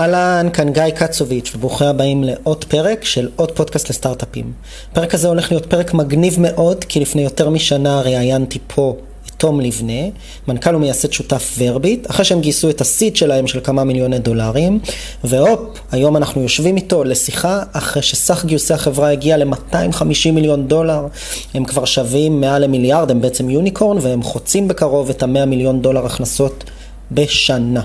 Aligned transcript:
אהלן, 0.00 0.48
כאן 0.52 0.72
גיא 0.72 0.90
קצוביץ', 0.90 1.52
וברוכים 1.54 1.86
הבאים 1.86 2.24
לעוד 2.24 2.64
פרק 2.64 3.04
של 3.04 3.28
עוד 3.36 3.50
פודקאסט 3.50 3.90
לסטארט-אפים. 3.90 4.52
הפרק 4.92 5.14
הזה 5.14 5.28
הולך 5.28 5.52
להיות 5.52 5.66
פרק 5.66 5.94
מגניב 5.94 6.40
מאוד, 6.40 6.84
כי 6.84 7.00
לפני 7.00 7.22
יותר 7.22 7.50
משנה 7.50 8.00
ראיינתי 8.00 8.58
פה 8.66 8.96
את 9.26 9.30
תום 9.36 9.60
לבנה, 9.60 10.02
מנכ"ל 10.48 10.76
ומייסד 10.76 11.12
שותף 11.12 11.54
ורביט, 11.58 12.10
אחרי 12.10 12.24
שהם 12.24 12.40
גייסו 12.40 12.70
את 12.70 12.80
הסיד 12.80 13.16
שלהם 13.16 13.46
של 13.46 13.60
כמה 13.64 13.84
מיליוני 13.84 14.18
דולרים, 14.18 14.78
והופ, 15.24 15.60
היום 15.92 16.16
אנחנו 16.16 16.42
יושבים 16.42 16.76
איתו 16.76 17.04
לשיחה, 17.04 17.62
אחרי 17.72 18.02
שסך 18.02 18.44
גיוסי 18.44 18.74
החברה 18.74 19.10
הגיע 19.10 19.36
ל-250 19.36 20.30
מיליון 20.32 20.68
דולר, 20.68 21.06
הם 21.54 21.64
כבר 21.64 21.84
שווים 21.84 22.40
מעל 22.40 22.64
למיליארד, 22.64 23.10
הם 23.10 23.20
בעצם 23.20 23.50
יוניקורן, 23.50 23.98
והם 24.00 24.22
חוצים 24.22 24.68
בקרוב 24.68 25.10
את 25.10 25.22
ה-100 25.22 25.44
מיליון 25.44 25.82
דולר 25.82 26.06
הכנסות 26.06 26.64
בשנה. 27.12 27.80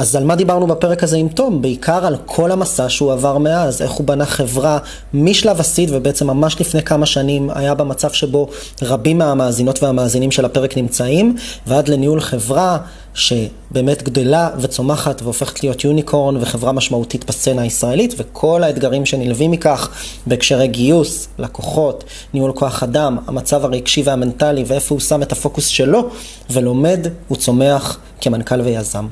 אז 0.00 0.16
על 0.16 0.24
מה 0.24 0.36
דיברנו 0.36 0.66
בפרק 0.66 1.02
הזה 1.02 1.16
עם 1.16 1.28
תום? 1.28 1.62
בעיקר 1.62 2.06
על 2.06 2.16
כל 2.26 2.52
המסע 2.52 2.88
שהוא 2.88 3.12
עבר 3.12 3.38
מאז, 3.38 3.82
איך 3.82 3.90
הוא 3.90 4.06
בנה 4.06 4.26
חברה 4.26 4.78
משלב 5.14 5.60
הסיד, 5.60 5.90
ובעצם 5.92 6.26
ממש 6.26 6.60
לפני 6.60 6.82
כמה 6.82 7.06
שנים 7.06 7.50
היה 7.54 7.74
במצב 7.74 8.10
שבו 8.10 8.48
רבים 8.82 9.18
מהמאזינות 9.18 9.82
והמאזינים 9.82 10.30
של 10.30 10.44
הפרק 10.44 10.76
נמצאים, 10.76 11.36
ועד 11.66 11.88
לניהול 11.88 12.20
חברה 12.20 12.78
שבאמת 13.14 14.02
גדלה 14.02 14.50
וצומחת 14.60 15.22
והופכת 15.22 15.62
להיות 15.62 15.84
יוניקורן 15.84 16.36
וחברה 16.40 16.72
משמעותית 16.72 17.24
בסצנה 17.24 17.62
הישראלית, 17.62 18.14
וכל 18.18 18.64
האתגרים 18.64 19.06
שנלווים 19.06 19.50
מכך 19.50 19.88
בהקשרי 20.26 20.68
גיוס, 20.68 21.28
לקוחות, 21.38 22.04
ניהול 22.34 22.52
כוח 22.52 22.82
אדם, 22.82 23.18
המצב 23.26 23.64
הרגשי 23.64 24.02
והמנטלי 24.02 24.64
ואיפה 24.66 24.94
הוא 24.94 25.00
שם 25.00 25.22
את 25.22 25.32
הפוקוס 25.32 25.66
שלו, 25.66 26.08
ולומד 26.50 27.06
וצומח 27.30 27.98
כמנכ"ל 28.20 28.60
ויזם. 28.60 29.06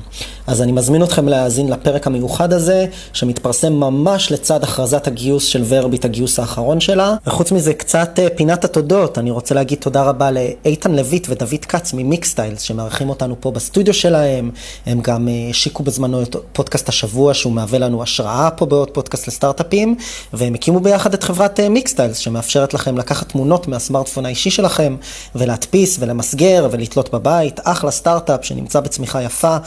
אז 0.47 0.61
אני 0.61 0.71
מזמין 0.71 1.03
אתכם 1.03 1.27
להאזין 1.27 1.69
לפרק 1.69 2.07
המיוחד 2.07 2.53
הזה, 2.53 2.85
שמתפרסם 3.13 3.73
ממש 3.73 4.31
לצד 4.31 4.63
הכרזת 4.63 5.07
הגיוס 5.07 5.45
של 5.45 5.63
ורביט, 5.67 6.05
הגיוס 6.05 6.39
האחרון 6.39 6.79
שלה. 6.79 7.15
וחוץ 7.27 7.51
מזה, 7.51 7.73
קצת 7.73 8.19
אה, 8.19 8.27
פינת 8.35 8.65
התודות, 8.65 9.17
אני 9.17 9.31
רוצה 9.31 9.55
להגיד 9.55 9.77
תודה 9.79 10.03
רבה 10.03 10.29
לאיתן 10.31 10.91
לויט 10.91 11.27
ודוד 11.29 11.65
כץ 11.67 11.93
ממיקסטיילס, 11.93 12.61
שמארחים 12.61 13.09
אותנו 13.09 13.35
פה 13.39 13.51
בסטודיו 13.51 13.93
שלהם. 14.01 14.51
הם 14.85 15.01
גם 15.01 15.27
אה, 15.27 15.47
השיקו 15.49 15.83
בזמנו 15.83 16.21
את 16.21 16.35
פודקאסט 16.53 16.89
השבוע, 16.89 17.33
שהוא 17.33 17.53
מהווה 17.53 17.79
לנו 17.79 18.03
השראה 18.03 18.49
פה 18.51 18.65
בעוד 18.65 18.91
פודקאסט 18.91 19.27
לסטארט-אפים, 19.27 19.95
והם 20.33 20.53
הקימו 20.53 20.79
ביחד 20.79 21.13
את 21.13 21.23
חברת 21.23 21.59
אה, 21.59 21.69
מיקסטיילס, 21.69 22.17
שמאפשרת 22.17 22.73
לכם 22.73 22.97
לקחת 22.97 23.29
תמונות 23.29 23.67
מהסמארטפון 23.67 24.25
האישי 24.25 24.49
שלכם, 24.49 24.95
ולהדפיס 25.35 25.97
ולמסגר 25.99 26.67
ולתלות 26.71 27.13
בבית. 27.13 27.59
אחלה 27.63 27.91
סטארט-אפ 27.91 28.45
שנמצא 28.45 28.79
בצמיחה 28.79 29.23
יפה, 29.23 29.57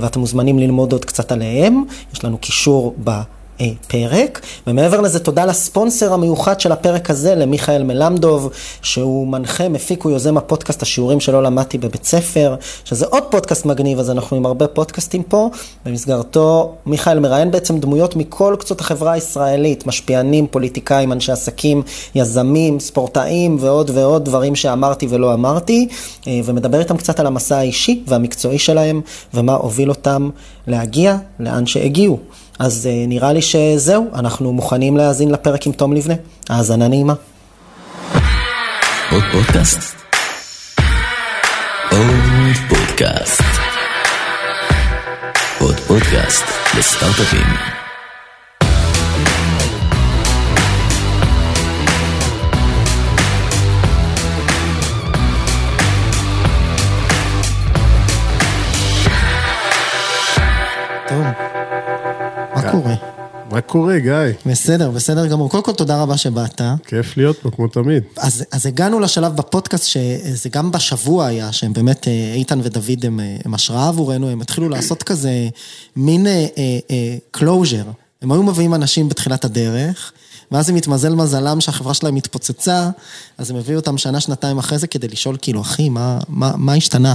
ואתם 0.00 0.20
מוזמנים 0.20 0.58
ללמוד 0.58 0.92
עוד 0.92 1.04
קצת 1.04 1.32
עליהם, 1.32 1.84
יש 2.14 2.24
לנו 2.24 2.38
קישור 2.38 2.94
ב... 3.04 3.10
פרק, 3.88 4.40
ומעבר 4.66 5.00
לזה 5.00 5.18
תודה 5.18 5.44
לספונסר 5.44 6.12
המיוחד 6.12 6.60
של 6.60 6.72
הפרק 6.72 7.10
הזה, 7.10 7.34
למיכאל 7.34 7.82
מלמדוב, 7.82 8.50
שהוא 8.82 9.28
מנחה, 9.28 9.68
מפיק, 9.68 10.02
הוא 10.02 10.12
יוזם 10.12 10.36
הפודקאסט 10.36 10.82
השיעורים 10.82 11.20
שלא 11.20 11.42
למדתי 11.42 11.78
בבית 11.78 12.04
ספר, 12.04 12.54
שזה 12.84 13.06
עוד 13.06 13.22
פודקאסט 13.22 13.66
מגניב, 13.66 13.98
אז 13.98 14.10
אנחנו 14.10 14.36
עם 14.36 14.46
הרבה 14.46 14.66
פודקאסטים 14.66 15.22
פה, 15.22 15.50
במסגרתו 15.86 16.74
מיכאל 16.86 17.18
מראיין 17.18 17.50
בעצם 17.50 17.78
דמויות 17.78 18.16
מכל 18.16 18.56
קצות 18.58 18.80
החברה 18.80 19.12
הישראלית, 19.12 19.86
משפיענים, 19.86 20.46
פוליטיקאים, 20.46 21.12
אנשי 21.12 21.32
עסקים, 21.32 21.82
יזמים, 22.14 22.80
ספורטאים 22.80 23.56
ועוד 23.60 23.90
ועוד 23.94 24.24
דברים 24.24 24.56
שאמרתי 24.56 25.06
ולא 25.10 25.34
אמרתי, 25.34 25.88
אה, 26.26 26.40
ומדבר 26.44 26.78
איתם 26.78 26.96
קצת 26.96 27.20
על 27.20 27.26
המסע 27.26 27.56
האישי 27.56 28.02
והמקצועי 28.06 28.58
שלהם, 28.58 29.00
ומה 29.34 29.54
הוביל 29.54 29.88
אותם 29.88 30.30
להגיע 30.66 31.16
לאן 31.40 31.66
שהגיעו. 31.66 32.18
אז 32.58 32.88
uh, 32.90 33.08
נראה 33.08 33.32
לי 33.32 33.42
שזהו, 33.42 34.10
אנחנו 34.14 34.52
מוכנים 34.52 34.96
להאזין 34.96 35.30
לפרק 35.30 35.66
עם 35.66 35.72
תום 35.72 35.92
לבנה. 35.92 36.14
האזנה 36.48 36.88
נעימה. 36.88 37.14
עוד 39.10 39.22
פודקאסט? 39.32 39.94
עוד 41.90 42.54
פודקאסט. 42.68 43.42
עוד 45.60 45.76
פודקאסט 45.76 46.44
לסטארט-אפים. 46.78 47.83
קורה? 62.82 62.94
מה 63.50 63.60
קורה, 63.60 63.98
גיא? 63.98 64.12
בסדר, 64.46 64.90
בסדר 64.90 65.26
גמור. 65.26 65.50
קודם 65.50 65.62
כל, 65.62 65.72
תודה 65.72 66.02
רבה 66.02 66.16
שבאת. 66.16 66.60
כיף 66.86 67.16
להיות 67.16 67.38
פה, 67.38 67.50
כמו 67.50 67.68
תמיד. 67.68 68.02
אז, 68.16 68.44
אז 68.52 68.66
הגענו 68.66 69.00
לשלב 69.00 69.36
בפודקאסט, 69.36 69.86
שזה 69.86 70.48
גם 70.48 70.72
בשבוע 70.72 71.26
היה, 71.26 71.52
שהם 71.52 71.72
באמת, 71.72 72.08
אה, 72.08 72.32
איתן 72.34 72.60
ודוד 72.62 73.04
הם, 73.04 73.20
אה, 73.20 73.36
הם 73.44 73.54
השראה 73.54 73.88
עבורנו, 73.88 74.28
הם 74.28 74.40
התחילו 74.40 74.68
לעשות 74.68 75.02
כזה 75.02 75.48
מין 75.96 76.26
closure. 77.30 77.76
אה, 77.76 77.82
אה, 77.82 77.92
הם 78.22 78.32
היו 78.32 78.42
מביאים 78.42 78.74
אנשים 78.74 79.08
בתחילת 79.08 79.44
הדרך, 79.44 80.12
ואז 80.52 80.70
אם 80.70 80.76
התמזל 80.76 81.14
מזלם 81.14 81.60
שהחברה 81.60 81.94
שלהם 81.94 82.16
התפוצצה, 82.16 82.90
אז 83.38 83.50
הם 83.50 83.56
הביאו 83.56 83.78
אותם 83.78 83.98
שנה, 83.98 84.20
שנתיים 84.20 84.58
אחרי 84.58 84.78
זה 84.78 84.86
כדי 84.86 85.08
לשאול, 85.08 85.36
כאילו, 85.42 85.60
אחי, 85.60 85.88
מה, 85.88 86.18
מה, 86.28 86.52
מה 86.56 86.74
השתנה? 86.74 87.14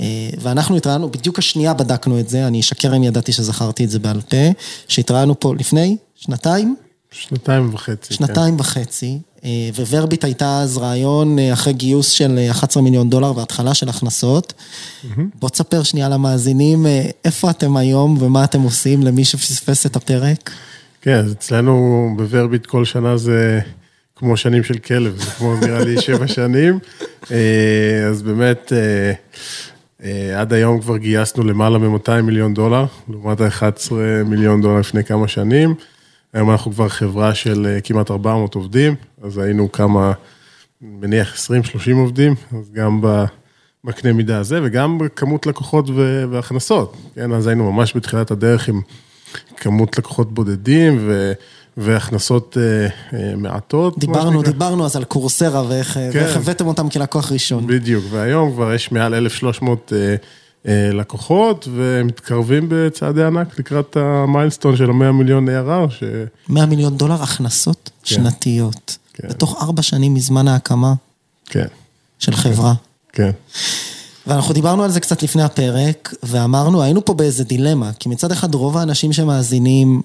אה, 0.00 0.06
ואנחנו 0.40 0.76
התראינו, 0.76 1.10
בדיוק 1.10 1.38
השנייה 1.38 1.74
בדקנו 1.74 2.20
את 2.20 2.28
זה, 2.28 2.46
אני 2.46 2.60
אשקר 2.60 2.96
אם 2.96 3.02
ידעתי 3.02 3.32
שזכרתי 3.32 3.84
את 3.84 3.90
זה 3.90 3.98
בעל 3.98 4.20
פה, 4.20 4.50
שהתראינו 4.88 5.40
פה 5.40 5.54
לפני 5.54 5.96
שנתיים? 6.16 6.76
שנתיים 7.10 7.74
וחצי. 7.74 8.08
כן. 8.08 8.14
שנתיים 8.14 8.54
כן. 8.54 8.60
וחצי, 8.60 9.18
אה, 9.44 9.70
וורביט 9.90 10.24
הייתה 10.24 10.60
אז 10.60 10.78
רעיון 10.78 11.38
אה, 11.38 11.52
אחרי 11.52 11.72
גיוס 11.72 12.10
של 12.10 12.38
11 12.50 12.82
מיליון 12.82 13.10
דולר 13.10 13.36
והתחלה 13.36 13.74
של 13.74 13.88
הכנסות. 13.88 14.52
Mm-hmm. 14.52 15.20
בוא 15.34 15.48
תספר 15.48 15.82
שנייה 15.82 16.08
למאזינים, 16.08 16.86
איפה 17.24 17.50
אתם 17.50 17.76
היום 17.76 18.16
ומה 18.20 18.44
אתם 18.44 18.62
עושים 18.62 19.02
למי 19.02 19.24
שפספס 19.24 19.86
את 19.86 19.96
הפרק? 19.96 20.50
כן, 21.00 21.24
אז 21.24 21.32
אצלנו 21.32 22.08
בוורביט 22.16 22.66
כל 22.66 22.84
שנה 22.84 23.16
זה 23.16 23.60
כמו 24.18 24.36
שנים 24.36 24.62
של 24.62 24.78
כלב, 24.78 25.16
זה 25.16 25.30
כמו 25.30 25.56
נראה 25.56 25.84
לי 25.84 26.00
שבע 26.00 26.26
שנים. 26.36 26.78
אז 28.10 28.22
באמת... 28.22 28.72
אה, 30.04 30.40
עד 30.40 30.52
היום 30.52 30.80
כבר 30.80 30.96
גייסנו 30.96 31.44
למעלה 31.44 31.78
מ-200 31.78 32.22
מיליון 32.22 32.54
דולר, 32.54 32.84
לעומת 33.08 33.40
ה-11 33.40 33.92
מיליון 34.24 34.62
דולר 34.62 34.80
לפני 34.80 35.04
כמה 35.04 35.28
שנים. 35.28 35.74
היום 36.32 36.50
אנחנו 36.50 36.72
כבר 36.72 36.88
חברה 36.88 37.34
של 37.34 37.66
אה, 37.66 37.80
כמעט 37.80 38.10
400 38.10 38.54
עובדים, 38.54 38.94
אז 39.22 39.38
היינו 39.38 39.72
כמה, 39.72 40.12
מניח 40.80 41.34
20-30 41.34 41.94
עובדים, 41.94 42.34
אז 42.58 42.70
גם 42.72 43.00
בקנה 43.84 44.12
מידה 44.12 44.38
הזה, 44.38 44.60
וגם 44.62 44.98
בכמות 44.98 45.46
לקוחות 45.46 45.90
והכנסות. 46.30 46.96
כן, 47.14 47.32
אז 47.32 47.46
היינו 47.46 47.72
ממש 47.72 47.96
בתחילת 47.96 48.30
הדרך 48.30 48.68
עם 48.68 48.80
כמות 49.56 49.98
לקוחות 49.98 50.34
בודדים, 50.34 50.98
ו... 51.00 51.32
והכנסות 51.78 52.56
אה, 52.60 52.88
אה, 53.18 53.36
מעטות. 53.36 53.98
דיברנו, 53.98 54.42
דיברנו 54.42 54.86
אז 54.86 54.96
על 54.96 55.04
קורסרה 55.04 55.62
ואיך 55.68 55.92
כן. 55.92 56.10
ואיך 56.12 56.36
הבאתם 56.36 56.66
אותם 56.66 56.88
כלקוח 56.88 57.32
ראשון. 57.32 57.66
בדיוק, 57.66 58.04
והיום 58.10 58.52
כבר 58.52 58.74
יש 58.74 58.92
מעל 58.92 59.14
1,300 59.14 59.92
אה, 59.92 60.14
אה, 60.68 60.90
לקוחות, 60.92 61.68
ומתקרבים 61.74 62.66
בצעדי 62.68 63.24
ענק 63.24 63.58
לקראת 63.58 63.96
המיילסטון 63.96 64.76
של 64.76 64.90
ה-100 64.90 65.12
מיליון 65.12 65.48
ARR. 65.48 65.90
ש... 65.90 66.02
100 66.48 66.66
מיליון 66.66 66.96
דולר 66.96 67.22
הכנסות 67.22 67.90
כן. 68.02 68.14
שנתיות. 68.14 68.96
כן. 69.14 69.28
בתוך 69.28 69.62
ארבע 69.62 69.82
שנים 69.82 70.14
מזמן 70.14 70.48
ההקמה. 70.48 70.94
כן. 71.46 71.66
של 72.18 72.32
חברה. 72.36 72.74
כן. 73.12 73.30
ואנחנו 74.26 74.54
דיברנו 74.54 74.84
על 74.84 74.90
זה 74.90 75.00
קצת 75.00 75.22
לפני 75.22 75.42
הפרק, 75.42 76.14
ואמרנו, 76.22 76.82
היינו 76.82 77.04
פה 77.04 77.14
באיזה 77.14 77.44
דילמה, 77.44 77.90
כי 77.98 78.08
מצד 78.08 78.32
אחד 78.32 78.54
רוב 78.54 78.76
האנשים 78.76 79.12
שמאזינים 79.12 80.02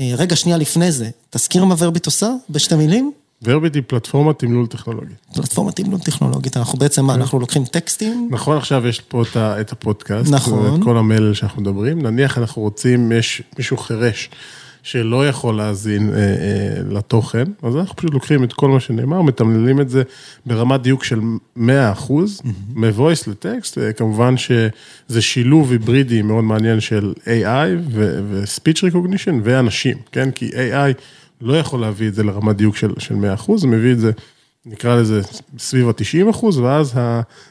רגע, 0.00 0.36
שנייה 0.36 0.58
לפני 0.58 0.92
זה, 0.92 1.10
תזכיר 1.30 1.64
מה 1.64 1.74
ורביט 1.78 2.06
עושה 2.06 2.30
בשתי 2.50 2.74
מילים? 2.74 3.12
ורביט 3.42 3.74
היא 3.74 3.82
פלטפורמת 3.86 4.38
תמלול 4.38 4.66
טכנולוגית. 4.66 5.16
פלטפורמת 5.34 5.76
תמלול 5.76 6.00
טכנולוגית, 6.00 6.56
אנחנו 6.56 6.78
בעצם, 6.78 7.04
מה, 7.04 7.14
כן. 7.14 7.20
אנחנו 7.20 7.40
לוקחים 7.40 7.64
טקסטים? 7.64 8.28
נכון, 8.30 8.56
עכשיו 8.56 8.86
יש 8.86 9.00
פה 9.00 9.22
את 9.36 9.72
הפודקאסט. 9.72 10.32
נכון. 10.32 10.74
את 10.74 10.84
כל 10.84 10.96
המלל 10.96 11.34
שאנחנו 11.34 11.62
מדברים. 11.62 12.02
נניח 12.02 12.38
אנחנו 12.38 12.62
רוצים, 12.62 13.12
יש 13.12 13.42
מישהו 13.58 13.76
חירש. 13.76 14.30
שלא 14.84 15.28
יכול 15.28 15.56
להאזין 15.56 16.10
אה, 16.10 16.18
אה, 16.18 16.82
לתוכן, 16.90 17.44
אז 17.62 17.76
אנחנו 17.76 17.96
פשוט 17.96 18.14
לוקחים 18.14 18.44
את 18.44 18.52
כל 18.52 18.68
מה 18.68 18.80
שנאמר, 18.80 19.22
מתמללים 19.22 19.80
את 19.80 19.88
זה 19.88 20.02
ברמת 20.46 20.80
דיוק 20.82 21.04
של 21.04 21.20
100 21.56 21.92
אחוז, 21.92 22.40
mm-hmm. 22.40 22.48
מ-voice 22.78 23.30
לטקסט, 23.30 23.78
כמובן 23.96 24.34
שזה 24.36 25.22
שילוב 25.22 25.72
היברידי 25.72 26.22
מאוד 26.22 26.44
מעניין 26.44 26.80
של 26.80 27.12
AI 27.24 27.90
ו-speech 27.90 28.78
recognition 28.78 29.32
ואנשים, 29.42 29.96
כן? 30.12 30.30
כי 30.30 30.48
AI 30.48 31.00
לא 31.40 31.56
יכול 31.58 31.80
להביא 31.80 32.08
את 32.08 32.14
זה 32.14 32.22
לרמת 32.22 32.56
דיוק 32.56 32.76
של, 32.76 32.92
של 32.98 33.14
100 33.14 33.34
אחוז, 33.34 33.64
הוא 33.64 33.72
מביא 33.72 33.92
את 33.92 33.98
זה, 33.98 34.10
נקרא 34.66 34.96
לזה 34.96 35.20
סביב 35.58 35.88
ה-90 35.88 36.30
אחוז, 36.30 36.58
ואז 36.58 36.92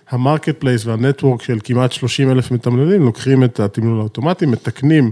ה 0.09 0.13
marketplace 0.13 0.59
וה 0.59 0.85
network 0.85 1.43
של 1.43 1.59
כמעט 1.63 1.91
30 1.91 2.31
אלף 2.31 2.51
מתמללים, 2.51 3.03
לוקחים 3.03 3.43
את 3.43 3.59
התמלול 3.59 3.99
האוטומטי, 3.99 4.45
מתקנים. 4.45 5.11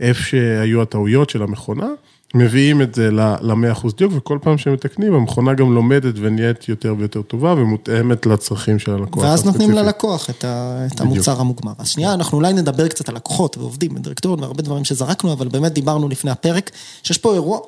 איפה 0.00 0.22
שהיו 0.22 0.82
הטעויות 0.82 1.30
של 1.30 1.42
המכונה, 1.42 1.88
מביאים 2.34 2.82
את 2.82 2.94
זה 2.94 3.10
ל-100% 3.10 3.86
דיוק, 3.96 4.12
וכל 4.16 4.38
פעם 4.42 4.58
שמתקנים, 4.58 5.14
המכונה 5.14 5.54
גם 5.54 5.74
לומדת 5.74 6.14
ונהיית 6.16 6.68
יותר 6.68 6.94
ויותר 6.98 7.22
טובה 7.22 7.52
ומותאמת 7.52 8.26
לצרכים 8.26 8.78
של 8.78 8.92
הלקוח. 8.92 9.24
ואז 9.24 9.44
נותנים 9.44 9.70
ללקוח 9.70 10.30
את, 10.30 10.44
ה, 10.44 10.86
את 10.94 11.00
המוצר 11.00 11.40
המוגמר. 11.40 11.72
אז 11.78 11.88
שנייה, 11.88 12.14
אנחנו 12.14 12.38
אולי 12.38 12.52
נדבר 12.52 12.88
קצת 12.88 13.08
על 13.08 13.14
לקוחות 13.14 13.58
ועובדים 13.58 13.94
בדירקטוריון 13.94 14.40
והרבה 14.40 14.62
דברים 14.62 14.84
שזרקנו, 14.84 15.32
אבל 15.32 15.48
באמת 15.48 15.72
דיברנו 15.72 16.08
לפני 16.08 16.30
הפרק, 16.30 16.70
שיש 17.02 17.18
פה 17.18 17.34
אירוע, 17.34 17.58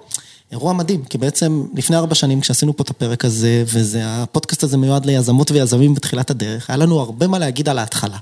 אירוע 0.53 0.73
מדהים, 0.73 1.05
כי 1.05 1.19
בעצם 1.19 1.67
לפני 1.75 1.97
ארבע 1.97 2.15
שנים 2.15 2.41
כשעשינו 2.41 2.77
פה 2.77 2.83
את 2.83 2.91
הפרק 2.91 3.25
הזה, 3.25 3.65
והפודקאסט 3.67 4.63
הזה 4.63 4.77
מיועד 4.77 5.07
ליזמות 5.07 5.51
ויזמים 5.51 5.95
בתחילת 5.95 6.31
הדרך, 6.31 6.71
היה 6.71 6.77
לנו 6.77 7.01
הרבה 7.01 7.27
מה 7.27 7.39
להגיד 7.39 7.69
על 7.69 7.79
ההתחלה. 7.79 8.19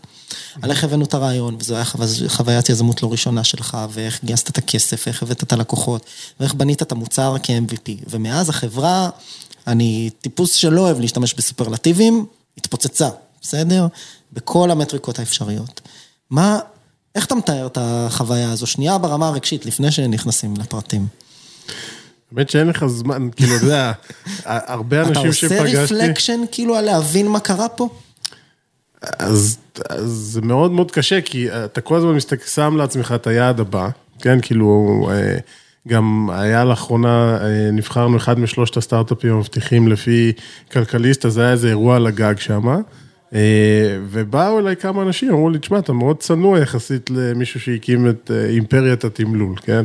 על 0.62 0.71
איך 0.71 0.85
הבאנו 0.85 1.05
את 1.05 1.15
הרעיון, 1.15 1.56
וזו 1.61 1.77
הייתה 1.77 1.91
חוויית 2.29 2.69
יזמות 2.69 3.03
לא 3.03 3.12
ראשונה 3.12 3.44
שלך, 3.44 3.79
ואיך 3.91 4.25
גייסת 4.25 4.50
את 4.50 4.59
הכסף, 4.59 5.03
ואיך 5.06 5.23
הבאת 5.23 5.43
את 5.43 5.53
הלקוחות, 5.53 6.05
ואיך 6.41 6.55
בנית 6.55 6.82
את 6.82 6.93
המוצר 6.93 7.37
כ-MVP. 7.43 8.05
ומאז 8.11 8.49
החברה, 8.49 9.11
אני 9.67 10.11
טיפוס 10.21 10.55
שלא 10.55 10.81
אוהב 10.81 11.00
להשתמש 11.00 11.35
בסופרלטיבים, 11.35 12.26
התפוצצה, 12.59 13.09
בסדר? 13.43 13.87
בכל 14.33 14.71
המטריקות 14.71 15.19
האפשריות. 15.19 15.81
מה, 16.31 16.59
איך 17.15 17.26
אתה 17.26 17.35
מתאר 17.35 17.67
את 17.67 17.79
החוויה 17.81 18.53
הזו? 18.53 18.67
שנייה 18.67 18.99
ברמה 18.99 19.29
הרגשית, 19.29 19.67
לפני 19.67 19.93
שנכנסים 19.93 20.55
לפרטים. 20.56 21.06
האמת 22.37 22.50
שאין 22.50 22.67
לך 22.67 22.87
זמן, 22.87 23.29
כאילו, 23.37 23.56
אתה 23.56 23.65
יודע, 23.65 23.93
הרבה 24.44 25.03
אנשים 25.03 25.32
שפגשתי... 25.32 25.55
אתה 25.55 25.82
עושה 25.82 25.94
רפלקשן 25.94 26.41
כאילו 26.53 26.77
על 26.77 26.85
להבין 26.85 27.29
מה 27.29 27.41
קרה 27.41 27.69
פה? 27.69 27.88
אז, 29.03 29.59
אז 29.91 30.11
זה 30.32 30.41
מאוד 30.41 30.73
מאוד 30.73 30.91
קשה, 30.91 31.21
כי 31.21 31.49
אתה 31.50 31.81
כל 31.81 31.97
הזמן 31.97 32.15
מסתכל, 32.15 32.47
שם 32.47 32.77
לעצמך 32.77 33.12
את 33.17 33.27
היעד 33.27 33.61
הבא, 33.61 33.88
כן, 34.21 34.38
כאילו, 34.43 35.09
אה, 35.12 35.37
גם 35.88 36.31
היה 36.32 36.65
לאחרונה, 36.65 37.38
אה, 37.43 37.71
נבחרנו 37.73 38.17
אחד 38.17 38.38
משלושת 38.38 38.76
הסטארט-אפים 38.76 39.33
המבטיחים 39.33 39.88
לפי 39.88 40.33
כלכליסט, 40.73 41.26
אז 41.26 41.38
היה 41.38 41.53
איזה 41.53 41.69
אירוע 41.69 41.97
על 41.97 42.06
הגג 42.06 42.35
שם, 42.38 42.69
אה, 43.35 43.99
ובאו 44.11 44.59
אליי 44.59 44.76
כמה 44.76 45.03
אנשים, 45.03 45.31
אמרו 45.31 45.50
לי, 45.50 45.59
תשמע, 45.59 45.79
אתה 45.79 45.93
מאוד 45.93 46.19
צנוע 46.19 46.59
יחסית 46.59 47.11
למישהו 47.11 47.61
שהקים 47.61 48.09
את 48.09 48.31
אימפריית 48.49 49.05
התמלול, 49.05 49.56
כן? 49.56 49.85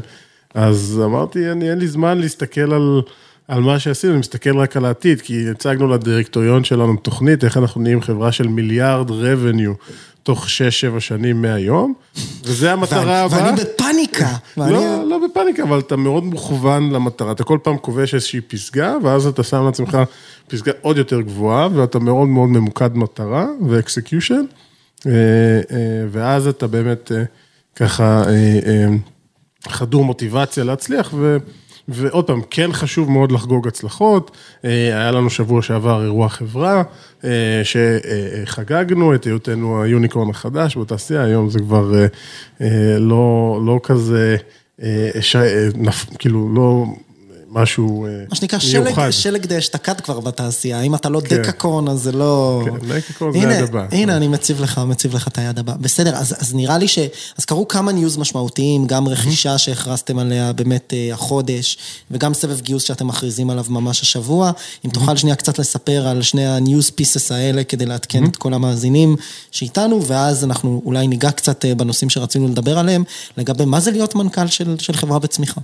אז 0.55 1.01
אמרתי, 1.05 1.51
אני, 1.51 1.69
אין 1.69 1.79
לי 1.79 1.87
זמן 1.87 2.17
להסתכל 2.17 2.73
על... 2.73 3.01
על 3.47 3.61
מה 3.61 3.79
שעשינו, 3.79 4.13
אני 4.13 4.19
מסתכל 4.19 4.57
רק 4.57 4.77
על 4.77 4.85
העתיד, 4.85 5.21
כי 5.21 5.49
הצגנו 5.49 5.87
לדירקטוריון 5.87 6.63
שלנו 6.63 6.95
תוכנית, 6.95 7.43
איך 7.43 7.57
אנחנו 7.57 7.81
נהיים 7.81 8.01
חברה 8.01 8.31
של 8.31 8.47
מיליארד 8.47 9.09
revenue 9.09 9.91
תוך 10.23 10.45
6-7 10.45 10.99
שנים 10.99 11.41
מהיום, 11.41 11.93
וזה 12.43 12.73
המטרה 12.73 13.21
הבאה. 13.21 13.43
ואני 13.43 13.61
בפאניקה. 13.61 14.29
לא, 14.57 15.03
לא 15.09 15.19
בפאניקה, 15.27 15.63
אבל 15.63 15.79
אתה 15.79 15.95
מאוד 15.95 16.23
מוכוון 16.23 16.91
למטרה, 16.91 17.31
אתה 17.31 17.43
כל 17.43 17.59
פעם 17.63 17.77
כובש 17.77 18.13
איזושהי 18.13 18.41
פסגה, 18.41 18.95
ואז 19.03 19.27
אתה 19.27 19.43
שם 19.43 19.65
לעצמך 19.65 19.97
פסגה 20.47 20.71
עוד 20.81 20.97
יותר 20.97 21.21
גבוהה, 21.21 21.69
ואתה 21.75 21.99
מאוד 21.99 22.27
מאוד 22.27 22.49
ממוקד 22.49 22.97
מטרה 22.97 23.47
ואקסקיושן, 23.67 24.45
אה, 25.05 25.11
אה, 25.11 26.05
ואז 26.11 26.47
אתה 26.47 26.67
באמת 26.67 27.11
אה, 27.11 27.23
ככה 27.75 28.23
חדור 29.67 30.05
מוטיבציה 30.05 30.63
להצליח, 30.63 31.13
ו... 31.13 31.37
ועוד 31.87 32.27
פעם, 32.27 32.41
כן 32.49 32.73
חשוב 32.73 33.11
מאוד 33.11 33.31
לחגוג 33.31 33.67
הצלחות. 33.67 34.31
אה, 34.65 34.69
היה 34.69 35.11
לנו 35.11 35.29
שבוע 35.29 35.61
שעבר 35.61 36.03
אירוע 36.03 36.29
חברה, 36.29 36.83
אה, 37.23 37.61
שחגגנו 37.63 39.15
את 39.15 39.23
היותנו 39.23 39.83
היוניקורן 39.83 40.29
החדש 40.29 40.77
בתעשייה, 40.77 41.23
היום 41.23 41.49
זה 41.49 41.59
כבר 41.59 41.93
אה, 42.61 42.97
לא, 42.99 43.59
לא 43.65 43.79
כזה, 43.83 44.37
כאילו, 46.19 46.49
לא... 46.55 46.85
משהו 47.55 48.05
מיוחד. 48.07 48.29
מה 48.29 48.35
שנקרא 48.35 48.59
שלג, 48.59 49.09
שלג 49.09 49.45
די 49.45 49.57
אשתקד 49.57 50.01
כבר 50.01 50.19
בתעשייה, 50.19 50.81
אם 50.81 50.95
אתה 50.95 51.09
לא 51.09 51.21
כן. 51.29 51.41
decacorn 51.41 51.87
אז 51.87 51.99
זה 51.99 52.11
לא... 52.11 52.61
כן, 52.65 52.87
decacorn 52.87 53.41
זה 53.41 53.49
היעד 53.49 53.63
הבא. 53.63 53.85
הנה, 53.91 54.17
אני 54.17 54.27
מציב 54.27 54.61
לך, 54.61 54.81
מציב 54.87 55.15
לך 55.15 55.27
את 55.27 55.37
היעד 55.37 55.59
הבא. 55.59 55.73
בסדר, 55.79 56.15
אז, 56.15 56.35
אז 56.39 56.55
נראה 56.55 56.77
לי 56.77 56.87
ש... 56.87 56.99
אז 57.37 57.45
קרו 57.45 57.67
כמה 57.67 57.91
news 57.91 58.17
משמעותיים, 58.17 58.87
גם 58.87 59.07
רכישה 59.07 59.57
שהכרזתם 59.57 60.19
עליה 60.19 60.53
באמת 60.53 60.93
אה, 60.93 61.13
החודש, 61.13 61.77
וגם 62.11 62.33
סבב 62.33 62.61
גיוס 62.61 62.83
שאתם 62.83 63.07
מכריזים 63.07 63.49
עליו 63.49 63.65
ממש 63.69 64.01
השבוע. 64.01 64.51
אם 64.85 64.89
תוכל 64.89 65.17
שנייה 65.17 65.35
קצת 65.35 65.59
לספר 65.59 66.07
על 66.07 66.21
שני 66.21 66.47
ה 66.47 66.56
news 66.56 66.89
pieces 66.89 67.31
האלה, 67.31 67.63
כדי 67.63 67.85
לעדכן 67.85 68.25
את 68.25 68.35
כל 68.35 68.53
המאזינים 68.53 69.15
שאיתנו, 69.51 70.05
ואז 70.05 70.43
אנחנו 70.43 70.81
אולי 70.85 71.07
ניגע 71.07 71.31
קצת 71.31 71.65
אה, 71.65 71.75
בנושאים 71.75 72.09
שרצינו 72.09 72.47
לדבר 72.47 72.79
עליהם, 72.79 73.03
לגבי 73.37 73.65
מה 73.65 73.79
זה 73.79 73.91
להיות 73.91 74.15
מנכ"ל 74.15 74.47
של, 74.47 74.75
של 74.79 74.93
חברה 74.93 75.19
בצמיחה. 75.19 75.61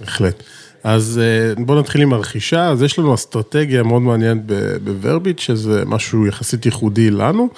בהחלט. 0.00 0.42
אז 0.84 1.20
אה, 1.22 1.64
בואו 1.64 1.78
נתחיל 1.78 2.02
עם 2.02 2.12
הרכישה, 2.12 2.68
אז 2.68 2.82
יש 2.82 2.98
לנו 2.98 3.14
אסטרטגיה 3.14 3.82
מאוד 3.82 4.02
מעניינת 4.02 4.42
בוורביט, 4.84 5.38
שזה 5.38 5.82
משהו 5.86 6.26
יחסית 6.26 6.66
ייחודי 6.66 7.10
לנו. 7.10 7.48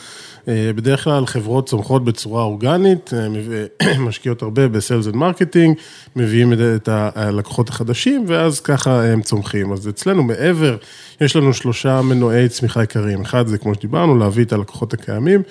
אה, 0.48 0.70
בדרך 0.76 1.04
כלל 1.04 1.26
חברות 1.26 1.68
צומחות 1.68 2.04
בצורה 2.04 2.42
אורגנית, 2.42 3.10
אה, 3.14 3.98
משקיעות 4.06 4.42
הרבה 4.42 4.68
ב 4.68 4.75
sales 4.75 5.06
and 5.06 5.16
marketing, 5.16 5.76
מביאים 6.16 6.52
את 6.52 6.88
הלקוחות 6.92 7.68
החדשים, 7.68 8.24
ואז 8.26 8.60
ככה 8.60 9.04
הם 9.04 9.22
צומחים. 9.22 9.72
אז 9.72 9.88
אצלנו 9.88 10.22
מעבר, 10.22 10.76
יש 11.20 11.36
לנו 11.36 11.54
שלושה 11.54 12.02
מנועי 12.02 12.48
צמיחה 12.48 12.80
עיקריים. 12.80 13.20
אחד 13.20 13.46
זה, 13.46 13.58
כמו 13.58 13.74
שדיברנו, 13.74 14.18
להביא 14.18 14.44
את 14.44 14.52
הלקוחות 14.52 14.94
הקיימים. 14.94 15.42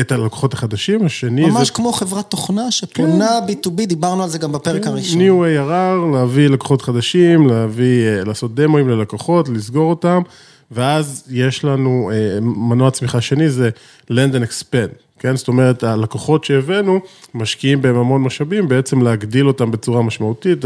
את 0.00 0.12
הלקוחות 0.12 0.54
החדשים, 0.54 1.06
השני 1.06 1.42
ממש 1.42 1.52
זה... 1.52 1.58
ממש 1.58 1.70
כמו 1.70 1.92
חברת 1.92 2.30
תוכנה 2.30 2.70
שפונה 2.70 3.38
כן. 3.46 3.52
B2B, 3.52 3.86
דיברנו 3.86 4.22
על 4.22 4.28
זה 4.28 4.38
גם 4.38 4.52
בפרק 4.52 4.82
כן, 4.82 4.88
הראשון. 4.88 5.20
New 5.20 5.42
ARR, 5.42 6.14
להביא 6.16 6.48
לקוחות 6.48 6.82
חדשים, 6.82 7.46
להביא, 7.46 8.06
אה, 8.08 8.24
לעשות 8.24 8.54
דמוים 8.54 8.88
ללקוחות, 8.88 9.48
לסגור 9.48 9.90
אותם, 9.90 10.22
ואז 10.70 11.24
יש 11.30 11.64
לנו, 11.64 12.10
אה, 12.12 12.40
מנוע 12.40 12.90
צמיחה 12.90 13.20
שני 13.20 13.50
זה 13.50 13.70
Land 14.10 14.34
and 14.34 14.48
Expand. 14.48 15.11
כן? 15.22 15.36
זאת 15.36 15.48
אומרת, 15.48 15.82
הלקוחות 15.82 16.44
שהבאנו, 16.44 17.00
משקיעים 17.34 17.82
בהם 17.82 17.96
המון 17.96 18.22
משאבים, 18.22 18.68
בעצם 18.68 19.02
להגדיל 19.02 19.46
אותם 19.48 19.70
בצורה 19.70 20.02
משמעותית. 20.02 20.64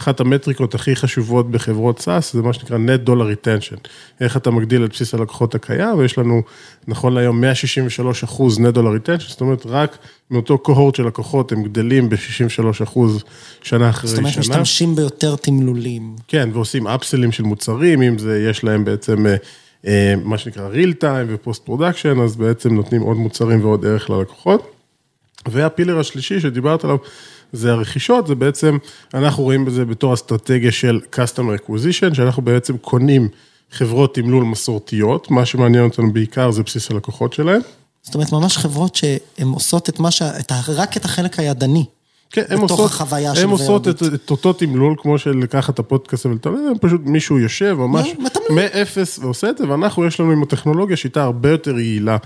אחת 0.00 0.20
המטריקות 0.20 0.74
הכי 0.74 0.96
חשובות 0.96 1.50
בחברות 1.50 2.00
SaaS, 2.00 2.32
זה 2.32 2.42
מה 2.42 2.52
שנקרא 2.52 2.76
Net 2.76 3.08
Dollar 3.08 3.10
Retention. 3.10 3.88
איך 4.20 4.36
אתה 4.36 4.50
מגדיל 4.50 4.84
את 4.84 4.90
בסיס 4.90 5.14
הלקוחות 5.14 5.54
הקיים, 5.54 5.98
ויש 5.98 6.18
לנו, 6.18 6.42
נכון 6.88 7.14
להיום, 7.14 7.40
163 7.40 8.24
אחוז 8.24 8.58
Net 8.58 8.74
Dollar 8.74 9.06
Retention, 9.06 9.28
זאת 9.28 9.40
אומרת, 9.40 9.66
רק 9.66 9.98
מאותו 10.30 10.58
קוהורט 10.58 10.94
של 10.94 11.06
לקוחות, 11.06 11.52
הם 11.52 11.62
גדלים 11.62 12.08
ב-63 12.08 12.82
אחוז 12.82 13.24
שנה 13.62 13.90
אחרי 13.90 14.10
שנה. 14.10 14.16
זאת 14.16 14.18
אומרת, 14.18 14.38
משתמשים 14.38 14.96
ביותר 14.96 15.36
תמלולים. 15.36 16.16
כן, 16.28 16.48
ועושים 16.52 16.86
upsell 16.86 17.20
ים 17.20 17.32
של 17.32 17.42
מוצרים, 17.42 18.02
אם 18.02 18.18
זה, 18.18 18.46
יש 18.50 18.64
להם 18.64 18.84
בעצם... 18.84 19.26
אה, 19.86 20.14
מה 20.24 20.38
שנקרא 20.38 20.68
real 20.72 21.02
time 21.02 21.26
ו 21.28 21.35
post 21.35 21.64
production, 21.64 22.20
אז 22.20 22.36
בעצם 22.36 22.74
נותנים 22.74 23.02
עוד 23.02 23.16
מוצרים 23.16 23.64
ועוד 23.64 23.86
ערך 23.86 24.10
ללקוחות. 24.10 24.72
וה 25.48 25.61
pillar 25.61 26.00
השלישי 26.00 26.40
שדיברת 26.40 26.84
עליו, 26.84 26.96
זה 27.52 27.72
הרכישות, 27.72 28.26
זה 28.26 28.34
בעצם, 28.34 28.78
אנחנו 29.14 29.42
רואים 29.42 29.64
בזה 29.64 29.84
בתור 29.84 30.14
אסטרטגיה 30.14 30.72
של 30.72 31.00
customer 31.12 31.60
acquisition, 31.62 32.14
שאנחנו 32.14 32.42
בעצם 32.42 32.76
קונים 32.76 33.28
חברות 33.70 34.14
תמלול 34.14 34.44
מסורתיות, 34.44 35.30
מה 35.30 35.46
שמעניין 35.46 35.84
אותנו 35.84 36.12
בעיקר 36.12 36.50
זה 36.50 36.62
בסיס 36.62 36.90
הלקוחות 36.90 37.32
שלהם. 37.32 37.60
זאת 38.02 38.14
אומרת, 38.14 38.32
ממש 38.32 38.56
חברות 38.56 38.94
שהן 38.94 39.48
עושות 39.48 39.88
את 39.88 40.00
מה 40.00 40.10
ש... 40.10 40.22
רק 40.68 40.96
את 40.96 41.04
החלק 41.04 41.38
הידני. 41.38 41.84
כן, 42.30 42.42
הן 42.48 42.58
עושות, 42.58 42.90
הן 43.36 43.48
עושות 43.50 43.88
את, 43.88 44.02
את 44.14 44.30
אותו 44.30 44.52
תמלול, 44.52 44.94
כמו 44.98 45.18
של 45.18 45.30
לקחת 45.30 45.74
את 45.74 45.78
הפודקאסט 45.78 46.26
ולתמלל, 46.26 46.72
פשוט 46.80 47.00
מישהו 47.04 47.38
יושב 47.38 47.76
ממש 47.78 48.08
מאפס 48.50 49.18
ועושה 49.18 49.50
את 49.50 49.58
זה, 49.58 49.70
ואנחנו, 49.70 50.04
יש 50.04 50.20
לנו 50.20 50.32
עם 50.32 50.42
הטכנולוגיה 50.42 50.96
שיטה 50.96 51.22
הרבה 51.22 51.50
יותר 51.50 51.78
יעילה 51.78 52.16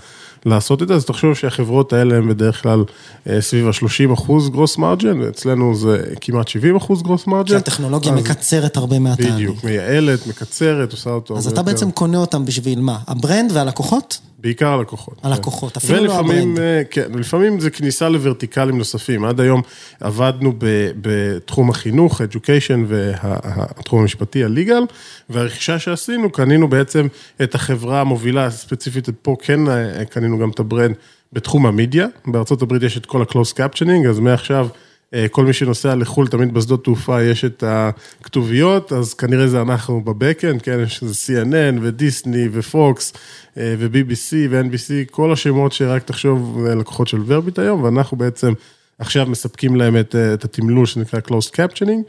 לעשות 0.45 0.81
את 0.81 0.87
זה, 0.87 0.95
אז 0.95 1.05
תחשוב 1.05 1.33
שהחברות 1.35 1.93
האלה 1.93 2.15
הן 2.15 2.29
בדרך 2.29 2.61
כלל 2.61 2.83
אה, 3.29 3.41
סביב 3.41 3.67
ה-30 3.67 4.13
אחוז 4.13 4.49
גרוס 4.49 4.77
מרג'ן, 4.77 5.19
ואצלנו 5.19 5.75
זה 5.75 6.03
כמעט 6.21 6.47
70 6.47 6.75
אחוז 6.75 7.01
גרוס 7.03 7.27
מרג'ן. 7.27 7.47
שהטכנולוגיה 7.53 8.11
מקצרת 8.11 8.77
הרבה 8.77 8.99
מהתהליך. 8.99 9.33
בדיוק, 9.33 9.63
מייעלת, 9.63 10.27
מקצרת, 10.27 10.91
עושה 10.91 11.09
אותו. 11.09 11.37
אז 11.37 11.47
אתה 11.47 11.61
בעצם 11.63 11.91
קונה 11.91 12.17
אותם 12.17 12.45
בשביל 12.45 12.79
מה? 12.79 12.97
הברנד 13.07 13.51
והלקוחות? 13.51 14.19
בעיקר 14.41 14.67
הלקוחות. 14.67 15.19
הלקוחות, 15.23 15.77
אפילו 15.77 16.05
לא 16.05 16.19
הברנד. 16.19 16.59
אה, 16.59 16.81
כן, 16.91 17.11
לפעמים 17.15 17.59
זה 17.59 17.69
כניסה 17.69 18.09
ל 18.09 18.15
vertical 18.15 18.65
ים 18.65 18.77
נוספים. 18.77 19.25
עד 19.25 19.39
היום 19.39 19.61
עבדנו 19.99 20.53
בתחום 21.01 21.69
החינוך, 21.69 22.21
education 22.21 22.79
והתחום 22.87 24.01
המשפטי, 24.01 24.43
ה-legal, 24.43 24.93
והרכישה 25.29 25.79
שעשינו, 25.79 26.31
קנינו 26.31 26.69
בעצם 26.69 27.07
את 27.43 27.55
החברה 27.55 28.01
המובילה, 28.01 28.51
ספציפית 28.51 29.09
פה 29.21 29.35
כן 29.41 29.67
אה, 29.67 30.01
קנינו 30.31 30.43
גם 30.43 30.49
את 30.49 30.59
ה 30.59 30.65
brand 30.65 30.95
בתחום 31.33 31.65
המדיה. 31.65 32.07
בארה"ב 32.25 32.83
יש 32.83 32.97
את 32.97 33.05
כל 33.05 33.21
ה- 33.21 33.29
closed 33.29 33.53
captioning, 33.53 34.09
אז 34.09 34.19
מעכשיו... 34.19 34.67
אה, 35.13 35.27
כל 35.27 35.45
מי 35.45 35.53
שנוסע 35.53 35.95
לחו"ל, 35.95 36.27
תמיד 36.27 36.53
בשדות 36.53 36.83
תעופה 36.83 37.23
יש 37.23 37.45
את 37.45 37.63
הכתוביות, 37.67 38.93
אז 38.93 39.13
כנראה 39.13 39.47
זה 39.47 39.61
אנחנו 39.61 40.01
בבקאנד, 40.01 40.61
כן, 40.61 40.79
יש 40.83 41.03
איזה 41.03 41.13
CNN 41.13 41.79
ודיסני 41.81 42.47
ופוקס 42.51 43.13
אה, 43.57 43.75
ו-BBC 43.77 44.33
ו-NBC, 44.49 45.11
כל 45.11 45.33
השמות 45.33 45.71
שרק 45.71 46.03
תחשוב 46.03 46.65
לקוחות 46.67 47.07
של 47.07 47.21
ורביט 47.25 47.59
היום, 47.59 47.83
ואנחנו 47.83 48.17
בעצם 48.17 48.53
עכשיו 48.99 49.25
מספקים 49.25 49.75
להם 49.75 49.97
את, 49.97 50.15
את 50.15 50.43
התמלול 50.43 50.85
שנקרא 50.85 51.19
closed 51.19 51.51
captioning. 51.55 52.01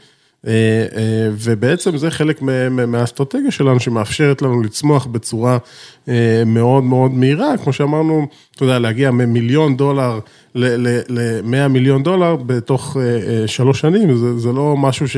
אה, 0.47 0.51
אה, 0.95 1.29
ובעצם 1.31 1.97
זה 1.97 2.11
חלק 2.11 2.41
מהאסטרטגיה 2.87 3.51
שלנו 3.51 3.79
שמאפשרת 3.79 4.41
לנו 4.41 4.61
לצמוח 4.61 5.05
בצורה 5.05 5.57
אה, 6.07 6.43
מאוד 6.45 6.83
מאוד 6.83 7.11
מהירה, 7.11 7.57
כמו 7.63 7.73
שאמרנו, 7.73 8.27
אתה 8.55 8.63
יודע, 8.63 8.79
להגיע 8.79 9.11
ממיליון 9.11 9.77
דולר 9.77 10.19
ל-100 10.55 11.67
מיליון 11.67 12.03
דולר 12.03 12.35
בתוך 12.35 12.97
שלוש 13.45 13.79
שנים, 13.79 14.15
זה, 14.17 14.37
זה 14.39 14.51
לא 14.51 14.77
משהו 14.77 15.07
ש... 15.07 15.17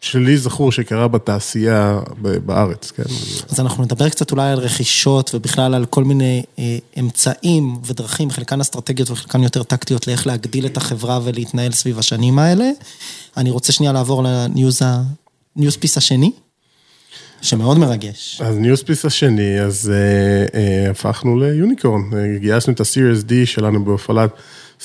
שלי 0.00 0.38
זכור 0.38 0.72
שקרה 0.72 1.08
בתעשייה 1.08 2.00
בארץ, 2.46 2.90
כן. 2.90 3.02
אז 3.48 3.60
אנחנו 3.60 3.84
נדבר 3.84 4.08
קצת 4.08 4.30
אולי 4.30 4.50
על 4.50 4.58
רכישות 4.58 5.30
ובכלל 5.34 5.74
על 5.74 5.86
כל 5.86 6.04
מיני 6.04 6.42
אה, 6.58 6.78
אמצעים 7.00 7.76
ודרכים, 7.84 8.30
חלקן 8.30 8.60
אסטרטגיות 8.60 9.10
וחלקן 9.10 9.42
יותר 9.42 9.62
טקטיות 9.62 10.06
לאיך 10.06 10.26
להגדיל 10.26 10.66
את 10.66 10.76
החברה 10.76 11.20
ולהתנהל 11.24 11.72
סביב 11.72 11.98
השנים 11.98 12.38
האלה. 12.38 12.70
אני 13.36 13.50
רוצה 13.50 13.72
שנייה 13.72 13.92
לעבור 13.92 14.24
לניוז 14.24 15.76
פיס 15.80 15.98
השני, 15.98 16.30
שמאוד 17.42 17.78
מרגש. 17.78 18.40
אז 18.44 18.56
news 18.56 18.82
piece 18.82 19.04
השני, 19.04 19.60
אז 19.60 19.92
אה, 19.94 20.60
אה, 20.60 20.90
הפכנו 20.90 21.40
ליוניקורן, 21.40 22.02
גייסנו 22.40 22.72
את 22.72 22.80
ה-Series 22.80 23.28
D 23.28 23.32
שלנו 23.44 23.84
בהובלת... 23.84 24.30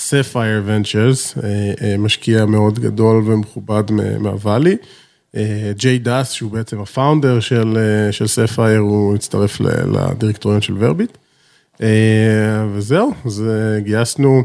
ספייר 0.00 0.62
ונצ'רס, 0.66 1.38
אה, 1.38 1.72
אה, 1.82 1.96
משקיע 1.98 2.44
מאוד 2.44 2.78
גדול 2.78 3.22
ומכובד 3.26 3.82
מה 4.18 4.31
Valley. 4.31 4.76
ג'יי 5.76 5.98
דאס, 5.98 6.30
שהוא 6.30 6.50
בעצם 6.50 6.80
ה 6.80 6.88
founder 6.88 7.40
של, 7.40 7.78
אה, 7.78 8.12
של 8.12 8.26
ספייר, 8.26 8.78
הוא 8.78 9.14
הצטרף 9.14 9.60
לדירקטוריון 9.60 10.60
של 10.60 10.74
ורביט. 10.78 11.18
וזהו, 12.74 13.12
אז 13.24 13.44
גייסנו 13.78 14.42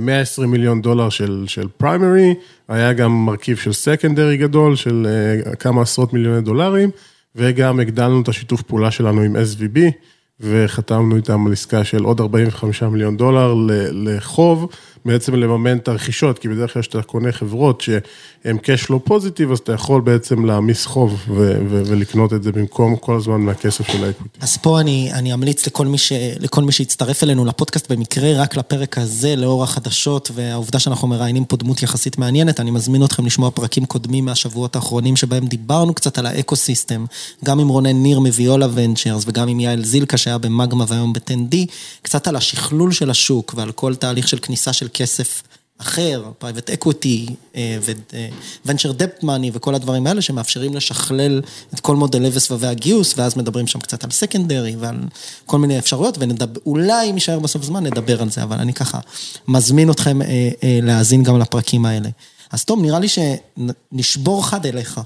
120 0.00 0.50
מיליון 0.50 0.82
דולר 0.82 1.08
של, 1.08 1.44
של 1.46 1.68
primary, 1.76 2.34
היה 2.68 2.92
גם 2.92 3.26
מרכיב 3.26 3.56
של 3.56 3.72
secondary 3.72 4.36
גדול 4.36 4.76
של 4.76 5.06
כמה 5.58 5.82
עשרות 5.82 6.12
מיליוני 6.12 6.40
דולרים, 6.40 6.90
וגם 7.36 7.80
הגדלנו 7.80 8.22
את 8.22 8.28
השיתוף 8.28 8.62
פעולה 8.62 8.90
שלנו 8.90 9.20
עם 9.20 9.36
SVB. 9.36 9.78
וחתמנו 10.40 11.16
איתם 11.16 11.46
על 11.46 11.52
עסקה 11.52 11.84
של 11.84 12.04
עוד 12.04 12.20
45 12.20 12.82
מיליון 12.82 13.16
דולר 13.16 13.54
לחוב, 13.92 14.68
בעצם 15.04 15.34
לממן 15.34 15.76
את 15.76 15.88
הרכישות, 15.88 16.38
כי 16.38 16.48
בדרך 16.48 16.72
כלל 16.72 16.82
כשאתה 16.82 17.02
קונה 17.02 17.32
חברות 17.32 17.80
שהן 17.80 18.56
cash 18.56 18.86
flow 18.86 18.98
positive, 19.04 19.52
אז 19.52 19.58
אתה 19.58 19.72
יכול 19.72 20.00
בעצם 20.00 20.44
להעמיס 20.44 20.86
חוב 20.86 21.12
ו- 21.28 21.58
ו- 21.68 21.82
ולקנות 21.86 22.32
את 22.32 22.42
זה 22.42 22.52
במקום 22.52 22.96
כל 22.96 23.16
הזמן 23.16 23.40
מהכסף 23.40 23.86
של 23.92 24.04
ה 24.04 24.08
equity. 24.08 24.38
אז 24.40 24.56
פה 24.56 24.80
אני, 24.80 25.12
אני 25.12 25.34
אמליץ 25.34 25.66
לכל 25.66 25.86
מי, 25.86 25.98
ש, 25.98 26.12
לכל 26.40 26.62
מי 26.62 26.72
שיצטרף 26.72 27.22
אלינו 27.22 27.44
לפודקאסט 27.44 27.92
במקרה, 27.92 28.32
רק 28.42 28.56
לפרק 28.56 28.98
הזה, 28.98 29.36
לאור 29.36 29.62
החדשות 29.62 30.30
והעובדה 30.34 30.78
שאנחנו 30.78 31.08
מראיינים 31.08 31.44
פה 31.44 31.56
דמות 31.56 31.82
יחסית 31.82 32.18
מעניינת, 32.18 32.60
אני 32.60 32.70
מזמין 32.70 33.04
אתכם 33.04 33.26
לשמוע 33.26 33.50
פרקים 33.50 33.84
קודמים 33.84 34.24
מהשבועות 34.24 34.76
האחרונים, 34.76 35.16
שבהם 35.16 35.46
דיברנו 35.46 35.94
קצת 35.94 36.18
על 36.18 36.26
האקו-סיסטם, 36.26 37.04
גם 37.44 37.60
עם 37.60 37.68
רונן 37.68 38.02
ניר 38.02 38.20
מוויולה 38.20 38.66
ונצ'רס 38.74 39.24
וגם 39.26 39.48
עם 39.48 39.60
יעל 39.60 39.84
זילקה 39.84 40.16
שהיה 40.16 40.38
במגמה 40.38 40.84
והיום 40.88 41.12
ב-10D, 41.12 41.56
קצת 42.02 42.28
על 42.28 42.36
השכלול 42.36 42.92
של 42.92 43.10
השוק 43.10 43.54
ועל 43.56 43.72
כל 43.72 43.94
תהליך 43.94 44.28
של 44.28 44.38
כניסה 44.42 44.72
של 44.72 44.88
כסף 44.94 45.42
אחר, 45.78 46.30
private 46.38 46.70
equity 46.70 47.26
ו-venture 47.56 48.92
debt 48.98 49.22
money 49.22 49.50
וכל 49.52 49.74
הדברים 49.74 50.06
האלה 50.06 50.22
שמאפשרים 50.22 50.74
לשכלל 50.74 51.42
את 51.74 51.80
כל 51.80 51.96
מודלי 51.96 52.30
וסבבי 52.32 52.66
הגיוס, 52.66 53.14
ואז 53.16 53.36
מדברים 53.36 53.66
שם 53.66 53.78
קצת 53.78 54.04
על 54.04 54.10
secondary 54.10 54.76
ועל 54.76 54.96
כל 55.46 55.58
מיני 55.58 55.78
אפשרויות, 55.78 56.18
ואולי 56.18 57.10
אם 57.10 57.14
יישאר 57.14 57.38
בסוף 57.38 57.64
זמן 57.64 57.86
נדבר 57.86 58.22
על 58.22 58.30
זה, 58.30 58.42
אבל 58.42 58.58
אני 58.58 58.72
ככה 58.72 58.98
מזמין 59.48 59.90
אתכם 59.90 60.22
אה, 60.22 60.26
אה, 60.62 60.78
להאזין 60.82 61.22
גם 61.22 61.38
לפרקים 61.38 61.86
האלה. 61.86 62.08
אז 62.52 62.64
תום, 62.64 62.82
נראה 62.82 62.98
לי 62.98 63.06
שנשבור 63.08 64.46
חד 64.46 64.66
אליך. 64.66 65.00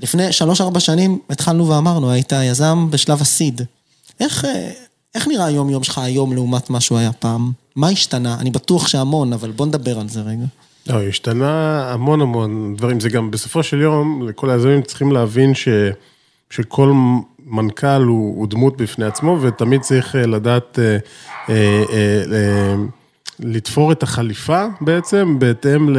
לפני 0.00 0.32
שלוש-ארבע 0.32 0.80
שנים 0.80 1.18
התחלנו 1.30 1.68
ואמרנו, 1.68 2.10
היית 2.10 2.32
יזם 2.32 2.90
בשלב 2.90 3.20
הסיד. 3.20 3.62
איך... 4.20 4.44
אה, 4.44 4.70
איך 5.14 5.28
נראה 5.28 5.44
היום-יום 5.46 5.84
שלך 5.84 5.98
היום 5.98 6.32
לעומת 6.32 6.70
מה 6.70 6.80
שהוא 6.80 6.98
היה 6.98 7.12
פעם? 7.12 7.52
מה 7.76 7.88
השתנה? 7.88 8.36
אני 8.40 8.50
בטוח 8.50 8.88
שהמון, 8.88 9.32
אבל 9.32 9.50
בוא 9.50 9.66
נדבר 9.66 10.00
על 10.00 10.08
זה 10.08 10.20
רגע. 10.20 10.44
לא, 10.86 11.02
השתנה 11.02 11.84
המון 11.92 12.20
המון 12.20 12.74
דברים. 12.76 13.00
זה 13.00 13.08
גם 13.08 13.30
בסופו 13.30 13.62
של 13.62 13.80
יום, 13.80 14.28
לכל 14.28 14.50
היזמים 14.50 14.82
צריכים 14.82 15.12
להבין 15.12 15.54
ש, 15.54 15.68
שכל 16.50 16.92
מנכ"ל 17.46 18.02
הוא, 18.02 18.38
הוא 18.38 18.48
דמות 18.48 18.76
בפני 18.76 19.04
עצמו, 19.04 19.38
ותמיד 19.40 19.80
צריך 19.80 20.16
אה, 20.16 20.26
לדעת 20.26 20.78
אה, 20.78 20.84
אה, 21.48 21.84
אה, 21.92 22.22
אה, 22.32 22.74
לתפור 23.38 23.92
את 23.92 24.02
החליפה 24.02 24.66
בעצם, 24.80 25.38
בהתאם 25.38 25.88
ל, 25.88 25.98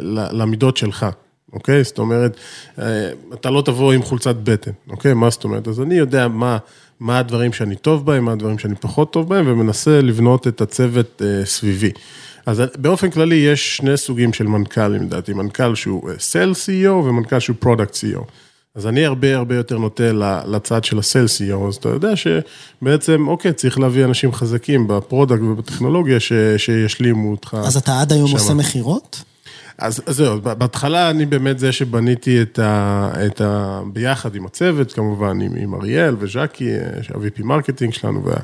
ל, 0.00 0.42
למידות 0.42 0.76
שלך. 0.76 1.06
אוקיי? 1.52 1.84
זאת 1.84 1.98
אומרת, 1.98 2.36
אה, 2.78 3.10
אתה 3.34 3.50
לא 3.50 3.62
תבוא 3.62 3.92
עם 3.92 4.02
חולצת 4.02 4.36
בטן, 4.36 4.70
אוקיי? 4.90 5.14
מה 5.14 5.30
זאת 5.30 5.44
אומרת? 5.44 5.68
אז 5.68 5.80
אני 5.80 5.94
יודע 5.94 6.28
מה, 6.28 6.58
מה 7.02 7.18
הדברים 7.18 7.52
שאני 7.52 7.76
טוב 7.76 8.06
בהם, 8.06 8.24
מה 8.24 8.32
הדברים 8.32 8.58
שאני 8.58 8.74
פחות 8.74 9.12
טוב 9.12 9.28
בהם, 9.28 9.44
ומנסה 9.48 10.00
לבנות 10.00 10.48
את 10.48 10.60
הצוות 10.60 11.22
אה, 11.24 11.46
סביבי. 11.46 11.90
אז 12.46 12.62
באופן 12.76 13.10
כללי 13.10 13.34
יש 13.34 13.76
שני 13.76 13.96
סוגים 13.96 14.32
של 14.32 14.46
מנכ"לים, 14.46 15.02
לדעתי, 15.02 15.32
מנכ"ל 15.32 15.74
שהוא 15.74 16.10
sales 16.18 16.48
אה, 16.48 16.86
CEO 16.86 16.90
ומנכ"ל 16.90 17.40
שהוא 17.40 17.56
product 17.60 17.94
CEO. 17.94 18.22
אז 18.74 18.86
אני 18.86 19.04
הרבה 19.06 19.36
הרבה 19.36 19.56
יותר 19.56 19.78
נוטה 19.78 20.12
לצד 20.46 20.84
של 20.84 20.98
ה 20.98 21.02
sales 21.02 21.24
CEO, 21.24 21.68
אז 21.68 21.74
אתה 21.74 21.88
יודע 21.88 22.12
שבעצם, 22.16 23.28
אוקיי, 23.28 23.52
צריך 23.52 23.78
להביא 23.78 24.04
אנשים 24.04 24.32
חזקים 24.32 24.88
ב 24.88 24.95
product 24.95 25.42
ובטכנולוגיה 25.42 26.20
ש, 26.20 26.32
שישלימו 26.56 27.30
אותך. 27.30 27.56
אז 27.64 27.76
אתה 27.76 28.00
עד 28.00 28.12
היום 28.12 28.28
שמה. 28.28 28.38
עושה 28.38 28.54
מכירות? 28.54 29.22
אז 29.82 30.02
זהו, 30.06 30.40
בהתחלה 30.40 31.10
אני 31.10 31.26
באמת 31.26 31.58
זה 31.58 31.72
שבניתי 31.72 32.42
את 32.42 32.58
ה... 32.58 33.10
את 33.26 33.40
ה 33.40 33.80
ביחד 33.92 34.34
עם 34.34 34.46
הצוות, 34.46 34.92
כמובן, 34.92 35.40
עם, 35.40 35.52
עם 35.56 35.74
אריאל 35.74 36.16
וז'קי, 36.18 36.70
שה-VP 37.02 37.44
marketing 37.44 37.92
שלנו 37.92 38.24
וה, 38.24 38.34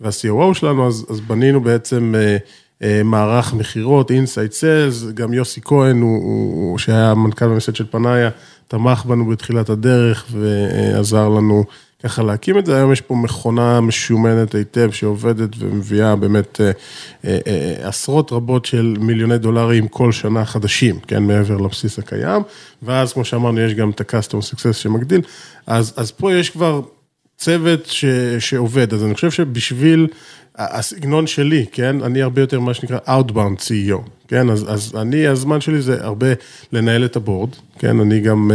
וה-COO 0.00 0.54
שלנו, 0.54 0.88
אז, 0.88 1.06
אז 1.10 1.20
בנינו 1.20 1.60
בעצם 1.60 2.14
אה, 2.16 2.36
אה, 2.82 3.02
מערך 3.04 3.54
מכירות, 3.54 4.10
inside 4.10 4.52
sales, 4.52 5.04
גם 5.14 5.32
יוסי 5.32 5.60
כהן, 5.64 6.00
הוא, 6.00 6.22
הוא, 6.22 6.78
שהיה 6.78 7.14
מנכ"ל 7.14 7.48
במסד 7.48 7.76
של 7.76 7.86
פנאיה, 7.90 8.30
תמך 8.68 9.04
בנו 9.04 9.26
בתחילת 9.26 9.70
הדרך 9.70 10.26
ועזר 10.30 11.28
לנו. 11.28 11.64
ככה 12.02 12.22
להקים 12.22 12.58
את 12.58 12.66
זה. 12.66 12.76
היום 12.76 12.92
יש 12.92 13.00
פה 13.00 13.14
מכונה 13.14 13.80
משומנת 13.80 14.54
היטב 14.54 14.90
שעובדת 14.90 15.48
ומביאה 15.58 16.16
באמת 16.16 16.60
אה, 16.60 16.70
אה, 17.24 17.38
אה, 17.46 17.88
עשרות 17.88 18.32
רבות 18.32 18.64
של 18.64 18.96
מיליוני 19.00 19.38
דולרים 19.38 19.88
כל 19.88 20.12
שנה 20.12 20.44
חדשים, 20.44 21.00
כן, 21.00 21.22
מעבר 21.22 21.56
לבסיס 21.56 21.98
הקיים. 21.98 22.42
ואז, 22.82 23.12
כמו 23.12 23.24
שאמרנו, 23.24 23.60
יש 23.60 23.74
גם 23.74 23.90
את 23.90 24.00
ה-Custom 24.00 24.54
Success 24.54 24.72
שמגדיל. 24.72 25.20
אז, 25.66 25.94
אז 25.96 26.10
פה 26.10 26.34
יש 26.34 26.50
כבר 26.50 26.80
צוות 27.36 27.86
ש, 27.86 28.04
שעובד, 28.38 28.94
אז 28.94 29.04
אני 29.04 29.14
חושב 29.14 29.30
שבשביל... 29.30 30.08
הסגנון 30.60 31.26
שלי, 31.26 31.66
כן, 31.72 32.02
אני 32.02 32.22
הרבה 32.22 32.40
יותר 32.40 32.60
מה 32.60 32.74
שנקרא 32.74 32.98
Outbound 33.06 33.60
CEO, 33.60 34.10
כן, 34.28 34.50
אז, 34.50 34.72
אז 34.72 34.94
אני, 34.96 35.26
הזמן 35.26 35.60
שלי 35.60 35.82
זה 35.82 36.04
הרבה 36.04 36.26
לנהל 36.72 37.04
את 37.04 37.16
הבורד, 37.16 37.50
כן, 37.78 38.00
אני 38.00 38.20
גם 38.20 38.50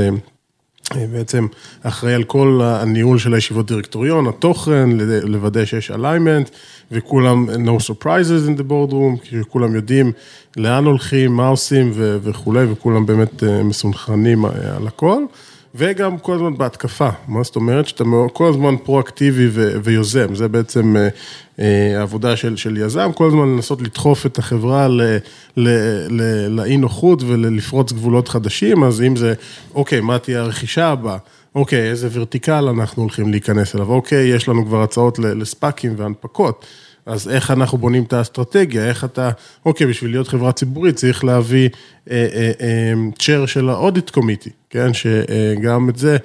בעצם 1.12 1.48
אחראי 1.84 2.14
על 2.14 2.24
כל 2.24 2.62
הניהול 2.64 3.20
של 3.20 3.34
הישיבות 3.34 3.68
דירקטוריון, 3.68 4.28
התוכן, 4.28 4.90
לוודא 5.24 5.66
שיש 5.66 5.92
alignment, 5.92 6.50
וכולם, 6.92 7.50
no 7.50 7.82
surprises 7.82 8.50
in 8.50 8.60
the 8.60 8.64
boardroom, 8.72 9.24
כי 9.24 9.36
כולם 9.50 9.76
יודעים 9.76 10.12
לאן 10.58 10.86
הולכים, 10.86 11.32
מה 11.32 11.48
עושים 11.48 11.92
וכולי, 11.96 12.66
וכולם 12.72 13.06
באמת 13.06 13.44
אה, 13.44 13.64
מסונכרנים 13.64 14.46
על 14.46 14.88
הכל. 14.88 15.24
וגם 15.76 16.18
כל 16.18 16.34
הזמן 16.34 16.58
בהתקפה, 16.58 17.10
מה 17.28 17.44
זאת 17.44 17.56
אומרת? 17.56 17.88
שאתה 17.88 18.04
כל 18.34 18.50
הזמן 18.50 18.76
פרואקטיבי 18.84 19.48
ויוזם, 19.84 20.36
זה 20.36 20.48
בעצם 20.48 20.96
אה, 20.98 21.08
אה, 21.60 22.00
העבודה 22.00 22.36
של, 22.36 22.58
של 22.58 22.78
יזם, 22.78 23.12
כל 23.16 23.28
הזמן 23.28 23.56
לנסות 23.56 23.82
לדחוף 23.82 24.26
את 24.26 24.38
החברה 24.38 24.88
לאי 26.50 26.78
נוחות 26.78 27.24
ולפרוץ 27.24 27.92
גבולות 27.92 28.28
חדשים, 28.28 28.84
אז 28.84 29.02
אם 29.02 29.16
זה, 29.16 29.34
אוקיי, 29.76 30.02
מה 30.02 30.20
תהיה 30.20 30.42
הרכישה 30.42 30.88
הבאה? 30.88 31.18
אוקיי, 31.56 31.90
איזה 31.90 32.10
ורטיקל 32.12 32.68
אנחנו 32.70 33.02
הולכים 33.02 33.32
להיכנס 33.32 33.76
אליו? 33.76 33.90
אוקיי, 33.90 34.28
יש 34.28 34.50
לנו 34.50 34.66
כבר 34.66 34.82
הצעות 34.82 35.20
לספאקים 35.20 35.94
והנפקות. 35.98 36.66
אז 37.06 37.30
איך 37.30 37.52
אנחנו 37.52 37.78
בונים 37.78 38.04
את 38.04 38.14
האסטרטגיה, 38.14 38.86
איך 38.86 39.04
אתה, 39.04 39.30
אוקיי, 39.66 39.88
בשביל 39.88 40.12
להיות 40.12 40.28
חברה 40.28 40.52
ציבורית 40.52 40.96
צריך 40.96 41.24
להביא 41.24 41.70
אה, 42.12 42.28
אה, 42.34 42.52
אה, 42.62 42.94
צ'ר 43.20 43.46
של 43.46 43.70
האודיט 43.70 44.10
קומיטי, 44.10 44.50
כן, 44.70 44.92
שגם 44.94 45.90
את 45.90 45.96
זה 45.96 46.18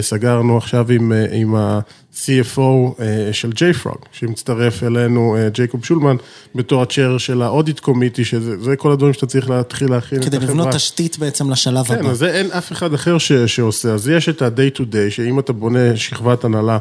סגרנו 0.00 0.56
עכשיו 0.56 0.86
עם, 0.92 1.12
עם 1.32 1.54
ה-CFO 1.54 3.02
של 3.32 3.50
JFrog, 3.50 4.06
שמצטרף 4.12 4.82
אלינו, 4.82 5.36
ג'ייקוב 5.52 5.84
שולמן, 5.84 6.16
בתור 6.54 6.82
הצ'ר 6.82 7.18
של 7.18 7.42
האודיט 7.42 7.80
קומיטי, 7.80 8.24
שזה 8.24 8.76
כל 8.76 8.92
הדברים 8.92 9.12
שאתה 9.12 9.26
צריך 9.26 9.50
להתחיל 9.50 9.90
להכין 9.90 10.18
את 10.18 10.22
החברה. 10.22 10.40
כדי 10.40 10.52
לבנות 10.52 10.74
תשתית 10.74 11.18
בעצם 11.18 11.50
לשלב 11.50 11.86
כן, 11.86 11.94
הבא. 11.94 12.02
כן, 12.02 12.08
אז 12.10 12.18
זה 12.18 12.30
אין 12.30 12.50
אף 12.50 12.72
אחד 12.72 12.94
אחר 12.94 13.18
ש, 13.18 13.32
שעושה, 13.32 13.92
אז 13.92 14.08
יש 14.08 14.28
את 14.28 14.42
ה-day 14.42 14.76
to 14.76 14.80
day, 14.80 15.10
שאם 15.10 15.38
אתה 15.38 15.52
בונה 15.52 15.96
שכבת 15.96 16.44
הנהלה, 16.44 16.78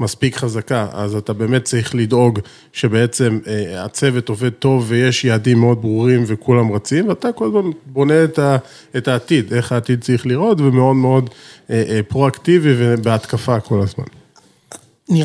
מספיק 0.00 0.36
חזקה, 0.36 0.86
אז 0.92 1.14
אתה 1.14 1.32
באמת 1.32 1.64
צריך 1.64 1.94
לדאוג 1.94 2.38
שבעצם 2.72 3.38
אה, 3.46 3.84
הצוות 3.84 4.28
עובד 4.28 4.50
טוב 4.50 4.84
ויש 4.88 5.24
יעדים 5.24 5.58
מאוד 5.58 5.82
ברורים 5.82 6.24
וכולם 6.26 6.72
רצים, 6.72 7.08
ואתה 7.08 7.32
כל 7.32 7.46
הזמן 7.46 7.70
בונה 7.86 8.24
את, 8.24 8.38
ה, 8.38 8.56
את 8.96 9.08
העתיד, 9.08 9.52
איך 9.52 9.72
העתיד 9.72 10.00
צריך 10.00 10.26
לראות, 10.26 10.60
ומאוד 10.60 10.96
מאוד 10.96 11.30
אה, 11.70 11.82
אה, 11.88 12.00
פרואקטיבי 12.08 12.74
ובהתקפה 12.78 13.60
כל 13.60 13.82
הזמן. 13.82 14.04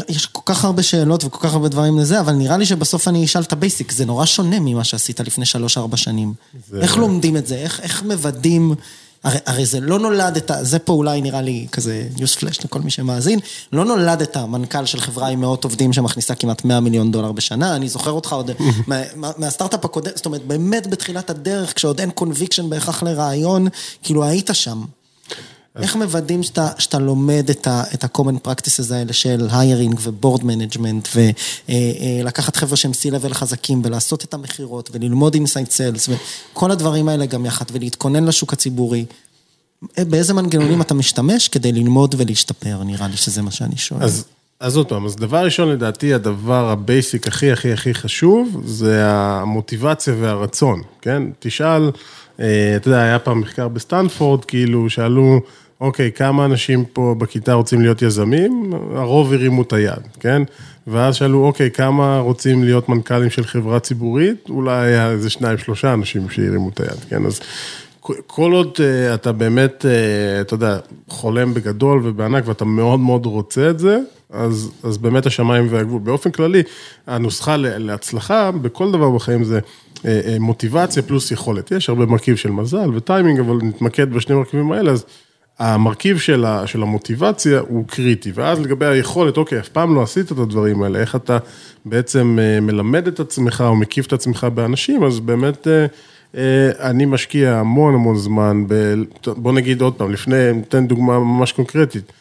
יש 0.10 0.26
כל 0.26 0.42
כך 0.46 0.66
הרבה 0.66 0.84
שאלות 0.84 1.24
וכל 1.24 1.48
כך 1.48 1.54
הרבה 1.54 1.68
דברים 1.68 2.00
לזה, 2.00 2.20
אבל 2.20 2.34
נראה 2.34 2.58
לי 2.58 2.66
שבסוף 2.66 3.08
אני 3.08 3.26
אשאל 3.26 3.42
את 3.42 3.54
ה 3.54 3.59
basic, 3.59 3.92
זה 3.92 4.06
נורא 4.06 4.26
שונה 4.26 4.60
ממה 4.60 4.84
שעשית 4.84 5.20
לפני 5.20 5.46
שלוש-ארבע 5.46 5.98
שנים. 5.98 6.34
זה... 6.70 6.82
איך 6.82 6.98
לומדים 6.98 7.38
את 7.38 7.48
זה? 7.48 7.56
איך, 7.56 7.80
איך 7.80 8.04
מוודאים... 8.04 8.76
הרי, 9.24 9.38
הרי 9.46 9.66
זה 9.66 9.80
לא 9.80 10.00
נולדת, 10.00 10.52
זה 10.62 10.80
פה 10.80 10.94
אולי 10.94 11.22
נראה 11.22 11.42
לי 11.42 11.68
כזה 11.72 12.08
news 12.18 12.36
flash 12.36 12.66
לכל 12.66 12.82
מי 12.82 12.92
שמאזין, 12.92 13.40
לא 13.74 13.86
נולדת 13.86 14.38
מנכ"ל 14.38 14.86
של 14.86 15.00
חברה 15.00 15.28
עם 15.28 15.42
מאות 15.42 15.64
עובדים 15.64 15.94
שמכניסה 15.94 16.36
כמעט 16.36 16.66
100 16.66 16.80
מיליון 16.80 17.12
דולר 17.12 17.32
בשנה, 17.32 17.76
אני 17.76 17.90
זוכר 17.90 18.12
אותך 18.12 18.34
עוד 18.34 18.52
מה, 18.88 19.02
מה, 19.16 19.32
מהסטארט-אפ 19.38 19.86
הקודם, 19.86 20.12
זאת 20.16 20.26
אומרת, 20.26 20.46
באמת 20.46 20.88
בתחילת 20.88 21.30
הדרך, 21.30 21.76
כשעוד 21.76 22.00
אין 22.00 22.12
conviction 22.12 22.70
בהכרח 22.70 23.04
לרעיון, 23.04 23.68
כאילו 24.04 24.24
היית 24.24 24.50
שם. 24.54 24.84
איך 25.82 25.96
מוודאים 25.96 26.44
שאתה, 26.44 26.70
שאתה 26.78 27.00
לומד 27.00 27.50
את 27.94 28.04
ה-common 28.04 28.48
practices 28.48 28.94
האלה 28.94 29.14
של 29.14 29.48
hiring 29.50 29.96
ו-board 30.00 30.42
management 30.42 31.18
ולקחת 31.70 32.56
חבר'ה 32.56 32.78
שהם 32.78 32.92
C-level 32.92 33.34
חזקים 33.34 33.82
ולעשות 33.86 34.24
את 34.24 34.34
המכירות 34.34 34.90
וללמוד 34.94 35.36
inside 35.36 35.70
sales 35.70 36.10
וכל 36.54 36.72
הדברים 36.72 37.10
האלה 37.10 37.26
גם 37.26 37.46
יחד 37.46 37.66
ולהתכונן 37.72 38.26
לשוק 38.26 38.54
הציבורי. 38.54 39.06
באיזה 39.98 40.34
מנגנונים 40.34 40.82
אתה 40.82 40.94
משתמש 40.94 41.48
כדי 41.48 41.72
ללמוד 41.72 42.16
ולהשתפר, 42.18 42.84
נראה 42.84 43.08
לי 43.08 43.18
שזה 43.18 43.42
מה 43.42 43.52
שאני 43.52 43.78
שואל. 43.78 44.04
אז, 44.04 44.26
אז 44.60 44.78
עוד 44.78 44.90
פעם, 44.90 45.06
אז 45.06 45.16
דבר 45.16 45.46
ראשון 45.46 45.70
לדעתי, 45.70 46.14
הדבר 46.14 46.70
ה 46.70 46.79
basic 46.79 47.28
הכי 47.28 47.52
הכי 47.52 47.74
הכי 47.74 47.94
חשוב, 47.94 48.62
זה 48.66 49.02
המוטיבציה 49.06 50.14
והרצון, 50.22 50.82
כן? 51.02 51.24
תשאל, 51.40 51.92
אה, 52.40 52.74
אתה 52.76 52.88
יודע, 52.88 53.02
היה 53.02 53.20
פעם 53.20 53.42
מחקר 53.42 53.68
בסטנפורד, 53.68 54.46
כאילו, 54.46 54.90
שאלו... 54.90 55.40
אוקיי, 55.82 56.12
כמה 56.12 56.46
אנשים 56.46 56.86
פה 56.94 57.16
בכיתה 57.18 57.54
רוצים 57.54 57.82
להיות 57.82 58.02
יזמים? 58.02 58.74
הרוב 58.96 59.34
הרימו 59.34 59.62
את 59.62 59.74
היד, 59.74 60.08
כן? 60.20 60.42
ואז 60.88 61.16
שאלו, 61.16 61.46
אוקיי, 61.46 61.72
כמה 61.72 62.20
רוצים 62.20 62.64
להיות 62.64 62.90
מנכ"לים 62.90 63.30
של 63.30 63.44
חברה 63.44 63.80
ציבורית? 63.80 64.50
אולי 64.50 64.86
היה 64.86 65.12
איזה 65.12 65.30
שניים, 65.30 65.58
שלושה 65.58 65.94
אנשים 65.94 66.30
שהרימו 66.30 66.70
את 66.70 66.80
היד, 66.80 67.00
כן? 67.10 67.26
אז 67.26 67.40
כל 68.28 68.52
עוד 68.52 68.72
אה, 68.76 69.14
אתה 69.14 69.32
באמת, 69.32 69.86
אה, 69.86 70.42
אתה 70.42 70.54
יודע, 70.54 70.78
חולם 71.08 71.54
בגדול 71.54 72.02
ובענק 72.04 72.48
ואתה 72.48 72.66
מאוד 72.66 73.00
מאוד 73.00 73.26
רוצה 73.26 73.70
את 73.70 73.80
זה, 73.80 74.00
אז, 74.30 74.72
אז 74.84 74.98
באמת 74.98 75.26
השמיים 75.26 75.68
הם 75.70 75.78
הגבול. 75.78 76.02
באופן 76.02 76.32
כללי, 76.32 76.64
הנוסחה 77.08 77.58
להצלחה 77.58 78.52
בכל 78.52 78.92
דבר 78.92 79.10
בחיים 79.10 79.44
זה 79.44 79.60
uh, 79.96 80.04
מוטיבציה 80.40 81.04
פלוס 81.04 81.32
יכולת. 81.32 81.72
יש 81.72 81.90
הרבה 81.90 82.06
מרכיב 82.06 82.36
של 82.36 82.52
מזל 82.52 82.90
וטיימינג, 82.96 83.40
אבל 83.40 83.56
נתמקד 83.62 84.14
בשני 84.14 84.36
מרכיבים 84.36 84.72
האלה, 84.72 84.92
אז... 84.92 85.06
המרכיב 85.60 86.18
של, 86.18 86.46
ה, 86.46 86.68
של 86.68 86.82
המוטיבציה 86.82 87.60
הוא 87.60 87.88
קריטי, 87.88 88.32
ואז 88.36 88.60
לגבי 88.60 88.86
היכולת, 88.86 89.38
אוקיי, 89.38 89.60
אף 89.60 89.70
פעם 89.70 89.96
לא 89.96 90.04
עשית 90.04 90.32
את 90.32 90.38
הדברים 90.38 90.84
האלה, 90.84 91.00
איך 91.00 91.16
אתה 91.16 91.38
בעצם 91.86 92.38
אה, 92.42 92.60
מלמד 92.60 93.08
את 93.08 93.20
עצמך 93.20 93.64
או 93.68 93.76
מקיף 93.76 94.08
את 94.08 94.14
עצמך 94.14 94.48
באנשים, 94.54 95.04
אז 95.04 95.20
באמת 95.20 95.68
אה, 95.68 95.86
אה, 96.38 96.90
אני 96.90 97.06
משקיע 97.06 97.56
המון 97.56 97.94
המון 97.94 98.18
זמן, 98.18 98.64
ב, 98.68 98.94
בוא 99.28 99.54
נגיד 99.54 99.82
עוד 99.82 99.94
פעם, 99.94 100.12
לפני, 100.12 100.54
ניתן 100.54 100.88
דוגמה 100.88 101.20
ממש 101.20 101.52
קונקרטית, 101.52 102.12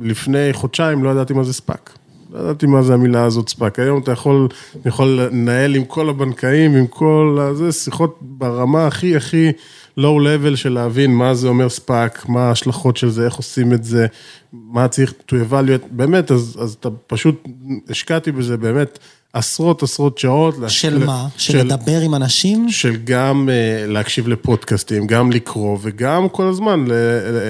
לפני 0.00 0.52
חודשיים 0.52 1.04
לא 1.04 1.10
ידעתי 1.10 1.32
מה 1.32 1.44
זה 1.44 1.52
ספאק. 1.52 1.98
לא 2.32 2.40
ידעתי 2.40 2.66
מה 2.66 2.82
זה 2.82 2.94
המילה 2.94 3.24
הזאת 3.24 3.48
SPAC. 3.48 3.78
היום 3.78 4.02
אתה 4.02 4.12
יכול, 4.12 4.48
יכול 4.86 5.08
לנהל 5.08 5.74
עם 5.74 5.84
כל 5.84 6.08
הבנקאים, 6.08 6.76
עם 6.76 6.86
כל 6.86 7.38
הזה, 7.40 7.72
שיחות 7.72 8.18
ברמה 8.20 8.86
הכי 8.86 9.16
הכי... 9.16 9.52
low 9.96 10.20
level 10.20 10.56
של 10.56 10.72
להבין 10.72 11.14
מה 11.14 11.34
זה 11.34 11.48
אומר 11.48 11.68
SPAC, 11.68 12.28
מה 12.28 12.48
ההשלכות 12.48 12.96
של 12.96 13.10
זה, 13.10 13.24
איך 13.24 13.34
עושים 13.34 13.72
את 13.72 13.84
זה, 13.84 14.06
מה 14.52 14.88
צריך 14.88 15.14
to 15.28 15.32
evaluate, 15.32 15.86
באמת, 15.90 16.30
אז, 16.30 16.56
אז 16.60 16.76
אתה 16.80 16.88
פשוט, 17.06 17.48
השקעתי 17.88 18.32
בזה 18.32 18.56
באמת 18.56 18.98
עשרות 19.32 19.82
עשרות 19.82 20.18
שעות. 20.18 20.54
של 20.68 20.98
לה... 20.98 21.06
מה? 21.06 21.26
של, 21.36 21.52
של 21.52 21.58
לדבר 21.58 22.00
עם 22.00 22.14
אנשים? 22.14 22.68
של 22.68 22.96
גם 23.04 23.48
אה, 23.48 23.90
להקשיב 23.90 24.28
לפודקאסטים, 24.28 25.06
גם 25.06 25.32
לקרוא, 25.32 25.78
וגם 25.82 26.28
כל 26.28 26.46
הזמן 26.46 26.84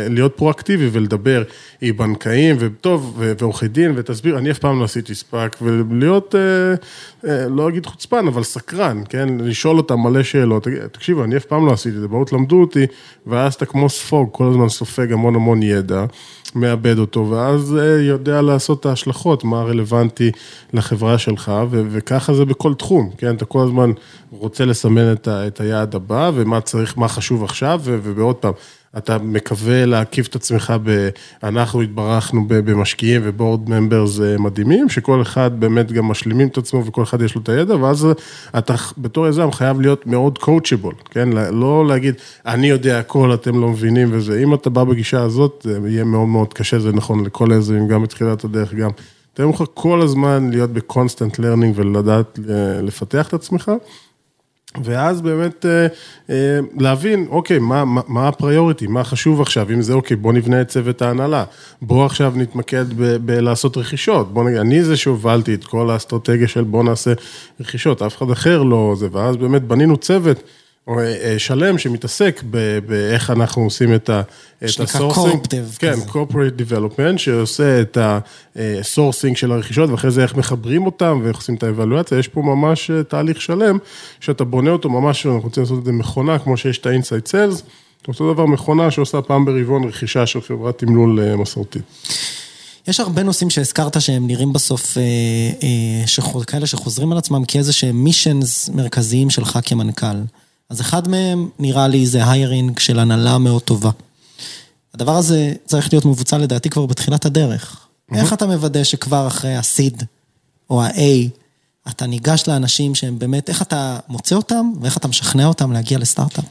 להיות 0.09 0.33
פרואקטיבי 0.37 0.89
ולדבר 0.93 1.43
עם 1.81 1.97
בנקאים, 1.97 2.57
וטוב, 2.59 3.23
ועורכי 3.39 3.69
דין, 3.69 3.93
ותסביר, 3.97 4.39
אני 4.39 4.51
אף 4.51 4.59
פעם 4.59 4.79
לא 4.79 4.85
עשיתי 4.85 5.15
SPAC, 5.15 5.57
ולהיות, 5.63 6.35
אה, 6.35 7.25
אה, 7.25 7.29
לא 7.49 7.69
אגיד 7.69 7.87
חוצפן, 7.87 8.27
אבל 8.27 8.43
סקרן, 8.43 9.03
כן? 9.09 9.29
לשאול 9.39 9.77
אותם 9.77 10.01
מלא 10.01 10.23
שאלות, 10.23 10.67
תקשיבו, 10.93 11.25
אני 11.25 11.37
אף 11.37 11.45
פעם 11.45 11.67
לא 11.67 11.73
עשיתי 11.73 11.97
את 11.97 12.01
זה, 12.01 12.09
בואו 12.09 12.25
תלמדו 12.25 12.61
אותי, 12.61 12.87
ואז 13.27 13.55
אתה 13.55 13.67
כמו 13.67 13.89
ספוג, 13.89 14.29
כל 14.33 14.45
הזמן 14.51 14.69
סופג 14.69 15.13
המון 15.13 15.35
המון 15.35 15.63
ידע. 15.63 16.05
מעבד 16.55 16.99
אותו, 16.99 17.31
ואז 17.31 17.77
אה, 17.81 18.03
יודע 18.03 18.43
לעשות 18.43 18.81
את 18.81 18.87
ההשלכות, 18.87 19.45
מה 19.45 19.63
רלוונטי 19.63 20.31
לחברה 20.73 21.19
שלך, 21.19 21.53
ו- 21.71 21.83
וככה 21.91 22.35
זה 22.35 22.45
בכל 22.45 22.75
תחום, 22.75 23.11
כן? 23.19 23.35
אתה 23.35 23.45
כל 23.45 23.61
הזמן 23.65 23.91
רוצה 24.31 24.65
לסמן 24.65 25.13
את, 25.13 25.29
ה- 25.29 25.47
את 25.47 25.61
היעד 25.61 25.95
הבא, 25.95 26.31
ומה 26.35 26.61
צריך, 26.61 26.99
מה 26.99 27.09
חשוב 27.09 27.45
עכשיו, 27.45 27.81
ו- 27.85 27.99
ובעוד 28.03 28.37
פעם. 28.37 28.53
אתה 28.99 29.19
מקווה 29.19 29.87
להקיף 29.87 30.27
את 30.27 30.37
עצמך 30.37 30.75
ב... 30.83 31.09
אנחנו 31.43 31.81
התברכנו 31.81 32.45
במשקיעים 32.49 33.21
ו-board 33.25 33.71
members 33.71 34.21
אה, 34.21 34.39
מדהימים, 34.39 34.89
שכל 34.89 35.23
אחד 35.23 35.61
באמת 35.61 35.93
גם 35.93 36.05
משלימים 36.05 36.49
את 36.49 36.59
עצמו 36.59 36.87
וכל 36.87 37.03
אחד 37.03 37.23
יש 37.23 37.35
לו 37.35 37.41
את 37.43 37.49
הידע, 37.49 37.77
ואז 37.77 38.09
אתה 38.59 38.75
בתור 38.99 39.29
יזם 39.29 39.53
חייב 39.53 39.81
להיות 39.81 40.07
מאוד 40.07 40.39
coachable, 40.39 40.95
כן? 41.11 41.29
לא 41.53 41.87
להגיד, 41.87 42.15
אני 42.47 42.67
יודע 42.67 42.99
הכל, 42.99 43.35
אתם 43.35 43.61
לא 43.61 43.69
מבינים 43.69 44.09
וזה. 44.13 44.43
אם 44.43 44.55
אתה 44.55 44.71
בא 44.71 44.85
בגישה 44.85 45.23
הזאת, 45.23 45.67
זה 45.69 45.79
יהיה 45.87 46.05
מאוד 46.05 46.29
מאוד 46.29 46.55
קשה, 46.55 46.79
זה 46.79 46.93
נכון 46.93 47.25
לכל 47.25 47.53
היזמים, 47.53 47.89
גם 47.89 48.03
בתחילת 48.03 48.45
הדרך, 48.45 48.75
גם. 48.75 48.91
תלך 49.35 49.65
כל 49.75 50.03
הזמן 50.03 50.51
להיות 50.51 50.71
ב-constant 50.71 51.39
learning 51.39 51.75
ולדעת 51.79 52.39
אה, 52.39 52.83
לפתח 52.83 53.29
את 53.29 53.35
עצמך. 53.35 53.73
ואז 54.85 55.21
באמת 55.21 55.67
אה, 55.67 55.87
אה, 56.31 56.59
להבין, 56.79 57.27
אוקיי, 57.31 57.59
מה, 57.59 57.85
מה, 57.85 58.29
ה-priority, 58.29 58.87
מה 58.87 59.05
חשוב 59.05 59.41
עכשיו, 59.41 59.71
אם 59.71 59.83
זה 59.83 59.93
אוקיי, 59.93 60.17
בוא 60.17 60.33
נבנה 60.33 60.61
את 60.61 60.69
צוות 60.69 61.03
ההנהלה, 61.03 61.45
בוא 61.83 62.07
עכשיו 62.07 62.33
נתמקד 62.37 62.85
בלעשות 63.25 63.77
רכישות, 63.77 64.35
בוא 64.35 64.45
נגיד, 64.45 64.59
אני 64.59 64.85
זה 64.85 64.97
שהובלתי 64.97 65.55
את 65.55 65.65
כל 65.65 65.91
האסטרטגיה 65.91 66.49
של 66.49 66.65
בוא 66.65 66.85
נעשה 66.85 67.13
רכישות, 67.61 68.03
אף 68.03 68.17
אחד 68.17 68.31
אחר 68.31 68.63
לא 68.63 68.95
זה, 68.97 69.09
ואז 69.13 69.37
באמת 69.37 69.63
בנינו 69.63 69.97
צוות. 69.97 70.43
או 70.87 70.99
אה, 70.99 71.35
שלם 71.39 71.79
שמתעסק 71.79 72.43
באיך 72.87 73.31
אנחנו 73.31 73.63
עושים 73.63 73.95
את 73.95 74.11
ה-sourcing. 74.63 74.89
שנקרא 74.89 75.15
corp 75.15 75.46
dev. 75.46 75.77
כן, 75.79 75.95
corporate 76.09 76.61
development, 76.61 77.19
שעושה 77.19 77.81
את 77.81 77.99
ה-sourcing 78.57 79.37
של 79.37 79.53
הרכישות, 79.53 79.91
ואחרי 79.91 80.11
זה 80.11 80.23
איך 80.23 80.37
מחברים 80.37 80.87
אותם 80.87 81.21
ואיך 81.25 81.37
עושים 81.37 81.55
את 81.55 81.63
האבלואציה. 81.63 82.19
יש 82.19 82.29
פה 82.29 82.43
ממש 82.43 82.91
אה, 82.91 83.03
תהליך 83.03 83.41
שלם, 83.41 83.79
שאתה 84.21 84.45
בונה 84.45 84.71
אותו 84.71 84.91
ממש, 84.91 85.27
אנחנו 85.27 85.41
רוצים 85.41 85.63
לעשות 85.63 85.79
את 85.79 85.85
זה 85.85 85.93
מכונה, 85.93 86.39
כמו 86.39 86.57
שיש 86.57 86.79
את 86.79 86.87
ה-inside 86.87 87.29
sales, 87.29 87.63
אותו 88.09 88.33
דבר 88.33 88.47
מכונה 88.47 88.91
שעושה 88.91 89.23
פעם 89.23 89.45
ברבעון 89.45 89.85
רכישה 89.85 90.27
של 90.27 90.41
חברת 90.41 90.79
תמלול 90.79 91.21
אה, 91.21 91.37
מסורתית. 91.37 91.83
יש 92.89 93.01
הרבה 93.01 93.23
נושאים 93.23 93.51
שהזכרת 93.51 94.01
שהם 94.01 94.27
נראים 94.27 94.53
בסוף 94.53 94.99
אה, 94.99 95.03
אה, 95.63 96.07
שחוז, 96.07 96.45
כאלה 96.45 96.67
שחוזרים 96.67 97.13
על 97.13 97.19
עצמם 97.19 97.45
כאיזה 97.45 97.73
שהם 97.73 98.05
מישנס 98.05 98.69
מרכזיים 98.69 99.31
שלך 99.31 99.59
כמנכ"ל. 99.65 100.17
אז 100.73 100.81
אחד 100.81 101.09
מהם, 101.09 101.49
נראה 101.59 101.89
לי, 101.89 102.07
זה 102.07 102.31
היירינג 102.31 102.79
של 102.79 102.99
הנהלה 102.99 103.39
מאוד 103.39 103.63
טובה. 103.63 103.91
הדבר 104.95 105.17
הזה 105.17 105.53
צריך 105.65 105.93
להיות 105.93 106.05
מבוצע 106.05 106.39
לדעתי 106.39 106.71
כבר 106.71 106.87
בתחילת 106.87 107.25
הדרך. 107.27 107.77
Mm-hmm. 107.77 108.17
איך 108.17 108.33
אתה 108.33 108.47
מוודא 108.47 108.85
שכבר 108.85 109.27
אחרי 109.27 109.55
ה-seed 109.55 110.05
או 110.71 110.83
ה-A, 110.83 111.29
אתה 111.89 112.07
ניגש 112.07 112.45
לאנשים 112.49 112.95
שהם 112.95 113.19
באמת, 113.19 113.49
איך 113.49 113.63
אתה 113.63 113.99
מוצא 114.09 114.35
אותם 114.35 114.73
ואיך 114.81 114.97
אתה 114.97 115.09
משכנע 115.09 115.47
אותם 115.47 115.73
להגיע 115.73 115.99
לסטארט-אפ? 115.99 116.45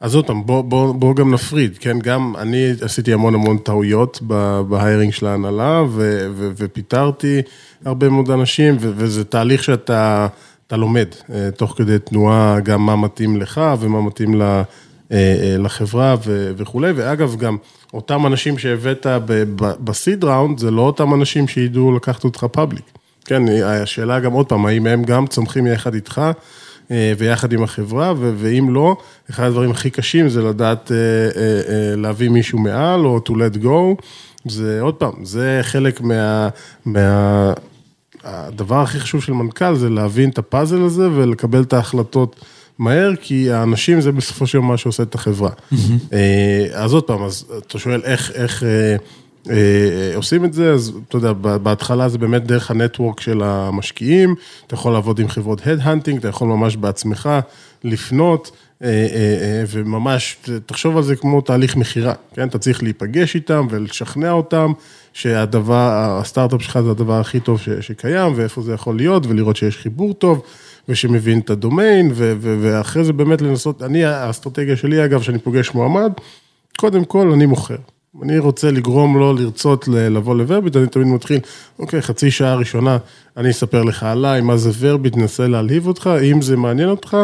אז 0.00 0.14
עוד 0.14 0.26
פעם, 0.26 0.46
בוא, 0.46 0.62
בוא, 0.62 0.94
בוא 0.94 1.14
גם 1.14 1.34
נפריד, 1.34 1.78
כן? 1.78 1.98
גם 1.98 2.34
אני 2.38 2.70
עשיתי 2.80 3.12
המון 3.12 3.34
המון 3.34 3.58
טעויות 3.58 4.22
בהיירינג 4.68 5.12
של 5.12 5.26
ההנהלה, 5.26 5.82
ו, 5.90 6.28
ו, 6.34 6.50
ופיטרתי 6.56 7.42
הרבה 7.84 8.08
מאוד 8.08 8.30
אנשים, 8.30 8.76
ו, 8.80 8.92
וזה 8.96 9.24
תהליך 9.24 9.64
שאתה... 9.64 10.26
אתה 10.70 10.76
לומד 10.76 11.06
אה, 11.34 11.50
תוך 11.56 11.74
כדי 11.76 11.98
תנועה 11.98 12.60
גם 12.60 12.86
מה 12.86 12.96
מתאים 12.96 13.36
לך 13.36 13.60
ומה 13.80 14.02
מתאים 14.02 14.42
אה, 14.42 14.62
אה, 15.12 15.56
לחברה 15.58 16.16
וכולי, 16.56 16.92
ואגב 16.92 17.36
גם 17.36 17.56
אותם 17.94 18.26
אנשים 18.26 18.58
שהבאת 18.58 19.06
בסיד 19.56 20.24
ראונד, 20.24 20.58
זה 20.58 20.70
לא 20.70 20.82
אותם 20.82 21.14
אנשים 21.14 21.48
שידעו 21.48 21.96
לקחת 21.96 22.24
אותך 22.24 22.46
פאבליק. 22.52 22.84
כן, 23.24 23.42
השאלה 23.62 24.20
גם 24.20 24.32
עוד 24.32 24.46
פעם, 24.46 24.66
האם 24.66 24.86
הם 24.86 25.02
גם 25.04 25.26
צומחים 25.26 25.66
יחד 25.66 25.94
איתך 25.94 26.22
ויחד 26.90 27.52
עם 27.52 27.62
החברה, 27.62 28.12
ואם 28.16 28.74
לא, 28.74 28.96
אחד 29.30 29.44
הדברים 29.44 29.70
הכי 29.70 29.90
קשים 29.90 30.28
זה 30.28 30.42
לדעת 30.42 30.92
להביא 31.96 32.28
מישהו 32.28 32.58
מעל 32.58 33.06
או 33.06 33.20
to 33.28 33.30
let 33.30 33.64
go. 33.64 34.02
זה 34.44 34.80
עוד 34.80 34.94
פעם, 34.94 35.24
זה 35.24 35.60
חלק 35.62 36.00
מה... 36.00 36.48
מה... 36.84 37.52
הדבר 38.24 38.80
הכי 38.80 39.00
חשוב 39.00 39.22
של 39.22 39.32
מנכ"ל 39.32 39.74
זה 39.74 39.90
להבין 39.90 40.30
את 40.30 40.38
הפאזל 40.38 40.82
הזה 40.82 41.08
ולקבל 41.10 41.62
את 41.62 41.72
ההחלטות 41.72 42.36
מהר, 42.78 43.12
כי 43.20 43.50
האנשים 43.50 44.00
זה 44.00 44.12
בסופו 44.12 44.46
של 44.46 44.58
יום 44.58 44.68
מה 44.68 44.76
שעושה 44.76 45.02
את 45.02 45.14
החברה. 45.14 45.50
אה, 46.12 46.66
אז 46.72 46.92
עוד 46.94 47.04
פעם, 47.04 47.22
אז 47.22 47.44
אתה 47.66 47.78
שואל 47.78 48.00
איך, 48.04 48.30
איך 48.34 48.62
אה, 48.62 48.96
עושים 50.14 50.44
את 50.44 50.52
זה, 50.52 50.72
אז 50.72 50.92
אתה 51.08 51.16
יודע, 51.16 51.32
בהתחלה 51.32 52.08
זה 52.08 52.18
באמת 52.18 52.44
דרך 52.44 52.70
ה-network 52.70 53.20
של 53.20 53.42
המשקיעים, 53.42 54.34
אתה 54.66 54.74
יכול 54.74 54.92
לעבוד 54.92 55.18
עם 55.18 55.28
חברות 55.28 55.66
head 55.66 55.83
hunting, 55.83 56.18
אתה 56.18 56.28
יכול 56.28 56.48
ממש 56.48 56.76
בעצמך 56.76 57.28
לפנות. 57.84 58.50
אה, 58.82 58.88
אה, 58.88 59.38
אה, 59.40 59.64
וממש, 59.68 60.36
תחשוב 60.66 60.96
על 60.96 61.02
זה 61.02 61.16
כמו 61.16 61.40
תהליך 61.40 61.76
מכירה, 61.76 62.14
כן? 62.34 62.48
אתה 62.48 62.58
צריך 62.58 62.82
להיפגש 62.82 63.34
איתם 63.34 63.66
ולשכנע 63.70 64.32
אותם 64.32 64.72
שהדבר, 65.12 65.90
הסטארט-אפ 66.20 66.62
שלך 66.62 66.80
זה 66.80 66.90
הדבר 66.90 67.20
הכי 67.20 67.40
טוב 67.40 67.60
שקיים, 67.80 68.32
ואיפה 68.36 68.62
זה 68.62 68.72
יכול 68.72 68.96
להיות, 68.96 69.26
ולראות 69.26 69.56
שיש 69.56 69.76
חיבור 69.76 70.14
טוב, 70.14 70.42
ושמבין 70.88 71.38
את 71.38 71.50
ה-domain, 71.50 72.10
ו, 72.14 72.34
ו, 72.40 72.58
ואחרי 72.60 73.04
זה 73.04 73.12
באמת 73.12 73.42
לנסות, 73.42 73.82
אני, 73.82 74.04
האסטרטגיה 74.04 74.76
שלי, 74.76 75.04
אגב, 75.04 75.22
שאני 75.22 75.38
פוגש 75.38 75.70
מועמד, 75.74 76.12
קודם 76.76 77.04
כל 77.04 77.32
אני 77.32 77.46
מוכר. 77.46 77.76
אני 78.22 78.38
רוצה 78.38 78.70
לגרום 78.70 79.18
לו 79.18 79.32
לרצות 79.32 79.88
לבוא 79.88 80.34
לוורביט, 80.34 80.76
אני 80.76 80.86
תמיד 80.86 81.06
מתחיל, 81.06 81.38
אוקיי, 81.78 82.02
חצי 82.02 82.30
שעה 82.30 82.54
ראשונה, 82.54 82.98
אני 83.36 83.50
אספר 83.50 83.82
לך 83.82 84.02
עליי, 84.02 84.40
מה 84.40 84.56
זה 84.56 84.70
ורביט, 84.78 85.16
ננסה 85.16 85.48
להלהיב 85.48 85.86
אותך, 85.86 86.10
אם 86.32 86.42
זה 86.42 86.56
מעניין 86.56 86.88
אותך, 86.88 87.16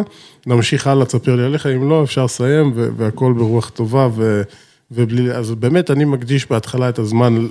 נמשיך 0.46 0.86
הלאה, 0.86 1.06
תספר 1.06 1.36
לי 1.36 1.44
עליך, 1.44 1.66
אם 1.66 1.88
לא, 1.88 2.04
אפשר 2.04 2.24
לסיים, 2.24 2.72
והכל 2.74 3.32
ברוח 3.32 3.68
טובה, 3.68 4.08
ו- 4.14 4.42
ובלי, 4.90 5.32
אז 5.32 5.50
באמת 5.50 5.90
אני 5.90 6.04
מקדיש 6.04 6.50
בהתחלה 6.50 6.88
את 6.88 6.98
הזמן 6.98 7.46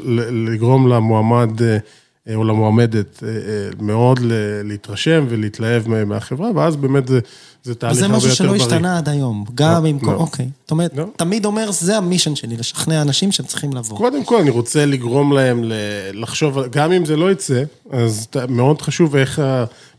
לגרום 0.46 0.88
למועמד 0.88 1.62
אה, 1.62 1.78
או 2.36 2.44
למועמדת 2.44 3.24
אה, 3.24 3.30
אה, 3.30 3.36
מאוד 3.80 4.20
להתרשם 4.64 5.26
ולהתלהב 5.30 5.88
מהחברה, 5.88 6.52
ואז 6.56 6.76
באמת 6.76 7.08
זה, 7.08 7.20
זה 7.64 7.76
תהליך 7.76 8.04
הרבה 8.04 8.16
יותר 8.16 8.20
בריא. 8.20 8.32
וזה 8.32 8.44
משהו 8.44 8.46
שלא 8.46 8.56
השתנה 8.56 8.98
עד 8.98 9.10
היום, 9.10 9.46
גם 9.56 9.86
לא, 9.86 9.92
כל, 10.00 10.12
לא. 10.12 10.16
אוקיי. 10.16 10.50
זאת 10.62 10.72
אומרת, 10.72 10.92
לא. 10.96 11.06
תמיד 11.16 11.46
אומר, 11.46 11.72
זה 11.72 11.98
המישן 11.98 12.36
שלי, 12.36 12.58
לשכנע 12.58 13.02
אנשים 13.02 13.32
שהם 13.32 13.46
צריכים 13.46 13.74
לבוא. 13.74 13.98
קודם 13.98 14.24
כל, 14.24 14.40
אני 14.40 14.50
רוצה 14.50 14.86
לגרום 14.86 15.34
להם 15.34 15.64
לחשוב, 16.14 16.60
גם 16.72 16.92
אם 16.92 17.06
זה 17.06 17.16
לא 17.16 17.32
יצא, 17.32 17.64
אז 17.92 18.28
מאוד 18.50 18.82
חשוב 18.82 19.16
איך 19.16 19.42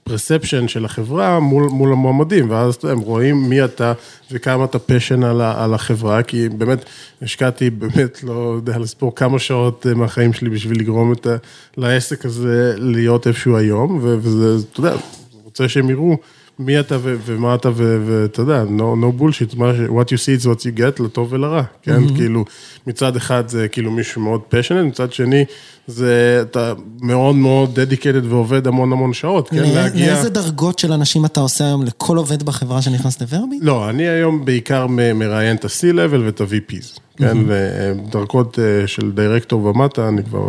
הפרספשן 0.06 0.68
של 0.68 0.84
החברה 0.84 1.40
מול, 1.40 1.68
מול 1.68 1.92
המועמדים, 1.92 2.50
ואז 2.50 2.78
הם 2.82 2.98
רואים 2.98 3.48
מי 3.48 3.64
אתה 3.64 3.92
וכמה 4.30 4.64
אתה 4.64 4.78
פשן 4.78 5.22
על, 5.22 5.40
על 5.40 5.74
החברה, 5.74 6.22
כי 6.22 6.48
באמת 6.48 6.84
השקעתי, 7.22 7.70
באמת, 7.70 8.22
לא 8.22 8.54
יודע 8.56 8.78
לספור 8.78 9.14
כמה 9.14 9.38
שעות 9.38 9.86
מהחיים 9.86 10.32
שלי 10.32 10.50
בשביל 10.50 10.80
לגרום 10.80 11.12
את 11.12 11.26
ה, 11.26 11.36
לעסק 11.76 12.24
הזה 12.24 12.74
להיות 12.76 13.26
איפשהו 13.26 13.56
היום, 13.56 13.98
וזה, 14.02 14.64
אתה 14.72 14.80
יודע, 14.80 14.96
רוצה 15.44 15.68
שהם 15.68 15.90
יראו. 15.90 16.16
מי 16.58 16.80
אתה 16.80 16.96
ו- 17.02 17.16
ומה 17.24 17.54
אתה 17.54 17.70
ואתה 17.76 18.42
יודע, 18.42 18.62
no, 18.62 18.80
no 18.80 19.20
bullshit, 19.20 19.54
what 19.54 20.08
you 20.08 20.16
see 20.16 20.42
is 20.42 20.46
what 20.46 20.60
you 20.60 20.78
get, 20.78 21.02
לטוב 21.02 21.32
ולרע, 21.32 21.62
כן? 21.82 22.04
Mm-hmm. 22.04 22.16
כאילו, 22.16 22.44
מצד 22.86 23.16
אחד 23.16 23.48
זה 23.48 23.68
כאילו 23.68 23.90
מישהו 23.90 24.22
מאוד 24.22 24.40
passionate, 24.50 24.82
מצד 24.82 25.12
שני, 25.12 25.44
זה 25.86 26.38
אתה 26.42 26.72
מאוד 27.00 27.34
מאוד 27.34 27.78
dedicated 27.78 28.26
ועובד 28.28 28.66
המון 28.66 28.92
המון 28.92 29.12
שעות, 29.12 29.48
כן? 29.48 29.56
להגיע... 29.56 30.14
לאיזה 30.14 30.30
דרגות 30.30 30.78
של 30.78 30.92
אנשים 30.92 31.24
אתה 31.24 31.40
עושה 31.40 31.64
היום 31.64 31.82
לכל 31.82 32.16
עובד 32.16 32.42
בחברה 32.42 32.82
שנכנס 32.82 33.20
לוורבי? 33.20 33.58
לא, 33.62 33.90
אני 33.90 34.08
היום 34.08 34.44
בעיקר 34.44 34.86
מראיין 35.14 35.56
את 35.56 35.64
ה-C-Level 35.64 36.20
ואת 36.24 36.40
ה-VPs, 36.40 37.00
כן? 37.16 37.36
Mm-hmm. 37.36 38.10
דרגות 38.10 38.58
אה, 38.58 38.86
של 38.86 39.12
דירקטור 39.12 39.64
ומטה, 39.64 40.08
אני 40.08 40.24
כבר 40.24 40.48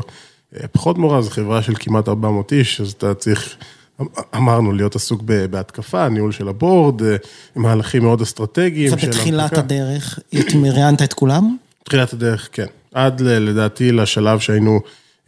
אה, 0.55 0.67
פחות 0.67 0.97
מורה, 0.97 1.21
זו 1.21 1.29
חברה 1.29 1.61
של 1.61 1.73
כמעט 1.79 2.07
400 2.07 2.53
איש, 2.53 2.81
אז 2.81 2.91
אתה 2.91 3.13
צריך... 3.13 3.55
אמרנו, 4.35 4.71
להיות 4.71 4.95
עסוק 4.95 5.21
בהתקפה, 5.49 6.09
ניהול 6.09 6.31
של 6.31 6.47
הבורד, 6.47 7.03
אה, 7.03 7.15
מהלכים 7.55 8.03
מאוד 8.03 8.21
אסטרטגיים. 8.21 8.93
ובתחילת 8.93 9.57
הדרך, 9.57 10.19
ראיינת 10.53 11.01
את 11.01 11.13
כולם? 11.13 11.55
בתחילת 11.81 12.13
הדרך, 12.13 12.49
כן. 12.51 12.65
עד 12.93 13.21
לדעתי 13.21 13.91
לשלב 13.91 14.39
שהיינו 14.39 14.79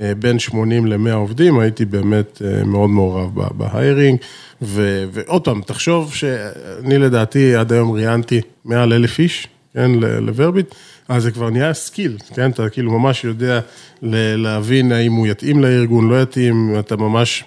אה, 0.02 0.16
בין 0.20 0.40
80 0.40 0.86
ל-100 0.86 1.14
עובדים, 1.14 1.60
הייתי 1.60 1.86
באמת 1.86 2.42
אה, 2.46 2.64
מאוד 2.64 2.90
מעורב 2.90 3.32
בהיירינג. 3.54 4.20
ועוד 4.62 5.44
פעם, 5.44 5.62
תחשוב 5.62 6.14
שאני 6.14 6.98
לדעתי 6.98 7.56
עד 7.56 7.74
היום 7.74 7.92
ראיינתי 7.92 8.42
מעל 8.66 8.94
אלף 8.94 9.20
איש, 9.20 9.48
כן, 9.74 9.92
לוורביט. 10.22 10.76
אז 11.10 11.24
זה 11.24 11.32
כבר 11.32 11.50
נהיה 11.50 11.74
skill, 11.74 12.18
כן? 12.36 12.52
אתה 12.52 12.70
כאילו 12.70 13.00
ממש 13.00 13.24
יודע 13.24 13.60
להבין 14.02 14.92
האם 14.92 15.14
הוא 15.14 15.28
יתאים 15.28 15.62
לארגון, 15.62 16.10
לא 16.10 16.22
יתאים, 16.22 16.76
אתה 16.80 16.96
ממש, 16.96 17.44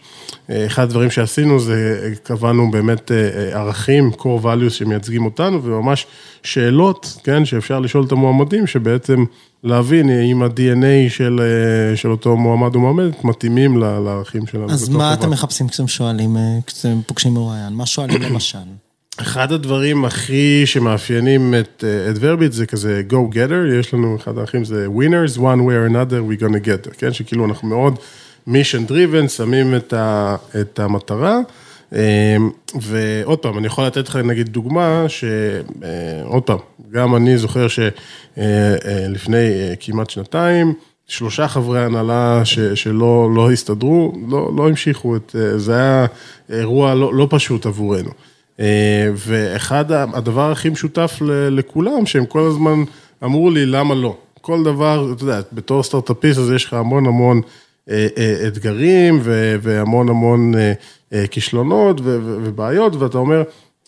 אה, 0.50 0.66
אחד 0.66 0.82
הדברים 0.82 1.10
שעשינו 1.10 1.60
זה 1.60 2.10
קבענו 2.22 2.70
באמת 2.70 3.12
אה, 3.12 3.58
ערכים, 3.58 4.10
core 4.18 4.44
values 4.44 4.70
שמייצגים 4.70 5.24
אותנו, 5.24 5.64
וממש 5.64 6.06
שאלות, 6.42 7.16
כן, 7.24 7.44
שאפשר 7.44 7.80
לשאול 7.80 8.04
את 8.04 8.12
המועמדים, 8.12 8.66
שבעצם 8.66 9.24
להבין 9.64 10.10
אם 10.10 10.42
ה-DNA 10.42 11.10
של, 11.10 11.40
אה, 11.40 11.96
של 11.96 12.10
אותו 12.10 12.36
מועמד 12.36 12.74
או 12.74 12.80
מועמדת 12.80 13.24
מתאימים 13.24 13.78
לערכים 13.78 14.46
שלנו. 14.46 14.70
אז 14.70 14.88
מה 14.88 15.14
אתם 15.14 15.30
מחפשים 15.30 15.68
כשאתם 15.68 15.88
שואלים, 15.88 16.36
כשאתם 16.66 17.00
פוגשים 17.06 17.34
מרואיין? 17.34 17.72
מה 17.72 17.86
שואלים 17.86 18.22
למשל? 18.22 18.58
אחד 19.20 19.52
הדברים 19.52 20.04
הכי 20.04 20.62
שמאפיינים 20.66 21.54
את, 21.60 21.84
את 22.10 22.16
ורביט 22.20 22.52
זה 22.52 22.66
כזה 22.66 23.02
go 23.10 23.34
getter, 23.34 23.78
יש 23.80 23.94
לנו 23.94 24.16
אחד 24.16 24.38
האחים 24.38 24.64
זה 24.64 24.86
winners, 24.86 25.36
one 25.38 25.40
way 25.40 25.74
or 25.74 25.92
another 25.92 26.20
we 26.30 26.42
gonna 26.42 26.66
get 26.66 26.90
כן? 26.98 27.12
שכאילו 27.12 27.44
אנחנו 27.44 27.68
מאוד 27.68 27.98
mission 28.48 28.88
driven, 28.88 29.28
שמים 29.28 29.76
את, 29.76 29.92
ה, 29.92 30.36
את 30.60 30.78
המטרה. 30.78 31.38
ועוד 32.80 33.38
פעם, 33.38 33.58
אני 33.58 33.66
יכול 33.66 33.84
לתת 33.86 34.08
לך 34.08 34.16
נגיד 34.16 34.48
דוגמה, 34.48 35.04
שעוד 35.08 36.42
פעם, 36.42 36.58
גם 36.90 37.16
אני 37.16 37.38
זוכר 37.38 37.66
שלפני 37.68 39.48
כמעט 39.80 40.10
שנתיים, 40.10 40.74
שלושה 41.08 41.48
חברי 41.48 41.84
הנהלה 41.84 42.40
ש, 42.44 42.58
שלא 42.58 43.30
לא 43.34 43.52
הסתדרו, 43.52 44.12
לא, 44.28 44.50
לא 44.56 44.68
המשיכו 44.68 45.16
את, 45.16 45.36
זה 45.56 45.74
היה 45.74 46.06
אירוע 46.50 46.94
לא, 46.94 47.14
לא 47.14 47.26
פשוט 47.30 47.66
עבורנו. 47.66 48.10
ואחד, 49.14 49.92
הדבר 49.92 50.50
הכי 50.50 50.68
משותף 50.68 51.18
לכולם, 51.50 52.06
שהם 52.06 52.26
כל 52.26 52.40
הזמן 52.40 52.84
אמרו 53.24 53.50
לי, 53.50 53.66
למה 53.66 53.94
לא? 53.94 54.16
כל 54.40 54.62
דבר, 54.64 55.12
אתה 55.12 55.22
יודע, 55.22 55.40
בתור 55.52 55.82
סטארט-אפיסט, 55.82 56.38
אז 56.38 56.50
יש 56.50 56.64
לך 56.64 56.72
המון 56.72 57.06
המון 57.06 57.40
אתגרים 58.46 59.20
והמון 59.62 60.08
המון 60.08 60.52
כישלונות 61.30 62.00
ובעיות, 62.04 62.96
ואתה 62.96 63.18
אומר, 63.18 63.42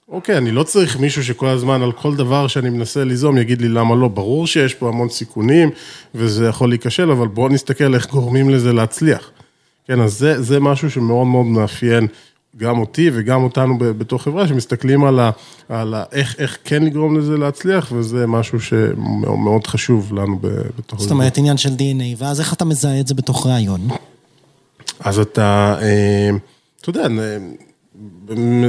אוקיי, 0.09 0.37
אני 0.37 0.51
לא 0.51 0.63
צריך 0.63 1.01
מישהו 1.01 1.25
שכל 1.25 1.47
הזמן 1.47 1.83
על 1.83 1.93
כל 1.93 2.17
דבר 2.17 2.47
שאני 2.47 2.71
מנסה 2.71 3.05
ליזום 3.05 3.39
יגיד 3.39 3.63
לי 3.63 3.69
למה 3.69 3.95
לא, 3.95 4.09
ברור 4.09 4.47
שיש 4.47 4.75
פה 4.75 4.89
המון 4.89 5.09
סיכונים 5.09 5.71
וזה 6.15 6.47
יכול 6.47 6.69
להיכשל, 6.69 7.11
אבל 7.11 7.27
בואו 7.27 7.49
נסתכל 7.49 7.95
איך 7.95 8.11
גורמים 8.11 8.51
לזה 8.51 8.73
להצליח. 8.73 9.31
כן, 9.87 10.01
אז 10.01 10.19
זה, 10.19 10.43
זה 10.43 10.61
משהו 10.61 10.91
שמאוד 10.91 11.27
מאוד 11.27 11.47
מאפיין 11.47 12.07
גם 12.57 12.79
אותי 12.79 13.11
וגם 13.15 13.43
אותנו 13.43 13.79
בתור 13.79 14.19
חברה, 14.19 14.49
שמסתכלים 14.49 15.05
על, 15.05 15.21
ה, 15.21 15.31
על 15.69 15.95
ה, 15.95 16.05
איך, 16.13 16.35
איך 16.39 16.59
כן 16.65 16.83
לגרום 16.83 17.19
לזה 17.19 17.37
להצליח, 17.37 17.93
וזה 17.93 18.27
משהו 18.27 18.61
שמאוד 18.61 19.67
חשוב 19.67 20.15
לנו 20.15 20.39
בתור... 20.79 20.99
זאת 20.99 21.11
אומרת, 21.11 21.39
עניין 21.39 21.57
של 21.57 21.69
DNA, 21.71 22.19
ואז 22.19 22.41
איך 22.41 22.53
אתה 22.53 22.65
מזהה 22.65 23.01
את 23.01 23.07
זה 23.07 23.15
בתוך 23.15 23.47
ראיון? 23.47 23.89
אז 25.01 25.19
אתה, 25.19 25.77
אה, 25.83 26.31
אתה 26.81 26.91
יודע, 26.91 27.07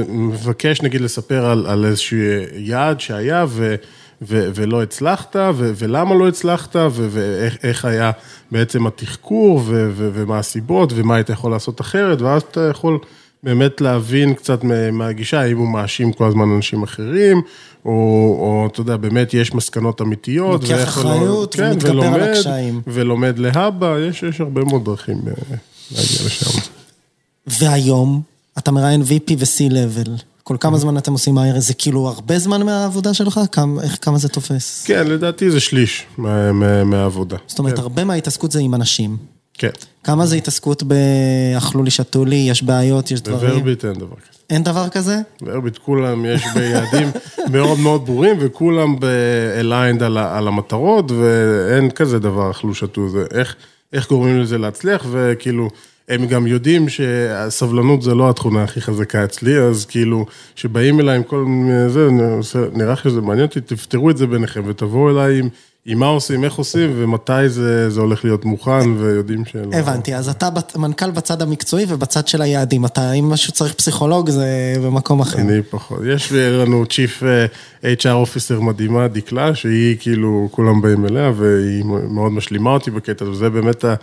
מבקש 0.08 0.82
נגיד 0.82 1.02
לספר 1.02 1.45
על, 1.45 1.65
על 1.67 1.86
איזשהו 1.86 2.17
יעד 2.54 3.00
שהיה 3.00 3.45
ו, 3.50 3.76
ו, 4.21 4.50
ולא 4.56 4.84
הצלחת, 4.84 5.36
ו, 5.36 5.71
ולמה 5.76 6.15
לא 6.15 6.28
הצלחת, 6.28 6.76
ו, 6.76 7.08
ואיך 7.12 7.86
היה 7.86 8.12
בעצם 8.52 8.88
התחקור, 8.88 9.58
ו, 9.58 9.89
ו, 9.95 10.10
ומה 10.13 10.39
הסיבות, 10.39 10.93
ומה 10.95 11.15
היית 11.15 11.30
יכול 11.30 11.52
לעשות 11.52 11.82
אחרת, 11.82 12.21
ואז 12.21 12.41
אתה 12.41 12.67
יכול... 12.71 13.00
באמת 13.46 13.82
להבין 13.82 14.34
קצת 14.34 14.60
מהגישה, 14.92 15.42
האם 15.42 15.58
הוא 15.58 15.68
מאשים 15.68 16.14
כל 16.14 16.28
הזמן 16.28 16.50
אנשים 16.56 16.84
אחרים, 16.84 17.42
או, 17.86 17.92
או 18.40 18.68
אתה 18.72 18.82
יודע, 18.82 18.98
באמת 18.98 19.34
יש 19.34 19.54
מסקנות 19.54 20.02
אמיתיות. 20.02 20.64
לוקח 20.64 20.84
אחריות 20.84 21.56
כן, 21.56 21.72
ומתגבר 21.72 21.92
ולומד, 21.92 22.20
על 22.20 22.34
הקשיים. 22.34 22.82
ולומד 22.88 23.40
להבא, 23.40 24.00
יש, 24.00 24.24
יש 24.24 24.42
הרבה 24.42 24.64
מאוד 24.64 24.86
דרכים 24.86 25.18
אה, 25.28 25.34
להגיע 25.92 26.26
לשם. 26.26 26.60
והיום, 27.48 28.22
אתה 28.58 28.72
מראיין 28.72 29.02
VP 29.02 29.34
ו-C-Level. 29.38 30.10
כל 30.44 30.58
כמה 30.60 30.78
זמן 30.78 30.98
אתם 30.98 31.12
עושים 31.12 31.36
מהר? 31.36 31.60
זה 31.60 31.74
כאילו 31.74 32.08
הרבה 32.08 32.40
זמן 32.40 32.64
מהעבודה 32.64 33.14
שלך? 33.14 33.40
כמה, 33.52 33.84
איך, 33.84 33.98
כמה 34.02 34.18
זה 34.18 34.30
תופס? 34.30 34.84
כן, 34.88 35.08
לדעתי 35.08 35.52
זה 35.52 35.60
שליש 35.60 36.06
מה, 36.18 36.52
מה, 36.52 36.84
מהעבודה. 36.84 37.38
זאת 37.48 37.60
אומרת, 37.60 37.76
כן. 37.76 37.82
הרבה 37.82 38.04
מההתעסקות 38.04 38.52
זה 38.52 38.60
עם 38.60 38.76
אנשים. 38.76 39.18
כן. 39.58 39.70
כמה 40.04 40.26
זה 40.26 40.36
התעסקות 40.36 40.84
באכלו 40.84 41.84
לי, 41.84 41.91
שתו 41.91 42.26
לי, 42.26 42.36
יש 42.36 42.63
בעיות, 42.63 43.12
יש 43.12 43.22
דברים? 43.22 43.50
בוורביט 43.50 43.86
אין 43.86 43.94
דבר 43.94 44.15
כזה. 44.15 44.39
אין 44.50 44.63
דבר 44.63 44.89
כזה? 44.89 45.18
בוורביט 45.41 45.78
כולם 45.78 46.26
יש 46.26 46.44
ביעדים 46.56 47.08
מאוד 47.54 47.80
מאוד 47.80 48.06
ברורים, 48.06 48.36
וכולם 48.39 49.00
ב-aligned 49.00 50.04
על, 50.04 50.18
על 50.18 50.48
המטרות, 50.48 51.12
ואין 51.12 51.91
כזה 51.91 52.20
דבר 52.20 52.52
אכלו, 52.52 52.76
שתו, 52.76 53.10
זה 53.10 53.26
איך, 53.32 53.56
איך 53.94 54.10
גורמים 54.10 54.41
לזה 54.41 54.58
להצליח, 54.58 55.06
וכאילו, 55.12 55.70
הם 56.10 56.26
גם 56.26 56.48
יודעים 56.48 56.89
שהסבלנות 56.89 58.02
זה 58.02 58.15
לא 58.15 58.30
התכונה 58.30 58.63
הכי 58.63 58.82
חזקה 58.82 59.24
אצלי, 59.24 59.60
אז 59.60 59.86
כאילו, 59.86 60.26
שבאים 60.56 61.00
אליי 61.00 61.15
עם 61.15 61.24
כל 61.24 61.46
מיני, 61.46 61.89
זה, 61.89 62.10
נראה 62.74 62.94
לך 62.94 63.04
שזה 63.04 63.22
מעניין 63.22 63.48
אותי, 63.48 63.62
תפתרו 63.62 64.10
את 64.10 64.18
זה 64.18 64.28
ביניכם 64.28 64.62
ותבואו 64.65 65.10
אליי 65.10 65.39
עם... 65.39 65.50
עם 65.88 66.00
מה 66.00 66.06
עושים, 66.06 66.43
איך 66.43 66.56
עושים 66.56 66.93
ומתי 66.95 67.50
זה, 67.50 67.89
זה 67.89 68.02
הולך 68.02 68.26
להיות 68.26 68.45
מוכן 68.45 68.91
ויודעים 68.98 69.45
שלא... 69.45 69.69
הבנתי, 69.74 70.15
אז 70.15 70.30
אתה 70.30 70.50
מנכ"ל 70.76 71.12
בצד 71.12 71.41
המקצועי 71.41 71.86
ובצד 71.88 72.28
של 72.28 72.41
היעדים, 72.41 72.86
אתה, 72.86 73.12
אם 73.12 73.30
משהו 73.30 73.54
צריך 73.54 73.74
פסיכולוג 73.74 74.30
זה 74.30 74.74
במקום 74.86 75.19
אחר. 75.19 75.39
אני 75.39 75.63
פחות, 75.69 76.00
יש 76.06 76.32
לנו 76.32 76.84
Chief 76.84 77.26
אה, 77.84 77.93
HR 77.93 78.28
Officer 78.28 78.62
מדהימה, 78.62 79.08
דקלה, 79.08 79.56
שהיא 79.56 79.98
כאילו, 80.00 80.48
כולם 80.52 80.82
באים 80.82 81.06
אליה 81.06 81.32
והיא 81.36 81.84
מאוד 81.86 82.32
משלימה 82.32 82.69
אותי 82.69 82.91
בקטע, 82.91 83.26
וזה 83.26 83.50
באמת 83.50 83.84
ה... 83.84 83.95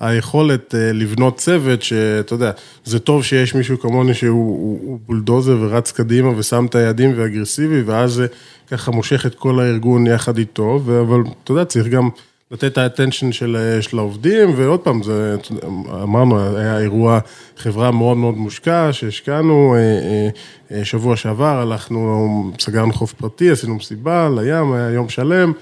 היכולת 0.00 0.74
אה, 0.74 0.92
לבנות 0.92 1.36
צוות, 1.36 1.82
שאתה 1.82 2.34
יודע, 2.34 2.50
זה 2.84 2.98
טוב 2.98 3.24
שיש 3.24 3.54
מישהו 3.54 3.78
כמוני 3.78 4.14
שהוא 4.14 4.98
בולדוזר 5.06 5.56
ורץ 5.60 5.92
קדימה 5.92 6.38
ושם 6.38 6.66
את 6.66 6.74
היעדים 6.74 7.12
ואגרסיבי, 7.16 7.82
ואז 7.82 8.12
זה 8.12 8.26
ככה 8.70 8.90
מושך 8.90 9.26
את 9.26 9.34
כל 9.34 9.60
הארגון 9.60 10.06
יחד 10.06 10.38
איתו, 10.38 10.76
אבל 10.76 11.20
אתה 11.44 11.52
יודע, 11.52 11.64
צריך 11.64 11.86
גם 11.86 12.08
לתת 12.50 12.64
את 12.64 12.78
האטנשן 12.78 13.32
של, 13.32 13.56
אה, 13.56 13.82
של 13.82 13.98
העובדים, 13.98 14.52
ועוד 14.56 14.80
פעם, 14.80 15.02
זה, 15.02 15.36
אמרנו, 16.02 16.56
היה 16.56 16.78
אירוע, 16.78 17.18
חברה 17.56 17.90
מאוד 17.90 18.16
מאוד 18.16 18.36
מושקע, 18.36 18.88
שהשקענו, 18.92 19.76
אה, 20.70 20.84
שבוע 20.84 21.16
שעבר 21.16 21.60
הלכנו, 21.60 22.52
סגרנו 22.58 22.92
חוף 22.92 23.12
פרטי, 23.12 23.50
עשינו 23.50 23.74
מסיבה 23.74 24.28
לים, 24.36 24.72
היה 24.72 24.90
יום 24.90 25.08
שלם. 25.08 25.52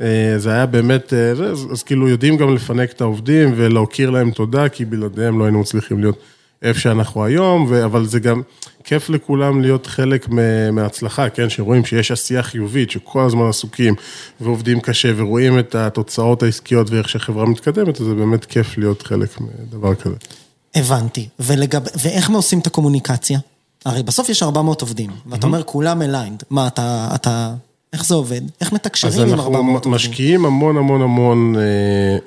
אה, 0.00 0.34
זה 0.38 0.50
היה 0.50 0.66
באמת, 0.66 1.12
אה, 1.12 1.34
זה, 1.34 1.44
אז, 1.44 1.66
אז 1.72 1.82
כאילו 1.82 2.08
יודעים 2.08 2.36
גם 2.36 2.54
לפנק 2.54 2.92
את 2.92 3.00
העובדים 3.00 3.52
ולהכיר 3.56 4.10
להם 4.10 4.30
תודה, 4.30 4.68
כי 4.68 4.84
בלעדיהם 4.84 5.38
לא 5.38 5.44
היינו 5.44 5.60
מצליחים 5.60 6.00
להיות 6.00 6.18
איפה 6.62 6.80
שאנחנו 6.80 7.24
היום, 7.24 7.66
ו, 7.68 7.84
אבל 7.84 8.06
זה 8.06 8.20
גם 8.20 8.42
כיף 8.84 9.10
לכולם 9.10 9.60
להיות 9.60 9.86
חלק 9.86 10.28
מההצלחה, 10.72 11.28
כן, 11.28 11.50
שרואים 11.50 11.84
שיש 11.84 12.10
עשייה 12.10 12.42
חיובית, 12.42 12.90
שכל 12.90 13.26
הזמן 13.26 13.48
עסוקים 13.48 13.94
ועובדים 14.40 14.80
קשה 14.80 15.12
ורואים 15.16 15.58
את 15.58 15.74
התוצאות 15.74 16.42
העסקיות 16.42 16.90
ואיך 16.90 17.08
שהחברה 17.08 17.46
מתקדמת, 17.46 18.00
אז 18.00 18.06
זה 18.06 18.14
באמת 18.14 18.44
כיף 18.44 18.78
להיות 18.78 19.02
חלק 19.02 19.28
מדבר 19.40 19.94
כזה. 19.94 20.16
הבנתי, 20.74 21.28
ולגב... 21.40 21.82
ואיך 22.02 22.30
עושים 22.30 22.58
את 22.58 22.66
הקומוניקציה? 22.66 23.38
הרי 23.84 24.02
בסוף 24.02 24.28
יש 24.28 24.42
400 24.42 24.80
עובדים, 24.80 25.10
ואתה 25.26 25.46
אומר 25.46 25.62
כולם 25.62 26.02
אליינד, 26.02 26.42
מה 26.50 26.66
אתה, 26.66 27.08
אתה 27.14 27.54
איך 27.94 28.04
זה 28.04 28.14
עובד? 28.14 28.40
איך 28.60 28.72
מתקשרים 28.72 29.28
עם 29.28 29.40
400 29.40 29.46
עובדים? 29.46 29.70
אז 29.70 29.74
אנחנו 29.76 29.90
משקיעים 29.90 30.44
המון 30.44 30.76
המון 30.76 31.02
המון 31.02 31.54
אה, 31.56 31.62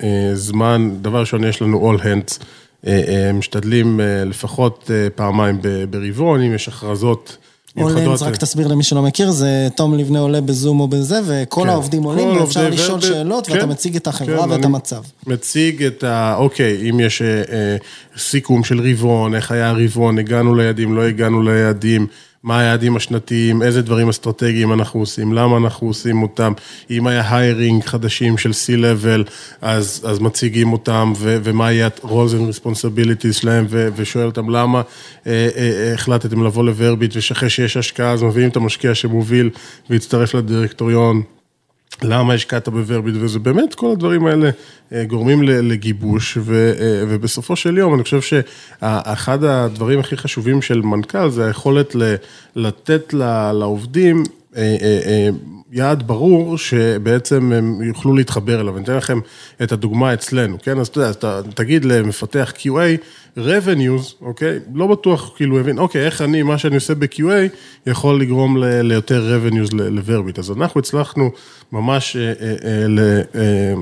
אה, 0.02 0.34
זמן, 0.34 0.90
דבר 1.02 1.20
ראשון, 1.20 1.44
יש 1.44 1.62
לנו 1.62 1.92
all 1.92 2.00
hands, 2.00 2.44
אה, 2.86 3.02
אה, 3.08 3.32
משתדלים 3.32 4.00
אה, 4.00 4.24
לפחות 4.24 4.90
אה, 4.94 5.10
פעמיים 5.14 5.60
ברבעון, 5.90 6.40
אם 6.40 6.54
יש 6.54 6.68
הכרזות. 6.68 7.36
אולנס, 7.80 8.22
רק 8.22 8.36
תסביר 8.36 8.66
למי 8.66 8.82
שלא 8.82 9.02
מכיר, 9.02 9.30
זה 9.30 9.68
תום 9.76 9.94
לבנה 9.94 10.18
עולה 10.18 10.40
בזום 10.40 10.80
או 10.80 10.88
בזה, 10.88 11.20
וכל 11.26 11.60
כן, 11.62 11.68
העובדים 11.68 12.02
עולים, 12.02 12.28
ואפשר 12.28 12.68
לשאול 12.68 13.00
שאלות, 13.00 13.46
כן, 13.46 13.52
ואתה 13.52 13.66
מציג 13.66 13.96
את 13.96 14.06
החברה 14.06 14.44
כן, 14.44 14.50
ואת 14.50 14.64
המצב. 14.64 15.02
מציג 15.26 15.82
את 15.82 16.04
ה... 16.04 16.34
אוקיי, 16.38 16.90
אם 16.90 17.00
יש 17.00 17.22
אה, 17.22 17.26
אה, 17.26 17.76
סיכום 18.18 18.64
של 18.64 18.80
רבעון, 18.90 19.34
איך 19.34 19.52
היה 19.52 19.68
הרבעון, 19.68 20.18
הגענו 20.18 20.54
ליעדים, 20.54 20.96
לא 20.96 21.02
הגענו 21.02 21.42
ליעדים. 21.42 22.06
מה 22.48 22.58
היעדים 22.58 22.96
השנתיים, 22.96 23.62
איזה 23.62 23.82
דברים 23.82 24.08
אסטרטגיים 24.08 24.72
אנחנו 24.72 25.00
עושים, 25.00 25.32
למה 25.32 25.56
אנחנו 25.56 25.88
עושים 25.88 26.22
אותם, 26.22 26.52
אם 26.90 27.06
היה 27.06 27.36
היירינג 27.36 27.84
חדשים 27.84 28.38
של 28.38 28.50
C-Level, 28.50 29.30
אז, 29.60 30.02
אז 30.06 30.18
מציגים 30.18 30.72
אותם, 30.72 31.12
ו, 31.16 31.38
ומה 31.44 31.72
יהיה 31.72 31.86
ה-roles 31.86 32.32
and 32.32 32.56
responsibilities 32.56 33.32
שלהם, 33.32 33.66
ו, 33.68 33.88
ושואל 33.96 34.26
אותם 34.26 34.50
למה 34.50 34.82
אה, 35.26 35.48
אה, 35.56 35.94
החלטתם 35.94 36.44
לבוא 36.44 36.64
לוורביט, 36.64 37.16
ושאחרי 37.16 37.50
שיש 37.50 37.76
השקעה, 37.76 38.12
אז 38.12 38.22
מביאים 38.22 38.48
את 38.48 38.56
המשקיע 38.56 38.94
שמוביל 38.94 39.50
והצטרף 39.90 40.34
לדירקטוריון. 40.34 41.22
למה 42.02 42.34
השקעת 42.34 42.68
בוורביט, 42.68 43.14
וזה 43.20 43.38
באמת, 43.38 43.74
כל 43.74 43.90
הדברים 43.92 44.26
האלה 44.26 44.50
אה, 44.92 45.04
גורמים 45.04 45.42
לגיבוש, 45.42 46.38
ו, 46.40 46.72
אה, 46.80 47.04
ובסופו 47.08 47.56
של 47.56 47.78
יום, 47.78 47.94
אני 47.94 48.02
חושב 48.02 48.20
שאחד 48.20 49.44
הדברים 49.44 50.00
הכי 50.00 50.16
חשובים 50.16 50.62
של 50.62 50.80
מנכ"ל, 50.80 51.30
זה 51.30 51.46
היכולת 51.46 51.96
לתת 52.56 53.14
לעובדים 53.52 54.22
אה, 54.56 55.28
יעד 55.72 56.06
ברור 56.06 56.58
שבעצם 56.58 57.52
הם 57.52 57.82
יוכלו 57.82 58.14
להתחבר 58.16 58.60
אליו. 58.60 58.76
אני 58.76 58.84
אתן 58.84 58.96
לכם 58.96 59.20
את 59.62 59.72
הדוגמה 59.72 60.14
אצלנו, 60.14 60.56
כן? 60.62 60.78
אז 60.78 60.86
אתה 60.86 61.00
יודע, 61.00 61.10
אתה 61.10 61.40
תגיד 61.54 61.84
למפתח 61.84 62.52
QA, 62.58 62.98
revenues, 63.38 64.14
אוקיי? 64.20 64.58
לא 64.74 64.86
בטוח, 64.86 65.32
כאילו, 65.36 65.60
הבין, 65.60 65.78
אוקיי, 65.78 66.06
איך 66.06 66.22
אני, 66.22 66.42
מה 66.42 66.58
שאני 66.58 66.74
עושה 66.74 66.94
ב-QA, 66.94 67.56
יכול 67.86 68.20
לגרום 68.20 68.56
ל- 68.56 68.80
ליותר 68.82 69.36
revenues 69.36 69.74
לוורביט. 69.74 70.38
אז 70.38 70.50
אנחנו 70.50 70.80
הצלחנו 70.80 71.30
ממש 71.72 72.16
אה, 72.16 72.22
אה, 72.40 72.56
אה, 72.64 73.22
אה, 73.40 73.74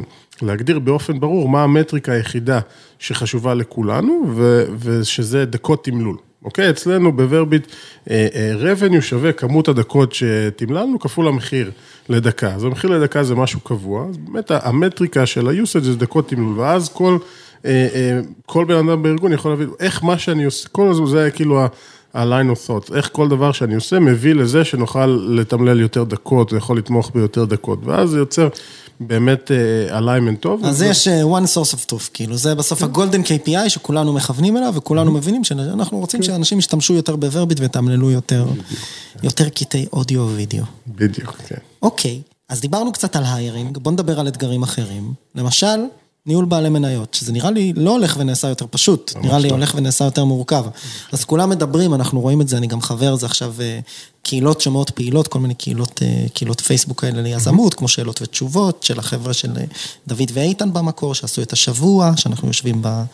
להגדיר 0.43 0.79
באופן 0.79 1.21
ברור 1.21 1.49
מה 1.49 1.63
המטריקה 1.65 2.13
היחידה 2.13 2.61
שחשובה 2.99 3.55
לכולנו, 3.55 4.25
ו- 4.37 4.65
ושזה 4.81 5.45
דקות 5.45 5.85
תמלול. 5.85 6.17
אוקיי? 6.47 6.71
אצלנו 6.71 7.13
בוורביט, 7.13 7.67
אה, 8.11 8.27
אה, 8.35 8.55
revenue 8.75 9.01
שווה 9.01 9.33
כמות 9.33 9.69
הדקות 9.69 10.13
שתמללנו 10.13 10.99
כפול 10.99 11.29
המחיר 11.29 11.71
לדקה. 12.09 12.55
אז 12.55 12.65
המחיר 12.65 12.91
לדקה 12.91 13.25
זה 13.25 13.35
משהו 13.35 13.61
קבוע, 13.61 14.07
אז 14.09 14.17
באמת 14.17 14.51
המטריקה 14.51 15.27
של 15.27 15.49
ה-usage 15.49 15.81
זה 15.81 15.97
דקות 15.97 16.29
תמלול, 16.29 16.59
ואז 16.59 16.89
כל, 16.89 17.19
אה, 17.65 18.21
כל 18.47 18.65
בן 18.65 18.75
אדם 18.75 19.03
בארגון 19.03 19.33
יכול 19.33 19.51
להבין 19.51 19.69
איך 19.81 20.05
מה 20.05 20.19
שאני 20.19 20.45
עושה, 20.45 20.69
כל 20.69 20.89
הזמן 20.89 21.07
זה 21.07 21.31
כאילו 21.35 21.67
ה-line 22.17 22.57
of 22.57 22.69
thoughts, 22.69 22.97
איך 22.97 23.11
כל 23.13 23.29
דבר 23.29 23.53
שאני 23.53 23.75
עושה 23.75 23.99
מביא 23.99 24.35
לזה 24.35 24.65
שנוכל 24.65 25.07
לתמלל 25.07 25.81
יותר 25.81 26.05
דקות, 26.05 26.53
ויכול 26.53 26.79
לתמוך 26.79 27.11
ביותר 27.15 27.45
דקות, 27.45 27.79
ואז 27.85 28.11
זה 28.11 28.19
יוצר 28.19 28.49
באמת 29.01 29.51
אליימנט 29.91 30.41
טוב. 30.41 30.65
אז 30.65 30.83
יש 30.83 31.09
one 31.09 31.57
source 31.57 31.75
of 31.75 31.93
truth, 31.93 32.11
כאילו, 32.15 32.37
זה 32.37 32.55
בסוף 32.55 32.83
הגולדן 32.83 33.23
KPI 33.23 33.69
שכולנו 33.69 34.13
מכוונים 34.13 34.57
אליו, 34.57 34.73
וכולנו 34.77 35.13
מבינים 35.13 35.45
שאנחנו 35.45 35.99
רוצים 35.99 36.23
שאנשים 36.23 36.59
ישתמשו 36.59 36.95
יותר 36.95 37.17
בוורביט 37.17 37.61
ויתמללו 37.61 38.11
יותר, 38.11 38.47
יותר 39.23 39.49
קטעי 39.49 39.87
אודיו 39.93 40.21
ווידאו. 40.21 40.65
בדיוק, 40.89 41.37
כן. 41.49 41.59
אוקיי, 41.83 42.21
אז 42.49 42.61
דיברנו 42.61 42.93
קצת 42.93 43.17
על 43.17 43.23
hiring, 43.27 43.79
בוא 43.79 43.93
נדבר 43.93 44.21
על 44.21 44.29
אתגרים 44.29 44.63
אחרים. 44.63 45.13
למשל, 45.35 45.77
ניהול 46.27 46.45
בעלי 46.45 46.69
מניות, 46.69 47.15
שזה 47.15 47.33
נראה 47.33 47.51
לי 47.51 47.73
לא 47.77 47.91
הולך 47.91 48.17
ונעשה 48.19 48.49
יותר 48.49 48.67
פשוט, 48.71 49.13
נראה 49.23 49.39
לי 49.39 49.51
הולך 49.51 49.75
ונעשה 49.77 50.05
יותר 50.05 50.25
מורכב. 50.25 50.65
אז 51.13 51.25
כולם 51.25 51.51
מדברים, 51.51 51.95
אנחנו 51.95 52.21
רואים 52.21 52.41
את 52.41 52.49
זה, 52.49 52.57
אני 52.57 52.67
גם 52.67 52.81
חבר, 52.81 53.15
זה 53.15 53.27
עכשיו 53.27 53.55
קהילות 54.27 54.61
שמאוד 54.61 54.91
פעילות, 54.91 55.29
כל 55.29 55.39
מיני 55.39 55.55
קהילות, 55.55 56.03
אה, 56.03 56.27
קהילות 56.35 56.61
פייסבוק 56.61 57.05
האלה 57.05 57.23
ליזמות, 57.23 57.75
כמו 57.75 57.89
שאלות 57.89 58.23
ותשובות 58.23 58.83
של 58.83 58.99
החבר'ה 58.99 59.33
של 59.33 59.51
אה, 59.57 59.65
דוד 60.07 60.31
ואיתן 60.33 60.73
במקור, 60.73 61.15
שעשו 61.15 61.43
את 61.43 61.53
השבוע, 61.53 62.13
שאנחנו 62.17 62.49
יושבים 62.49 62.83
אה, 62.85 63.05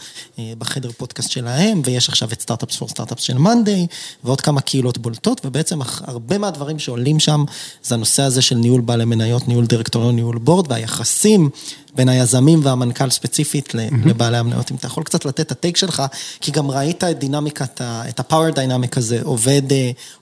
בחדר 0.58 0.90
פודקאסט 0.96 1.30
שלהם, 1.30 1.82
ויש 1.84 2.08
עכשיו 2.08 2.32
את 2.32 2.40
Startups 2.40 2.76
for 2.76 2.88
Startups 2.88 3.22
של 3.22 3.38
מאנדיי, 3.38 3.86
ועוד 4.24 4.40
כמה 4.40 4.60
קהילות 4.60 4.98
בולטות, 4.98 5.40
ובעצם 5.44 5.78
הרבה 5.82 6.38
מהדברים 6.38 6.78
שעולים 6.78 7.20
שם, 7.20 7.44
זה 7.82 7.94
הנושא 7.94 8.22
הזה 8.22 8.42
של 8.42 8.56
ניהול 8.56 8.80
בעלי 8.80 9.04
מניות, 9.04 9.48
ניהול 9.48 9.66
דירקטוריון, 9.66 10.16
ניהול 10.16 10.38
בורד, 10.38 10.66
והיחסים 10.70 11.50
בין 11.94 12.08
היזמים 12.08 12.60
והמנכ"ל 12.64 13.10
ספציפית 13.10 13.74
לבעלי 14.04 14.36
המניות. 14.36 14.70
אם 14.70 14.76
אתה 14.76 14.86
יכול 14.86 15.04
קצת 15.04 15.24
לתת 15.24 15.40
את 15.40 15.52
הטייק 15.52 15.76
שלך, 15.76 16.02
כי 16.40 16.50
גם 16.50 16.70
ראית 16.70 17.04
את 17.04 17.18
דינמיקת, 17.18 17.80
את 17.80 18.20
ה-power 18.20 18.54
dynamic 18.54 18.96
הזה 18.96 19.20
עובד, 19.22 19.62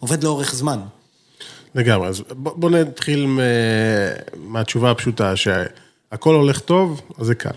עובד 0.01 0.25
לאורך 0.25 0.55
זמן. 0.55 0.80
לגמרי, 1.75 2.09
אז 2.09 2.23
בוא 2.33 2.71
נתחיל 2.71 3.27
מהתשובה 4.47 4.91
הפשוטה, 4.91 5.37
שהכל 5.37 6.35
הולך 6.35 6.59
טוב, 6.59 7.01
אז 7.19 7.27
זה 7.27 7.35
קל, 7.35 7.51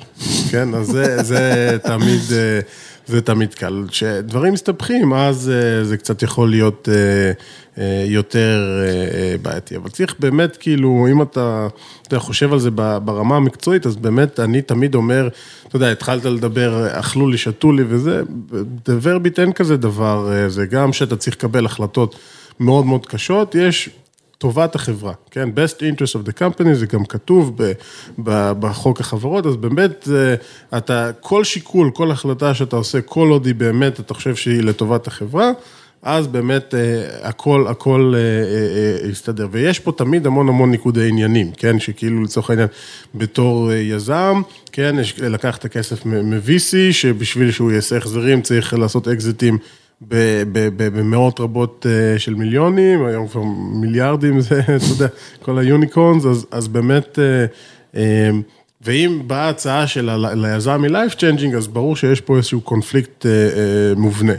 כן? 0.51 0.73
אז 0.73 0.87
זה, 0.87 1.23
זה 1.23 1.77
תמיד, 1.83 2.21
זה 3.07 3.21
תמיד 3.21 3.53
קל. 3.53 3.83
כשדברים 3.87 4.53
מסתבכים, 4.53 5.13
אז 5.13 5.51
זה 5.83 5.97
קצת 5.97 6.23
יכול 6.23 6.49
להיות 6.49 6.89
יותר 8.05 8.81
בעייתי. 9.41 9.75
אבל 9.75 9.89
צריך 9.89 10.15
באמת, 10.19 10.57
כאילו, 10.57 11.07
אם 11.11 11.21
אתה, 11.21 11.67
אתה 12.07 12.19
חושב 12.19 12.53
על 12.53 12.59
זה 12.59 12.71
ברמה 12.71 13.35
המקצועית, 13.35 13.85
אז 13.85 13.95
באמת, 13.95 14.39
אני 14.39 14.61
תמיד 14.61 14.95
אומר, 14.95 15.29
אתה 15.67 15.75
יודע, 15.75 15.91
התחלת 15.91 16.25
לדבר, 16.25 16.99
אכלו 16.99 17.27
לי, 17.27 17.37
שתו 17.37 17.71
לי 17.71 17.83
וזה, 17.87 18.21
בוורביט 18.87 19.39
אין 19.39 19.53
כזה 19.53 19.77
דבר, 19.77 20.31
זה 20.47 20.65
גם 20.65 20.93
שאתה 20.93 21.15
צריך 21.15 21.35
לקבל 21.35 21.65
החלטות. 21.65 22.15
מאוד 22.59 22.85
מאוד 22.85 23.05
קשות, 23.05 23.55
יש 23.55 23.89
טובת 24.43 24.75
החברה, 24.75 25.13
כן? 25.31 25.49
best 25.49 25.77
interest 25.77 26.15
of 26.15 26.27
the 26.27 26.39
company, 26.39 26.73
זה 26.73 26.85
גם 26.85 27.05
כתוב 27.05 27.57
בחוק 28.59 28.99
החברות, 28.99 29.45
אז 29.45 29.55
באמת, 29.55 30.07
אתה, 30.77 31.11
כל 31.19 31.43
שיקול, 31.43 31.91
כל 31.91 32.11
החלטה 32.11 32.53
שאתה 32.53 32.75
עושה, 32.75 33.01
כל 33.01 33.29
עוד 33.29 33.45
היא 33.45 33.55
באמת, 33.55 33.99
אתה 33.99 34.13
חושב 34.13 34.35
שהיא 34.35 34.61
לטובת 34.61 35.07
החברה, 35.07 35.51
אז 36.01 36.27
באמת 36.27 36.73
אה, 36.73 37.29
הכל, 37.29 37.65
הכל 37.69 38.13
אה, 38.15 39.09
יסתדר. 39.09 39.47
ויש 39.51 39.79
פה 39.79 39.91
תמיד 39.91 40.27
המון 40.27 40.49
המון 40.49 40.71
ניקודי 40.71 41.09
עניינים, 41.09 41.51
כן? 41.51 41.79
שכאילו 41.79 42.23
לצורך 42.23 42.49
העניין, 42.49 42.67
בתור 43.15 43.71
יזם, 43.71 44.41
כן, 44.71 44.95
לקח 45.17 45.57
את 45.57 45.65
הכסף 45.65 46.05
מ-VC, 46.05 46.75
שבשביל 46.91 47.51
שהוא 47.51 47.71
יעשה 47.71 47.97
החזרים 47.97 48.41
צריך 48.41 48.73
לעשות 48.73 49.07
אקזיטים. 49.07 49.57
במאות 50.01 51.39
רבות 51.39 51.85
של 52.17 52.35
מיליונים, 52.35 53.05
היום 53.05 53.27
כבר 53.27 53.43
מיליארדים, 53.81 54.41
זה, 54.41 54.59
אתה 54.75 54.85
יודע, 54.89 55.07
כל 55.41 55.59
היוניקורנס, 55.59 56.25
אז, 56.25 56.45
אז 56.51 56.67
באמת, 56.67 57.19
ואם 58.81 59.21
באה 59.27 59.49
הצעה 59.49 59.87
של 59.87 60.09
היזם 60.43 60.81
מ-life 60.81 61.15
changing, 61.15 61.57
אז 61.57 61.67
ברור 61.67 61.95
שיש 61.95 62.21
פה 62.21 62.37
איזשהו 62.37 62.61
קונפליקט 62.61 63.25
מובנה. 63.95 64.33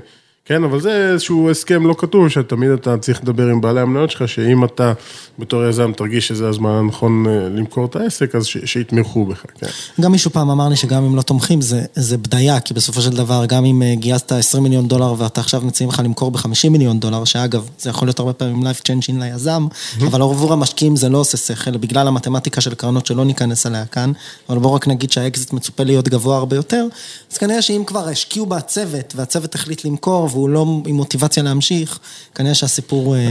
כן, 0.46 0.64
אבל 0.64 0.80
זה 0.80 1.10
איזשהו 1.12 1.50
הסכם 1.50 1.86
לא 1.86 1.94
כתוב, 1.98 2.28
שתמיד 2.28 2.70
אתה 2.70 2.98
צריך 2.98 3.22
לדבר 3.22 3.48
עם 3.48 3.60
בעלי 3.60 3.80
המניות 3.80 4.10
שלך, 4.10 4.28
שאם 4.28 4.64
אתה 4.64 4.92
בתור 5.38 5.64
יזם 5.64 5.92
תרגיש 5.92 6.28
שזה 6.28 6.48
הזמן 6.48 6.70
הנכון 6.70 7.26
אה, 7.26 7.48
למכור 7.48 7.84
את 7.84 7.96
העסק, 7.96 8.34
אז 8.34 8.46
שיתמכו 8.46 9.26
בך, 9.26 9.44
כן. 9.58 9.66
גם 10.00 10.12
מישהו 10.12 10.30
פעם 10.30 10.50
אמר 10.50 10.68
לי 10.68 10.76
שגם 10.76 11.04
אם 11.04 11.16
לא 11.16 11.22
תומכים, 11.22 11.60
זה, 11.60 11.84
זה 11.94 12.18
בדיה, 12.18 12.60
כי 12.60 12.74
בסופו 12.74 13.00
של 13.00 13.10
דבר, 13.10 13.44
גם 13.46 13.64
אם 13.64 13.82
אה, 13.82 13.94
גייסת 13.94 14.32
20 14.32 14.62
מיליון 14.62 14.88
דולר 14.88 15.14
ואתה 15.18 15.40
עכשיו 15.40 15.60
מציעים 15.60 15.90
לך 15.90 16.02
למכור 16.04 16.30
ב-50 16.30 16.70
מיליון 16.70 17.00
דולר, 17.00 17.24
שאגב, 17.24 17.68
זה 17.78 17.90
יכול 17.90 18.08
להיות 18.08 18.18
הרבה 18.18 18.32
פעמים 18.32 18.62
life 18.62 18.80
changing 18.88 19.18
ליזם, 19.18 19.66
mm-hmm. 19.70 20.06
אבל 20.06 20.22
עבור 20.22 20.52
המשקיעים 20.52 20.96
זה 20.96 21.08
לא 21.08 21.18
עושה 21.18 21.36
שכל, 21.36 21.76
בגלל 21.76 22.08
המתמטיקה 22.08 22.60
של 22.60 22.74
קרנות 22.74 23.06
שלא 23.06 23.24
ניכנס 23.24 23.66
עליה 23.66 23.86
כאן, 23.86 24.12
אבל 24.48 24.58
בואו 24.58 24.74
רק 24.74 24.88
נגיד 24.88 25.12
שהאקזיט 25.12 25.52
מצופה 25.52 25.82
להיות 25.82 26.08
גבוה 26.08 26.36
הרבה 26.36 26.56
יותר, 26.56 26.86
אז 27.32 27.38
כנראה 27.38 27.62
שאם 27.62 27.82
כבר 27.86 28.08
השקיעו 28.08 28.46
בצוות, 28.46 29.14
והצוות 29.16 29.54
החליט 29.54 29.84
למכור, 29.84 30.28
והוא 30.34 30.48
לא 30.48 30.66
עם 30.86 30.94
מוטיבציה 30.94 31.42
להמשיך, 31.42 31.98
כנראה 32.34 32.54
שהסיפור... 32.54 33.16
אה, 33.16 33.28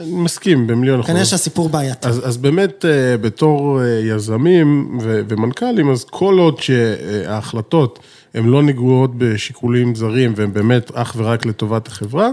אני 0.00 0.10
מסכים 0.10 0.66
במיליון 0.66 1.00
אחוז. 1.00 1.10
כנראה 1.10 1.24
שהסיפור 1.24 1.68
בעייתי. 1.68 2.08
אז, 2.08 2.28
אז 2.28 2.36
באמת, 2.36 2.84
אה, 2.84 3.16
בתור 3.16 3.80
אה, 3.82 3.86
יזמים 3.86 4.98
ומנכ"לים, 5.02 5.90
אז 5.90 6.04
כל 6.04 6.38
עוד 6.38 6.60
שההחלטות 6.60 7.98
הן 8.34 8.46
לא 8.46 8.62
נגועות 8.62 9.10
בשיקולים 9.18 9.94
זרים, 9.94 10.32
והן 10.36 10.52
באמת 10.52 10.90
אך 10.94 11.14
ורק 11.16 11.46
לטובת 11.46 11.88
החברה, 11.88 12.30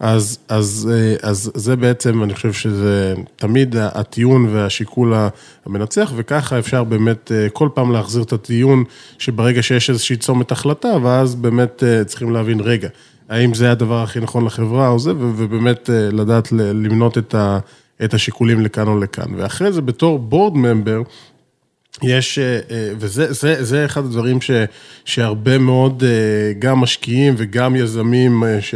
אז, 0.00 0.38
אז, 0.48 0.90
אז 1.22 1.50
זה 1.54 1.76
בעצם, 1.76 2.22
אני 2.22 2.34
חושב 2.34 2.52
שזה 2.52 3.14
תמיד 3.36 3.76
הטיעון 3.78 4.48
והשיקול 4.52 5.14
המנצח, 5.66 6.12
וככה 6.16 6.58
אפשר 6.58 6.84
באמת 6.84 7.32
כל 7.52 7.68
פעם 7.74 7.92
להחזיר 7.92 8.22
את 8.22 8.32
הטיעון, 8.32 8.84
שברגע 9.18 9.62
שיש 9.62 9.90
איזושהי 9.90 10.16
צומת 10.16 10.52
החלטה, 10.52 10.96
ואז 11.02 11.34
באמת 11.34 11.82
צריכים 12.06 12.32
להבין, 12.32 12.60
רגע, 12.60 12.88
האם 13.28 13.54
זה 13.54 13.70
הדבר 13.70 14.02
הכי 14.02 14.20
נכון 14.20 14.44
לחברה 14.44 14.88
או 14.88 14.98
זה, 14.98 15.10
ובאמת 15.16 15.90
אה, 15.90 16.08
לדעת 16.12 16.52
למנות 16.52 17.18
את, 17.18 17.34
ה, 17.34 17.58
את 18.04 18.14
השיקולים 18.14 18.60
לכאן 18.60 18.88
או 18.88 18.98
לכאן. 18.98 19.34
ואחרי 19.36 19.72
זה, 19.72 19.80
בתור 19.80 20.18
בורד 20.18 20.56
ממבר, 20.56 21.02
יש, 22.02 22.38
אה, 22.38 22.58
אה, 22.70 22.92
וזה 22.98 23.32
זה, 23.32 23.64
זה 23.64 23.84
אחד 23.84 24.04
הדברים 24.04 24.40
ש, 24.40 24.50
שהרבה 25.04 25.58
מאוד 25.58 26.02
גם 26.58 26.78
משקיעים 26.78 27.34
וגם 27.36 27.76
יזמים 27.76 28.44
ש, 28.60 28.74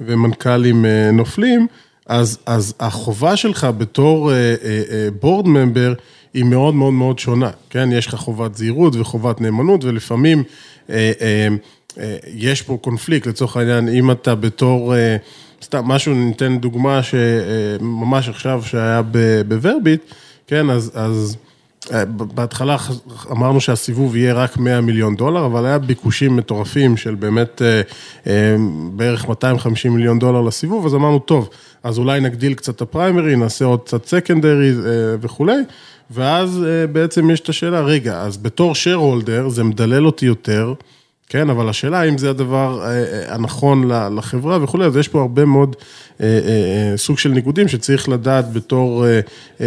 ומנכ"לים 0.00 0.84
נופלים, 1.12 1.66
אז, 2.06 2.38
אז 2.46 2.74
החובה 2.80 3.36
שלך 3.36 3.66
בתור 3.78 4.32
בורד 5.20 5.48
ממבר 5.48 5.94
היא 6.34 6.44
מאוד 6.44 6.74
מאוד 6.74 6.92
מאוד 6.92 7.18
שונה, 7.18 7.50
כן? 7.70 7.88
יש 7.92 8.06
לך 8.06 8.14
חובת 8.14 8.54
זהירות 8.54 8.96
וחובת 8.96 9.40
נאמנות, 9.40 9.84
ולפעמים 9.84 10.42
יש 12.34 12.62
פה 12.62 12.78
קונפליקט, 12.80 13.26
לצורך 13.26 13.56
העניין, 13.56 13.88
אם 13.88 14.10
אתה 14.10 14.34
בתור, 14.34 14.94
אה, 14.96 15.16
סתם 15.62 15.84
משהו, 15.84 16.14
ניתן 16.14 16.58
דוגמה 16.58 17.00
שממש 17.02 18.28
עכשיו 18.28 18.62
שהיה 18.64 19.02
בוורביט, 19.48 20.02
כן, 20.46 20.70
אז, 20.70 20.90
אז 20.94 21.36
אה, 21.92 22.04
בהתחלה 22.04 22.76
אמרנו 23.30 23.60
שהסיבוב 23.60 24.16
יהיה 24.16 24.34
רק 24.34 24.56
100 24.56 24.80
מיליון 24.80 25.16
דולר, 25.16 25.46
אבל 25.46 25.66
היה 25.66 25.78
ביקושים 25.78 26.36
מטורפים 26.36 26.96
של 26.96 27.14
באמת 27.14 27.62
בערך 28.92 29.28
250 29.28 29.94
מיליון 29.94 30.18
דולר 30.18 30.40
לסיבוב, 30.40 30.86
אז 30.86 30.94
אמרנו, 30.94 31.18
טוב, 31.18 31.48
אז 31.82 31.98
אולי 31.98 32.20
נגדיל 32.20 32.54
קצת 32.54 32.76
את 32.76 32.82
הפריימרי, 32.82 33.36
נעשה 33.36 33.64
עוד 33.64 33.80
קצת 33.80 34.06
סקנדרי 34.06 34.72
וכולי. 35.20 35.56
ואז 36.10 36.64
בעצם 36.92 37.30
יש 37.30 37.40
את 37.40 37.48
השאלה, 37.48 37.80
רגע, 37.80 38.20
אז 38.20 38.36
בתור 38.36 38.72
share 38.72 39.26
holder 39.26 39.48
זה 39.48 39.64
מדלל 39.64 40.06
אותי 40.06 40.26
יותר, 40.26 40.74
כן, 41.28 41.50
אבל 41.50 41.68
השאלה 41.68 42.00
האם 42.00 42.18
זה 42.18 42.30
הדבר 42.30 42.80
אה, 42.82 42.86
אה, 42.86 43.34
הנכון 43.34 43.88
לחברה 43.88 44.62
וכולי, 44.62 44.84
אז 44.84 44.96
יש 44.96 45.08
פה 45.08 45.20
הרבה 45.20 45.44
מאוד 45.44 45.76
אה, 46.20 46.26
סוג 46.96 47.18
של 47.18 47.28
ניגודים 47.28 47.68
שצריך 47.68 48.08
לדעת 48.08 48.52
בתור 48.52 49.04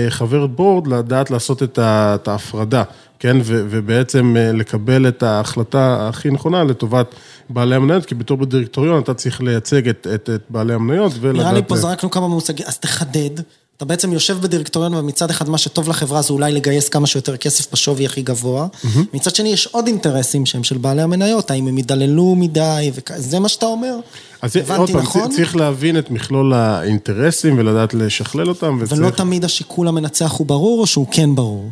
חבר 0.10 0.48
בורד, 0.48 0.88
לדעת 0.88 1.32
לעשות 1.32 1.63
את 1.63 2.28
ההפרדה, 2.28 2.84
כן, 3.19 3.38
ובעצם 3.43 4.36
לקבל 4.54 5.08
את 5.08 5.24
ההחלטה 5.24 6.08
הכי 6.10 6.30
נכונה 6.30 6.63
לטובת 6.63 7.15
בעלי 7.50 7.76
המניות, 7.76 8.06
כי 8.06 8.15
בתור 8.15 8.38
בדירקטוריון 8.38 9.02
אתה 9.02 9.13
צריך 9.13 9.41
לייצג 9.41 9.89
את, 9.89 10.08
את, 10.15 10.30
את 10.36 10.41
בעלי 10.50 10.74
המניות 10.74 11.12
ולדעת... 11.19 11.41
נראה 11.41 11.54
לי 11.54 11.62
פה 11.67 11.76
זרקנו 11.76 12.12
כמה 12.12 12.28
מושגים, 12.28 12.65
אז 12.67 12.78
תחדד. 12.78 13.41
אתה 13.80 13.86
בעצם 13.86 14.13
יושב 14.13 14.38
בדירקטוריון 14.42 14.94
ומצד 14.94 15.30
אחד 15.30 15.50
מה 15.50 15.58
שטוב 15.58 15.89
לחברה 15.89 16.22
זה 16.22 16.34
אולי 16.34 16.52
לגייס 16.52 16.89
כמה 16.89 17.08
שיותר 17.08 17.38
כסף 17.38 17.72
בשווי 17.72 18.06
הכי 18.06 18.22
גבוה. 18.22 18.68
Mm-hmm. 18.74 19.00
מצד 19.13 19.36
שני 19.36 19.50
יש 19.50 19.68
עוד 19.68 19.88
אינטרסים 19.88 20.46
שהם 20.46 20.63
של 20.63 20.78
בעלי 20.78 21.02
המניות, 21.02 21.52
האם 21.52 21.68
הם 21.68 21.78
ידללו 21.78 22.36
מדי, 22.36 22.92
וזה 22.96 23.39
מה 23.39 23.50
שאתה 23.50 23.65
אומר? 23.65 23.96
אז 24.42 24.56
עוד 24.78 24.92
פעם, 24.92 25.02
נכון? 25.02 25.32
צריך 25.32 25.56
להבין 25.56 25.98
את 25.98 26.12
מכלול 26.12 26.54
האינטרסים 26.54 27.58
ולדעת 27.58 27.94
לשכלל 27.94 28.50
אותם. 28.50 28.78
וצריך... 28.82 29.00
ולא 29.02 29.10
תמיד 29.10 29.46
השיקול 29.46 29.88
המנצח 29.88 30.32
הוא 30.32 30.48
ברור 30.48 30.82
או 30.82 30.88
שהוא 30.88 31.08
כן 31.12 31.36
ברור? 31.36 31.70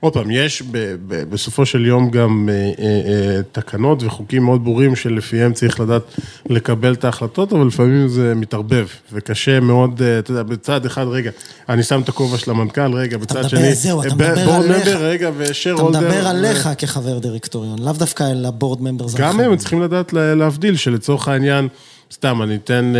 עוד 0.00 0.12
פעם, 0.12 0.30
יש 0.30 0.62
בסופו 1.08 1.66
של 1.66 1.86
יום 1.86 2.10
גם 2.10 2.48
אה, 2.48 2.54
אה, 2.54 2.84
אה, 2.86 3.42
תקנות 3.52 4.02
וחוקים 4.02 4.42
מאוד 4.42 4.64
ברורים 4.64 4.96
שלפיהם 4.96 5.52
צריך 5.52 5.80
לדעת 5.80 6.02
לקבל 6.46 6.92
את 6.92 7.04
ההחלטות, 7.04 7.52
אבל 7.52 7.66
לפעמים 7.66 8.08
זה 8.08 8.34
מתערבב, 8.34 8.86
וקשה 9.12 9.60
מאוד, 9.60 10.02
אתה 10.02 10.30
יודע, 10.30 10.42
בצד 10.42 10.86
אחד, 10.86 11.06
רגע, 11.06 11.30
אני 11.68 11.82
שם 11.82 12.00
את 12.00 12.08
הכובע 12.08 12.38
של 12.38 12.50
המנכ"ל, 12.50 12.94
רגע, 12.94 13.18
בצד 13.18 13.48
שני, 13.48 13.74
זהו, 13.74 14.02
אתה 14.02 14.14
מדבר 14.14 14.50
עליך, 14.50 14.88
רגע, 14.88 15.30
ושר 15.36 15.74
אתה 15.74 15.84
מדבר 15.84 16.26
עליך 16.26 16.68
כחבר 16.78 17.18
דירקטוריון, 17.18 17.78
לאו 17.78 17.92
דווקא 17.92 18.22
אל 18.30 18.44
הבורד 18.44 18.82
ממבר. 18.82 19.06
גם 19.16 19.40
הם 19.40 19.56
צריכים 19.56 19.82
לדעת 19.82 20.12
להבדיל, 20.12 20.76
שלצורך 20.76 21.28
העניין, 21.28 21.68
סתם, 22.12 22.42
אני 22.42 22.56
אתן 22.56 22.92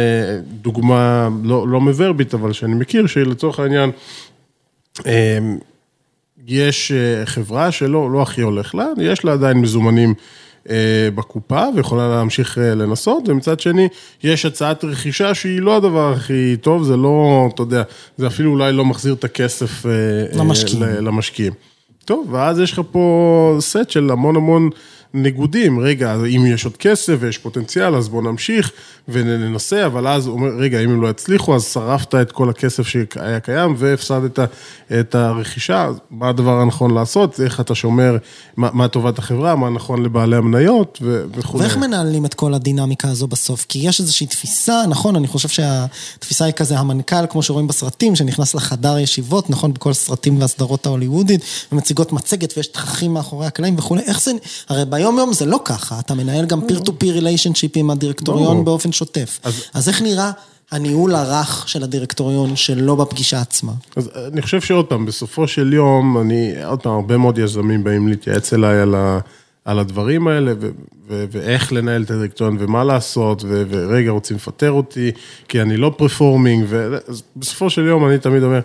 דוגמה, 0.62 1.28
לא, 1.44 1.68
לא 1.68 1.80
מוורביט, 1.80 2.34
אבל 2.34 2.52
שאני 2.52 2.74
מכיר, 2.74 3.06
שלצורך 3.06 3.58
העניין, 3.58 3.90
יש 6.48 6.92
אה, 6.92 7.26
חברה 7.26 7.72
שלא 7.72 8.10
לא 8.10 8.22
הכי 8.22 8.40
הולך 8.40 8.74
לה, 8.74 8.86
יש 9.00 9.24
לה 9.24 9.32
עדיין 9.32 9.56
מזומנים 9.56 10.14
אה, 10.70 11.08
בקופה 11.14 11.64
ויכולה 11.76 12.08
להמשיך 12.08 12.58
אה, 12.58 12.74
לנסות, 12.74 13.28
ומצד 13.28 13.60
שני, 13.60 13.88
יש 14.22 14.44
הצעת 14.44 14.84
רכישה 14.84 15.34
שהיא 15.34 15.60
לא 15.60 15.76
הדבר 15.76 16.12
הכי 16.12 16.56
טוב, 16.60 16.82
זה 16.82 16.96
לא, 16.96 17.48
אתה 17.54 17.62
יודע, 17.62 17.82
זה 18.16 18.26
אפילו 18.26 18.50
אולי 18.50 18.72
לא 18.72 18.84
מחזיר 18.84 19.14
את 19.14 19.24
הכסף 19.24 19.86
למשקיעים. 20.34 20.82
למשקיעים. 20.82 21.52
טוב, 22.04 22.32
ואז 22.32 22.60
יש 22.60 22.72
לך 22.72 22.80
פה 22.90 23.56
סט 23.60 23.90
של 23.90 24.10
המון 24.10 24.36
המון... 24.36 24.70
ניגודים, 25.14 25.80
רגע, 25.80 26.14
אם 26.36 26.46
יש 26.46 26.64
עוד 26.64 26.76
כסף 26.76 27.16
ויש 27.20 27.38
פוטנציאל, 27.38 27.94
אז 27.94 28.08
בוא 28.08 28.22
נמשיך 28.22 28.72
וננסה, 29.08 29.86
אבל 29.86 30.08
אז 30.08 30.26
הוא 30.26 30.34
אומר, 30.34 30.48
רגע, 30.58 30.80
אם 30.80 30.90
הם 30.90 31.02
לא 31.02 31.08
יצליחו, 31.08 31.54
אז 31.54 31.64
שרפת 31.64 32.14
את 32.14 32.32
כל 32.32 32.50
הכסף 32.50 32.86
שהיה 32.86 33.40
קיים 33.40 33.74
והפסדת 33.78 34.38
את 35.00 35.14
הרכישה, 35.14 35.88
מה 36.10 36.28
הדבר 36.28 36.60
הנכון 36.60 36.94
לעשות, 36.94 37.40
איך 37.40 37.60
אתה 37.60 37.74
שומר, 37.74 38.16
מה, 38.56 38.68
מה 38.72 38.88
טובת 38.88 39.18
החברה, 39.18 39.56
מה 39.56 39.70
נכון 39.70 40.02
לבעלי 40.02 40.36
המניות 40.36 40.98
וכו'. 41.02 41.58
ואיך 41.58 41.76
מנהלים 41.76 42.24
את 42.24 42.34
כל 42.34 42.54
הדינמיקה 42.54 43.08
הזו 43.08 43.26
בסוף? 43.26 43.66
כי 43.68 43.78
יש 43.78 44.00
איזושהי 44.00 44.26
תפיסה, 44.26 44.82
נכון, 44.88 45.16
אני 45.16 45.26
חושב 45.26 45.48
שהתפיסה 45.48 46.44
היא 46.44 46.52
כזה 46.52 46.78
המנכ"ל, 46.78 47.26
כמו 47.30 47.42
שרואים 47.42 47.66
בסרטים, 47.66 48.16
שנכנס 48.16 48.54
לחדר 48.54 48.98
ישיבות, 48.98 49.50
נכון, 49.50 49.74
בכל 49.74 49.90
הסרטים 49.90 50.40
והסדרות 50.40 50.86
ההוליוודית, 50.86 51.40
ומציגות 51.72 52.12
מצגת 52.12 52.54
ויש 52.56 52.66
תככים 52.66 53.14
מאחורי 53.14 53.46
הקלעים 53.46 53.78
וכולי, 53.78 54.02
איך 54.02 54.20
זה, 54.20 54.30
הרי 54.68 54.84
ביום 54.98 55.18
יום 55.18 55.32
זה 55.32 55.46
לא 55.46 55.60
ככה, 55.64 56.00
אתה 56.00 56.14
מנהל 56.14 56.46
גם 56.46 56.60
peer 56.66 56.80
to 56.80 56.98
peer 56.98 57.14
relationship 57.14 57.70
עם 57.74 57.90
הדירקטוריון 57.90 58.64
באופן 58.64 58.92
שוטף. 58.92 59.40
אז, 59.42 59.64
אז 59.74 59.88
איך 59.88 60.02
נראה 60.02 60.30
הניהול 60.70 61.14
הרך 61.14 61.68
של 61.68 61.82
הדירקטוריון 61.82 62.56
שלא 62.56 62.94
בפגישה 62.94 63.40
עצמה? 63.40 63.72
אז 63.96 64.10
אני 64.32 64.42
חושב 64.42 64.60
שעוד 64.60 64.86
פעם, 64.86 65.06
בסופו 65.06 65.48
של 65.48 65.72
יום, 65.72 66.18
אני, 66.20 66.64
עוד 66.64 66.80
פעם, 66.80 66.92
הרבה 66.92 67.16
מאוד 67.16 67.38
יזמים 67.38 67.84
באים 67.84 68.08
להתייעץ 68.08 68.52
אליי 68.52 68.80
על 68.80 68.94
ה... 68.94 69.18
על 69.64 69.78
הדברים 69.78 70.28
האלה, 70.28 70.52
ו- 70.60 70.70
ו- 71.08 71.24
ואיך 71.30 71.72
לנהל 71.72 72.02
את 72.02 72.10
הדירקטוריון, 72.10 72.56
ומה 72.60 72.84
לעשות, 72.84 73.44
ו- 73.44 73.62
ורגע, 73.68 74.10
רוצים 74.10 74.36
לפטר 74.36 74.70
אותי, 74.70 75.10
כי 75.48 75.62
אני 75.62 75.76
לא 75.76 75.92
פרפורמינג, 75.96 76.66
ובסופו 76.68 77.70
של 77.70 77.86
יום 77.86 78.08
אני 78.08 78.18
תמיד 78.18 78.42
אומר, 78.42 78.60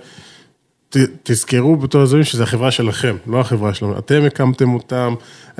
תזכרו 1.23 1.75
בתור 1.75 2.01
הזויים 2.01 2.23
שזה 2.23 2.43
החברה 2.43 2.71
שלכם, 2.71 3.15
לא 3.27 3.39
החברה 3.39 3.73
שלנו. 3.73 3.97
אתם 3.97 4.23
הקמתם 4.27 4.73
אותם, 4.73 5.13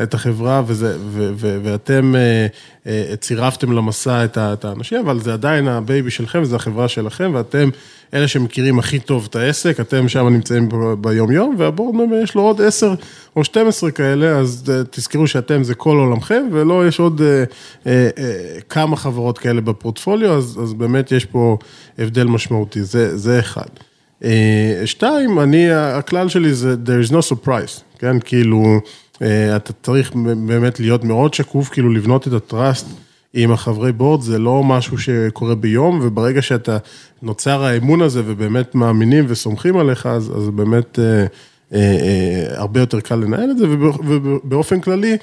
את 0.03 0.13
החברה, 0.13 0.61
וזה, 0.67 0.97
ו, 0.99 1.31
ו, 1.35 1.59
ואתם 1.63 2.15
אה, 2.15 2.47
אה, 2.87 3.15
צירפתם 3.15 3.71
למסע 3.71 4.25
את, 4.25 4.37
ה, 4.37 4.53
את 4.53 4.65
האנשים, 4.65 4.99
אבל 4.99 5.19
זה 5.19 5.33
עדיין 5.33 5.67
ה-baby 5.67 6.11
שלכם, 6.11 6.43
זה 6.43 6.55
החברה 6.55 6.87
שלכם, 6.87 7.31
ואתם 7.33 7.69
אלה 8.13 8.27
שמכירים 8.27 8.79
הכי 8.79 8.99
טוב 8.99 9.27
את 9.29 9.35
העסק, 9.35 9.79
אתם 9.79 10.07
שם 10.07 10.27
נמצאים 10.27 10.69
ב- 10.69 10.93
ביום-יום, 10.93 11.55
וה-board 11.57 11.95
יש 12.23 12.35
לו 12.35 12.41
עוד 12.41 12.61
10 12.61 12.93
או 13.35 13.43
12 13.43 13.91
כאלה, 13.91 14.37
אז 14.37 14.63
אה, 14.69 14.81
תזכרו 14.91 15.27
שאתם 15.27 15.63
זה 15.63 15.75
כל 15.75 15.97
עולמכם, 15.97 16.43
ולא 16.51 16.87
יש 16.87 16.99
עוד 16.99 17.21
אה, 17.21 17.43
אה, 17.87 18.09
אה, 18.17 18.59
כמה 18.69 18.95
חברות 18.95 19.37
כאלה 19.37 19.61
בפורטפוליו, 19.61 20.37
אז, 20.37 20.59
אז 20.63 20.73
באמת 20.73 21.11
יש 21.11 21.25
פה 21.25 21.57
הבדל 21.99 22.23
משמעותי, 22.23 22.83
זה, 22.83 23.17
זה 23.17 23.39
אחד. 23.39 23.92
אה, 24.23 24.81
שתיים, 24.85 25.39
אני, 25.39 25.71
הכלל 25.71 26.29
שלי 26.29 26.53
זה 26.53 26.75
there 26.85 27.09
is 27.09 27.11
no 27.11 27.31
surprise, 27.31 27.81
כן, 27.99 28.19
כאילו, 28.19 28.79
אה, 29.21 29.55
אתה 29.55 29.73
צריך 29.83 30.11
באמת 30.47 30.79
להיות 30.79 31.03
מאוד 31.03 31.33
שקוף, 31.33 31.69
כאילו 31.69 31.93
לבנות 31.93 32.27
את 32.27 32.33
הטראסט 32.33 32.87
עם 33.33 33.51
החברי 33.51 33.91
בורד, 33.91 34.21
זה 34.21 34.39
לא 34.39 34.63
משהו 34.63 34.97
שקורה 34.97 35.55
ביום, 35.55 35.99
וברגע 36.03 36.41
שאתה 36.41 36.77
נוצר 37.21 37.63
האמון 37.63 38.01
הזה 38.01 38.21
ובאמת 38.25 38.75
מאמינים 38.75 39.25
וסומכים 39.27 39.77
עליך, 39.77 40.05
אז, 40.05 40.31
אז 40.37 40.49
באמת 40.49 40.99
אה, 40.99 41.25
אה, 41.73 41.79
אה, 41.79 42.59
הרבה 42.59 42.79
יותר 42.79 42.99
קל 42.99 43.15
לנהל 43.15 43.51
את 43.51 43.57
זה, 43.57 43.65
ובאופן 43.69 44.79
כללי, 44.81 45.17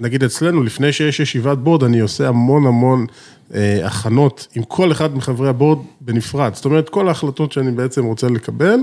נגיד 0.00 0.24
אצלנו, 0.24 0.62
לפני 0.62 0.92
שיש 0.92 1.20
ישיבת 1.20 1.58
בורד, 1.58 1.84
אני 1.84 2.00
עושה 2.00 2.28
המון 2.28 2.66
המון 2.66 3.06
אה, 3.54 3.86
הכנות 3.86 4.46
עם 4.54 4.62
כל 4.62 4.92
אחד 4.92 5.16
מחברי 5.16 5.48
הבורד 5.48 5.78
בנפרד. 6.00 6.54
זאת 6.54 6.64
אומרת, 6.64 6.88
כל 6.88 7.08
ההחלטות 7.08 7.52
שאני 7.52 7.70
בעצם 7.70 8.04
רוצה 8.04 8.28
לקבל, 8.28 8.80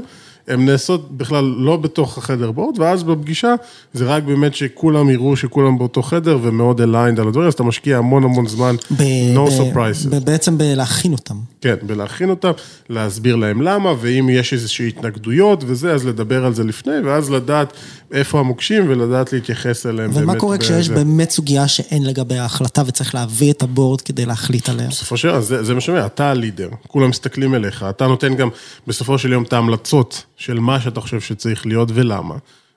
הן 0.47 0.65
נעשות 0.65 1.17
בכלל 1.17 1.43
לא 1.57 1.77
בתוך 1.77 2.17
החדר 2.17 2.51
בורד, 2.51 2.79
ואז 2.79 3.03
בפגישה 3.03 3.55
זה 3.93 4.05
רק 4.05 4.23
באמת 4.23 4.55
שכולם 4.55 5.09
יראו 5.09 5.35
שכולם 5.35 5.77
באותו 5.77 6.01
חדר 6.01 6.39
ומאוד 6.41 6.81
aligned 6.81 7.21
על 7.21 7.27
הדברים, 7.27 7.47
אז 7.47 7.53
אתה 7.53 7.63
משקיע 7.63 7.97
המון 7.97 8.23
המון 8.23 8.47
זמן, 8.47 8.75
ב- 8.91 9.01
no 9.35 9.39
ב- 9.39 9.47
surprises. 9.47 10.09
ב- 10.09 10.25
בעצם 10.25 10.57
בלהכין 10.57 11.11
אותם. 11.11 11.35
כן, 11.61 11.75
בלהכין 11.83 12.29
אותם, 12.29 12.51
להסביר 12.89 13.35
להם 13.35 13.61
למה, 13.61 13.93
ואם 14.01 14.29
יש 14.31 14.53
איזושהי 14.53 14.87
התנגדויות 14.87 15.63
וזה, 15.67 15.93
אז 15.93 16.05
לדבר 16.05 16.45
על 16.45 16.53
זה 16.53 16.63
לפני, 16.63 16.99
ואז 17.05 17.29
לדעת 17.31 17.73
איפה 18.11 18.39
המוקשים 18.39 18.85
ולדעת 18.89 19.33
להתייחס 19.33 19.85
אליהם 19.85 20.11
באמת. 20.11 20.23
ומה 20.23 20.35
קורה 20.35 20.57
כשיש 20.57 20.89
בזה. 20.89 20.95
באמת 21.03 21.29
סוגיה 21.29 21.67
שאין 21.67 22.05
לגביה 22.05 22.45
החלטה 22.45 22.83
וצריך 22.85 23.15
להביא 23.15 23.51
את 23.51 23.63
הבורד 23.63 24.01
כדי 24.01 24.25
להחליט 24.25 24.69
עליה? 24.69 24.87
בסופו 24.87 25.17
של 25.17 25.27
דבר, 25.27 25.41
זה, 25.41 25.63
זה 25.63 25.73
מה 25.73 25.81
שאומר, 25.81 26.05
אתה 26.05 26.29
הלידר, 26.29 26.69
כולם 26.87 27.09
מסתכלים 27.09 27.55
אליך, 27.55 27.85
אתה 27.89 28.07
נותן 28.07 28.35
גם 28.35 28.49
בסופו 28.87 29.17
של 29.17 29.31
יום 29.31 29.43
את 29.43 29.53
ההמלצות 29.53 30.23
של 30.38 30.59
מה 30.59 30.79
שאתה 30.81 31.01
חושב 31.01 31.21
שצריך 31.21 31.65
להיות 31.65 31.89
ולמה. 31.93 32.36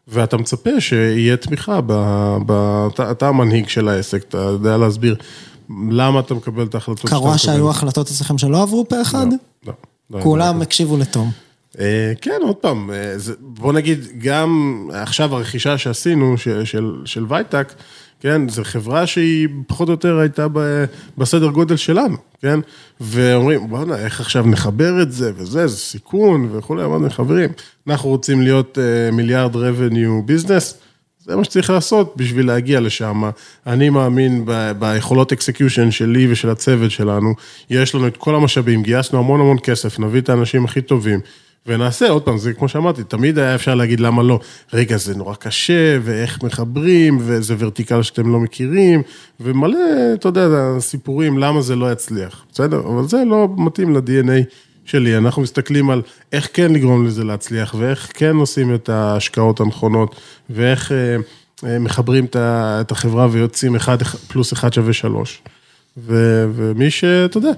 ואתה 0.08 0.36
מצפה 0.36 0.80
שיהיה 0.80 1.36
תמיכה, 1.36 1.80
ב, 1.86 1.92
ב, 2.46 2.52
אתה, 2.94 3.10
אתה 3.10 3.28
המנהיג 3.28 3.68
של 3.68 3.88
העסק, 3.88 4.24
אתה 4.28 4.38
יודע 4.38 4.76
להסביר 4.76 5.16
למה 5.90 6.20
אתה 6.20 6.34
מקבל 6.34 6.66
את 6.66 6.74
ההחלטות 6.74 6.98
שאתה 6.98 7.16
מקבל. 7.16 7.28
קרה 7.28 7.38
שהיו 7.38 7.70
החלטות 7.70 8.10
אצלכם 8.10 8.38
שלא 8.38 8.62
עברו 8.62 8.88
פה 8.88 9.02
אחד? 9.02 9.26
לא, 9.66 9.72
לא, 10.10 10.20
כולם 10.22 10.58
לא. 10.58 10.62
הקשיבו 10.62 10.96
לתום. 10.96 11.30
אה, 11.80 12.12
כן, 12.20 12.40
עוד 12.42 12.56
פעם, 12.56 12.90
אה, 12.90 13.14
בוא 13.40 13.72
נגיד, 13.72 14.06
גם 14.18 14.82
עכשיו 14.92 15.34
הרכישה 15.34 15.78
שעשינו 15.78 16.38
של, 16.38 16.64
של, 16.64 16.92
של 17.04 17.24
וייטק, 17.28 17.72
כן, 18.20 18.48
זו 18.48 18.64
חברה 18.64 19.06
שהיא 19.06 19.48
פחות 19.66 19.88
או 19.88 19.92
יותר 19.92 20.18
הייתה 20.18 20.46
ב, 20.52 20.84
בסדר 21.18 21.48
גודל 21.48 21.76
שלנו, 21.76 22.16
כן? 22.42 22.60
ואומרים, 23.00 23.68
בוא'נה, 23.68 23.96
איך 23.96 24.20
עכשיו 24.20 24.46
נחבר 24.46 25.02
את 25.02 25.12
זה 25.12 25.32
וזה, 25.36 25.66
זה 25.66 25.76
סיכון 25.76 26.48
וכולי, 26.52 26.84
אמרנו, 26.84 27.10
חברים, 27.10 27.50
אנחנו 27.86 28.08
רוצים 28.08 28.42
להיות 28.42 28.78
אה, 28.78 29.10
מיליארד 29.10 29.56
revenue 29.56 30.22
business, 30.24 30.78
זה 31.28 31.36
מה 31.36 31.44
שצריך 31.44 31.70
לעשות 31.70 32.14
בשביל 32.16 32.46
להגיע 32.46 32.80
לשם. 32.80 33.22
אני 33.66 33.90
מאמין 33.90 34.42
ב- 34.44 34.72
ביכולות 34.78 35.32
execution 35.32 35.90
שלי 35.90 36.32
ושל 36.32 36.50
הצוות 36.50 36.90
שלנו. 36.90 37.34
יש 37.70 37.94
לנו 37.94 38.06
את 38.06 38.16
כל 38.16 38.34
המשאבים, 38.34 38.82
גייסנו 38.82 39.18
המון 39.18 39.40
המון 39.40 39.56
כסף, 39.62 39.98
נביא 39.98 40.20
את 40.20 40.28
האנשים 40.28 40.64
הכי 40.64 40.80
טובים. 40.80 41.20
ונעשה, 41.68 42.08
עוד 42.08 42.22
פעם, 42.22 42.38
זה 42.38 42.52
כמו 42.52 42.68
שאמרתי, 42.68 43.04
תמיד 43.04 43.38
היה 43.38 43.54
אפשר 43.54 43.74
להגיד 43.74 44.00
למה 44.00 44.22
לא. 44.22 44.40
רגע, 44.72 44.96
זה 44.96 45.14
נורא 45.14 45.34
קשה, 45.34 45.98
ואיך 46.02 46.42
מחברים, 46.42 47.18
וזה 47.20 47.54
vertical 47.58 48.02
שאתם 48.02 48.32
לא 48.32 48.40
מכירים, 48.40 49.02
ומלא, 49.40 49.78
אתה 50.14 50.28
יודע, 50.28 50.48
סיפורים 50.78 51.38
למה 51.38 51.60
זה 51.60 51.76
לא 51.76 51.92
יצליח, 51.92 52.44
בסדר? 52.52 52.80
אבל 52.80 53.08
זה 53.08 53.22
לא 53.26 53.48
מתאים 53.56 53.94
ל-DNA 53.94 54.44
שלי, 54.84 55.16
אנחנו 55.16 55.42
מסתכלים 55.42 55.90
על 55.90 56.02
איך 56.32 56.48
כן 56.52 56.72
לגרום 56.72 57.06
לזה 57.06 57.24
להצליח, 57.24 57.74
ואיך 57.78 58.10
כן 58.14 58.36
עושים 58.36 58.74
את 58.74 58.88
ההשקעות 58.88 59.60
הנכונות, 59.60 60.16
ואיך 60.50 60.92
אה, 60.92 61.16
אה, 61.64 61.78
מחברים 61.78 62.26
את 62.34 62.92
החברה 62.92 63.28
ויוצאים 63.30 63.76
אחד 63.76 64.02
פלוס 64.02 64.52
אחד 64.52 64.72
שווה 64.72 64.92
שלוש. 64.92 65.42
ו- 65.98 66.46
ומי 66.54 66.90
שאתה 66.90 67.38
יודע, 67.38 67.50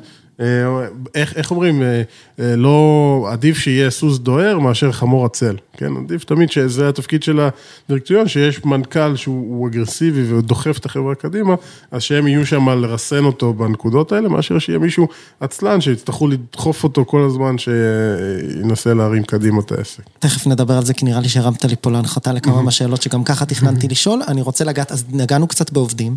איך, 1.14 1.36
איך 1.36 1.50
אומרים, 1.50 1.82
אה, 1.82 2.02
אה, 2.40 2.56
לא, 2.56 3.28
עדיף 3.32 3.58
שיהיה 3.58 3.90
סוס 3.90 4.18
דוהר 4.18 4.58
מאשר 4.58 4.92
חמור 4.92 5.26
עצל, 5.26 5.56
כן? 5.80 5.96
עדיף 6.04 6.24
תמיד 6.24 6.50
שזה 6.50 6.88
התפקיד 6.88 7.22
של 7.22 7.40
הדירקטוריון, 7.88 8.28
שיש 8.28 8.64
מנכ"ל 8.64 9.16
שהוא 9.16 9.56
הוא 9.56 9.68
אגרסיבי 9.68 10.32
ודוחף 10.32 10.78
את 10.78 10.86
החברה 10.86 11.14
קדימה, 11.14 11.54
אז 11.90 12.02
שהם 12.02 12.26
יהיו 12.26 12.46
שם 12.46 12.68
לרסן 12.68 13.24
אותו 13.24 13.52
בנקודות 13.54 14.12
האלה, 14.12 14.28
מאשר 14.28 14.58
שיהיה 14.58 14.78
מישהו 14.78 15.08
עצלן 15.40 15.80
שיצטרכו 15.80 16.28
לדחוף 16.28 16.84
אותו 16.84 17.04
כל 17.04 17.22
הזמן 17.22 17.58
שינסה 17.58 18.94
להרים 18.94 19.24
קדימה 19.24 19.60
את 19.60 19.72
העסק. 19.72 20.02
תכף 20.18 20.46
נדבר 20.46 20.76
על 20.76 20.84
זה, 20.84 20.94
כי 20.94 21.04
נראה 21.04 21.20
לי 21.20 21.28
שהרמת 21.28 21.64
לי 21.64 21.76
פה 21.80 21.90
להנחתה 21.90 22.32
לכמה 22.32 22.62
מהשאלות 22.62 23.02
שגם 23.02 23.24
ככה 23.24 23.46
תכננתי 23.46 23.88
לשאול. 23.88 24.22
אני 24.28 24.42
רוצה 24.42 24.64
לגעת, 24.64 24.92
אז 24.92 25.04
נגענו 25.12 25.46
קצת 25.46 25.72
בעובדים, 25.72 26.16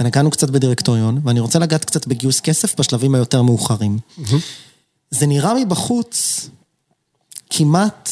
ונגענו 0.00 0.30
קצת 0.30 0.50
בדירקטוריון, 0.50 1.20
ואני 1.24 1.40
רוצה 1.40 1.58
לגעת 1.58 1.84
קצת 1.84 2.06
בגיוס 2.06 2.40
כסף 2.40 2.80
בשלבים 2.80 3.14
היותר 3.14 3.42
מאוחרים. 3.42 3.98
זה 5.10 5.26
נראה 5.26 5.54
מבחוץ 5.54 6.48
כמעט, 7.50 8.10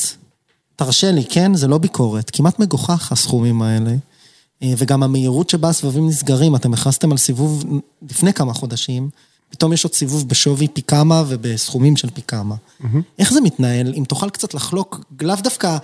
תרשה 0.77 1.11
לי, 1.11 1.25
כן? 1.25 1.55
זה 1.55 1.69
לא 1.69 1.79
ביקורת, 1.79 2.31
כמעט 2.31 2.59
מגוחך 2.59 3.13
הסכומים 3.13 3.63
האלה. 3.63 3.95
אה, 4.63 4.73
וגם 4.79 5.03
המהירות 5.03 5.51
שבה 5.51 5.69
הסבבים 5.69 6.09
נסגרים, 6.09 6.57
אתם 6.57 6.75
הכרזתם 6.75 7.13
על 7.13 7.19
סיבוב 7.19 7.65
לפני 8.11 8.33
כמה 8.33 8.53
חודשים, 8.53 9.11
פתאום 9.51 9.73
יש 9.73 9.85
עוד 9.85 9.95
סיבוב 9.95 10.29
בשווי 10.29 10.69
פי 10.69 10.83
כמה 10.83 11.23
ובסכומים 11.29 11.97
של 11.97 12.11
פי 12.11 12.23
כמה. 12.23 12.55
איך 13.19 13.33
זה 13.33 13.41
מתנהל? 13.41 13.95
אם 13.95 14.05
תוכל 14.05 14.31
קצת 14.31 14.55
לחלוק, 14.55 15.01
לאו 15.21 15.35
דווקא, 15.43 15.77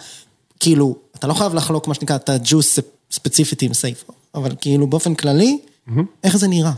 כאילו, 0.61 0.97
אתה 1.19 1.27
לא 1.27 1.35
חייב 1.35 1.55
לחלוק 1.55 1.89
מה 1.89 1.95
שנקרא 1.95 2.17
את 2.17 2.29
הג'וס 2.29 2.79
ספציפית 3.11 3.63
עם 3.63 3.75
סייפו, 3.75 4.13
אבל 4.35 4.55
כאילו 4.61 4.87
באופן 4.87 5.15
כללי, 5.15 5.59
איך 6.25 6.37
זה 6.37 6.49
נראה? 6.49 6.73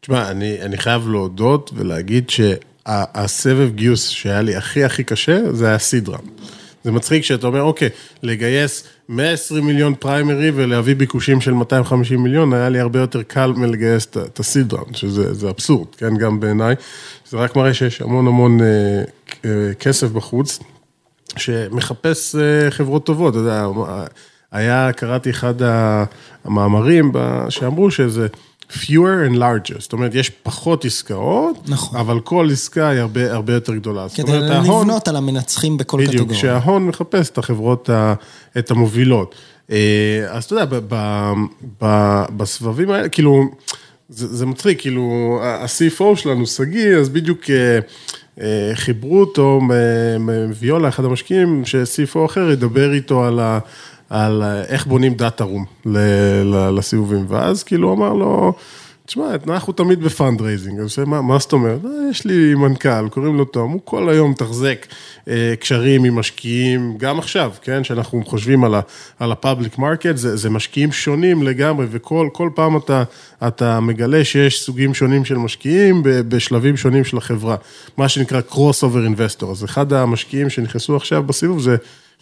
תשמע, 0.00 0.30
אני, 0.30 0.62
אני 0.62 0.78
חייב 0.78 1.08
להודות 1.08 1.70
ולהגיד 1.74 2.30
שהסבב 2.30 3.70
גיוס 3.74 4.08
שהיה 4.08 4.42
לי 4.42 4.56
הכי 4.56 4.84
הכי 4.84 5.04
קשה, 5.04 5.52
זה 5.52 5.68
היה 5.68 5.78
סידרה. 5.78 6.18
זה 6.84 6.92
מצחיק 6.92 7.22
שאתה 7.24 7.46
אומר, 7.46 7.62
אוקיי, 7.62 7.88
לגייס 8.22 8.84
120 9.08 9.66
מיליון 9.66 9.94
פריימרי 9.98 10.50
ולהביא 10.54 10.96
ביקושים 10.96 11.40
של 11.40 11.52
250 11.52 12.22
מיליון, 12.22 12.52
היה 12.52 12.68
לי 12.68 12.80
הרבה 12.80 12.98
יותר 13.00 13.22
קל 13.22 13.52
מלגייס 13.56 14.06
את- 14.06 14.16
את 14.16 14.40
הסידרה, 14.40 14.82
שזה 14.92 15.34
זה 15.34 15.50
אבסורד, 15.50 15.86
כן, 15.96 16.16
גם 16.16 16.40
בעיניי. 16.40 16.74
זה 17.28 17.36
רק 17.36 17.56
מראה 17.56 17.74
שיש 17.74 18.00
המון 18.02 18.26
המון 18.26 18.60
אה, 18.60 18.66
אה, 19.44 19.74
כסף 19.74 20.08
בחוץ, 20.10 20.58
שמחפש 21.36 22.34
אה, 22.34 22.70
חברות 22.70 23.06
טובות, 23.06 23.34
אתה 23.34 23.38
יודע, 23.38 23.66
היה, 24.52 24.90
קראתי 24.92 25.30
אחד 25.30 25.54
המאמרים 26.44 27.12
שאמרו 27.48 27.90
שזה 27.90 28.26
fewer 28.72 28.90
and 29.30 29.36
larger, 29.36 29.80
זאת 29.80 29.92
אומרת, 29.92 30.14
יש 30.14 30.30
פחות 30.30 30.84
עסקאות, 30.84 31.68
נכון. 31.68 31.98
אבל 32.00 32.20
כל 32.20 32.48
עסקה 32.52 32.88
היא 32.88 33.00
הרבה, 33.00 33.32
הרבה 33.32 33.54
יותר 33.54 33.74
גדולה. 33.74 34.06
כדי 34.14 34.22
אומרת, 34.32 34.50
ההון- 34.50 34.86
לבנות 34.86 35.08
על 35.08 35.16
המנצחים 35.16 35.76
בכל 35.76 35.96
בדיוק, 35.98 36.14
קטגוריה. 36.14 36.40
שההון 36.40 36.86
מחפש 36.86 37.30
את 37.30 37.38
החברות, 37.38 37.90
ה- 37.90 38.14
את 38.58 38.70
המובילות. 38.70 39.34
אה, 39.70 39.76
אז 40.28 40.44
אתה 40.44 40.54
יודע, 40.54 40.64
ב- 40.64 40.80
ב- 40.88 41.32
ב- 41.84 42.24
בסבבים 42.36 42.90
האלה, 42.90 43.08
כאילו, 43.08 43.44
זה, 44.08 44.36
זה 44.36 44.46
מצחיק, 44.46 44.80
כאילו, 44.80 45.02
ה-CFO 45.42 46.16
שלנו, 46.16 46.46
שגיא, 46.46 46.96
אז 46.96 47.08
בדיוק 47.08 47.40
אה, 47.50 47.78
אה, 48.40 48.70
חיברו 48.74 49.20
אותו 49.20 49.60
מ- 49.62 50.20
מוויולה, 50.48 50.88
אחד 50.88 51.04
המשקיעים, 51.04 51.62
ש-CFO 51.64 52.26
אחר 52.26 52.50
ידבר 52.50 52.92
איתו 52.92 53.24
על 53.24 53.40
ה... 53.40 53.58
על 54.10 54.42
איך 54.68 54.86
בונים 54.86 55.14
data 55.14 55.44
room 55.44 55.64
לסיבובים, 56.74 57.24
ואז 57.28 57.62
כאילו 57.62 57.88
הוא 57.88 57.96
אמר 57.96 58.12
לו, 58.12 58.52
תשמע, 59.10 59.24
אנחנו 59.48 59.72
תמיד 59.72 60.00
ב-fundraising, 60.00 60.80
אז 60.80 60.98
מה, 61.06 61.22
מה 61.22 61.38
זאת 61.38 61.52
אומרת? 61.52 61.84
אה, 61.84 61.90
יש 62.10 62.24
לי 62.24 62.54
מנכ"ל, 62.54 63.08
קוראים 63.08 63.36
לו 63.36 63.44
תום, 63.44 63.72
הוא 63.72 63.80
כל 63.84 64.08
היום 64.08 64.30
מתחזק 64.30 64.86
אה, 65.28 65.54
קשרים 65.60 66.04
עם 66.04 66.14
משקיעים, 66.14 66.94
גם 66.96 67.18
עכשיו, 67.18 67.52
כן, 67.62 67.84
שאנחנו 67.84 68.24
חושבים 68.24 68.64
על, 68.64 68.74
ה, 68.74 68.80
על 69.18 69.32
ה-public 69.32 69.78
market, 69.78 70.14
זה, 70.14 70.36
זה 70.36 70.50
משקיעים 70.50 70.92
שונים 70.92 71.42
לגמרי, 71.42 71.86
וכל 71.90 72.28
כל 72.32 72.50
פעם 72.54 72.76
אתה, 72.76 73.02
אתה 73.46 73.80
מגלה 73.80 74.24
שיש 74.24 74.62
סוגים 74.62 74.94
שונים 74.94 75.24
של 75.24 75.36
משקיעים 75.38 76.02
בשלבים 76.04 76.76
שונים 76.76 77.04
של 77.04 77.16
החברה, 77.16 77.56
מה 77.96 78.08
שנקרא 78.08 78.40
crossover 78.50 79.16
investor, 79.16 79.46
אז 79.50 79.64
אחד 79.64 79.92
המשקיעים 79.92 80.50
שנכנסו 80.50 80.96
עכשיו 80.96 81.22
בסיבוב 81.22 81.60
זה... 81.60 81.76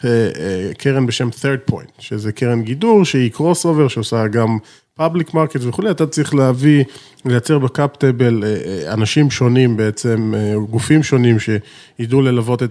אה, 0.04 0.10
אה, 0.10 0.74
קרן 0.78 1.06
בשם 1.06 1.28
Third 1.28 1.70
Point, 1.72 1.90
שזה 1.98 2.32
קרן 2.32 2.62
גידור 2.62 3.04
שהיא 3.04 3.30
crossover 3.30 3.88
שעושה 3.88 4.26
גם 4.26 4.58
public 4.94 5.34
market 5.34 5.60
וכולי, 5.62 5.90
אתה 5.90 6.06
צריך 6.06 6.34
להביא, 6.34 6.84
לייצר 7.24 7.58
ב-cap 7.58 7.96
table 7.96 8.44
אה, 8.44 8.92
אנשים 8.92 9.30
שונים 9.30 9.76
בעצם, 9.76 10.32
גופים 10.70 11.02
שונים 11.02 11.36
שידעו 11.38 12.22
ללוות 12.22 12.62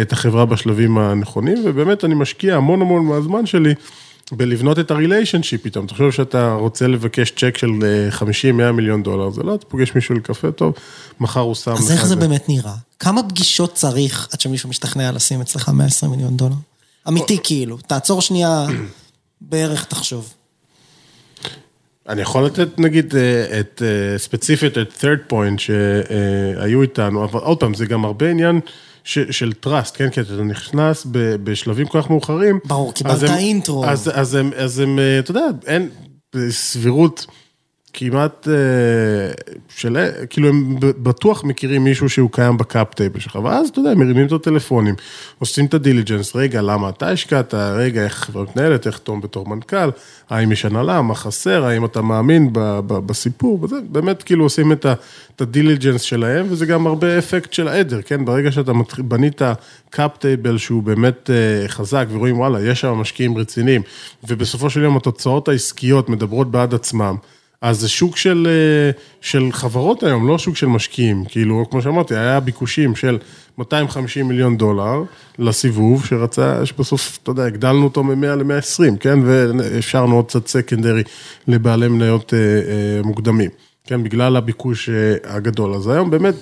את 0.00 0.12
החברה 0.12 0.46
בשלבים 0.46 0.98
הנכונים, 0.98 1.58
ובאמת 1.64 2.04
אני 2.04 2.14
משקיע 2.14 2.56
המון 2.56 2.82
המון 2.82 3.04
מהזמן 3.04 3.46
שלי. 3.46 3.74
בלבנות 4.32 4.78
את 4.78 4.90
הריליישנשיפ 4.90 5.66
אתה 5.66 5.80
חושב 5.88 6.10
שאתה 6.10 6.52
רוצה 6.52 6.86
לבקש 6.86 7.30
צ'ק 7.30 7.58
של 7.58 7.70
50-100 8.18 8.72
מיליון 8.72 9.02
דולר, 9.02 9.30
זה 9.30 9.42
לא, 9.42 9.54
אתה 9.54 9.66
פוגש 9.66 9.94
מישהו 9.94 10.14
לקפה 10.14 10.52
טוב, 10.52 10.74
מחר 11.20 11.40
הוא 11.40 11.54
שם... 11.54 11.72
אז 11.72 11.90
איך 11.90 12.06
זה 12.06 12.16
באמת 12.16 12.48
נראה? 12.48 12.74
כמה 12.98 13.22
פגישות 13.28 13.74
צריך 13.74 14.28
עד 14.32 14.40
שמישהו 14.40 14.68
משתכנע 14.68 15.12
לשים 15.12 15.40
אצלך 15.40 15.68
120 15.68 16.12
מיליון 16.12 16.36
דולר? 16.36 16.54
אמיתי 17.08 17.38
כאילו, 17.42 17.78
תעצור 17.86 18.22
שנייה, 18.22 18.66
בערך 19.40 19.84
תחשוב. 19.84 20.34
אני 22.08 22.22
יכול 22.22 22.44
לתת 22.44 22.78
נגיד 22.78 23.16
אה, 23.16 23.60
את 23.60 23.82
אה, 23.84 24.18
ספציפית 24.18 24.78
את 24.78 24.88
third 25.00 25.32
point 25.32 25.58
שהיו 25.58 26.82
איתנו, 26.82 27.24
אבל 27.24 27.40
עוד 27.40 27.60
פעם, 27.60 27.74
זה 27.74 27.86
גם 27.86 28.04
הרבה 28.04 28.30
עניין 28.30 28.60
של 29.04 29.52
trust, 29.66 29.94
כן? 29.94 30.10
כי 30.10 30.20
אתה 30.20 30.32
נכנס 30.32 31.06
בשלבים 31.44 31.86
כל 31.86 32.02
כך 32.02 32.10
מאוחרים. 32.10 32.58
ברור, 32.64 32.92
קיבלת 32.92 33.22
intro. 33.22 33.84
אז, 33.84 34.10
אז, 34.14 34.34
הם, 34.34 34.50
אז 34.56 34.78
הם, 34.78 34.98
אה, 34.98 35.18
אתה 35.18 35.30
יודע, 35.30 35.46
אין 35.66 35.88
סבירות. 36.48 37.26
כמעט 37.92 38.48
אה, 38.48 38.54
של... 39.68 39.96
כאילו 40.30 40.48
הם 40.48 40.76
בטוח 40.80 41.44
מכירים 41.44 41.84
מישהו 41.84 42.08
שהוא 42.08 42.30
קיים 42.32 42.56
ב 42.56 42.66
cap 42.66 42.94
table 42.94 43.20
שלך, 43.20 43.34
ואז 43.34 43.68
אתה 43.68 43.80
יודע, 43.80 43.94
מרימים 43.94 44.26
את 44.26 44.32
הטלפונים, 44.32 44.94
עושים 45.38 45.66
את 45.66 45.74
ה 45.74 45.80
diligence, 45.80 46.36
רגע, 46.36 46.62
למה 46.62 46.88
אתה 46.88 47.08
השקעת, 47.08 47.54
רגע, 47.54 48.04
איך 48.04 48.14
חברה 48.14 48.42
מתנהלת, 48.42 48.86
איך 48.86 48.98
תום 48.98 49.20
בתור 49.20 49.48
מנכ"ל, 49.48 49.90
האם 50.30 50.52
יש 50.52 50.64
הנהלה, 50.64 51.02
מה 51.02 51.14
חסר, 51.14 51.64
האם 51.64 51.84
אתה 51.84 52.02
מאמין 52.02 52.52
ב, 52.52 52.58
ב, 52.86 52.98
בסיפור, 52.98 53.58
וזה, 53.62 53.76
באמת 53.88 54.22
כאילו 54.22 54.44
עושים 54.44 54.72
את 54.72 55.40
ה 55.40 55.46
diligence 55.46 56.02
שלהם, 56.02 56.46
וזה 56.48 56.66
גם 56.66 56.86
הרבה 56.86 57.18
אפקט 57.18 57.52
של 57.52 57.68
העדר, 57.68 58.02
כן? 58.02 58.24
ברגע 58.24 58.52
שאתה 58.52 58.72
בנית 58.98 59.42
cap 59.90 60.16
table 60.16 60.58
שהוא 60.58 60.82
באמת 60.82 61.30
אה, 61.30 61.68
חזק, 61.68 62.06
ורואים, 62.10 62.38
וואלה, 62.38 62.66
יש 62.66 62.80
שם 62.80 62.92
משקיעים 62.92 63.38
רציניים, 63.38 63.82
ובסופו 64.28 64.70
של 64.70 64.82
יום 64.82 64.96
התוצאות 64.96 65.48
העסקיות 65.48 66.08
מדברות 66.08 66.50
בעד 66.50 66.74
עצמם. 66.74 67.16
אז 67.62 67.80
זה 67.80 67.88
שוק 67.88 68.16
של, 68.16 68.48
אה, 68.50 68.90
של 69.20 69.48
חברות 69.52 70.02
היום, 70.02 70.28
לא 70.28 70.38
שוק 70.38 70.56
של 70.56 70.66
משקיעים. 70.66 71.24
כאילו, 71.24 71.64
כמו 71.70 71.82
שאמרתי, 71.82 72.16
היה 72.16 72.40
ביקושים 72.40 72.96
של 72.96 73.18
250 73.58 74.28
מיליון 74.28 74.56
דולר 74.56 75.02
לסיבוב, 75.38 76.04
שרצה, 76.06 76.66
שבסוף, 76.66 77.18
אתה 77.22 77.30
יודע, 77.30 77.44
הגדלנו 77.44 77.84
אותו 77.84 78.04
מ-100 78.04 78.26
ל-120, 78.26 78.96
כן? 79.00 79.18
ואפשרנו 79.24 80.16
עוד 80.16 80.26
קצת 80.26 80.46
secondary 80.46 81.02
לבעלי 81.48 81.88
מניות 81.88 82.34
אה, 82.34 82.38
אה, 82.38 83.02
מוקדמים, 83.04 83.50
כן? 83.84 84.02
בגלל 84.02 84.36
הביקוש 84.36 84.88
הגדול. 85.24 85.74
אז 85.74 85.88
היום 85.88 86.10
באמת, 86.10 86.34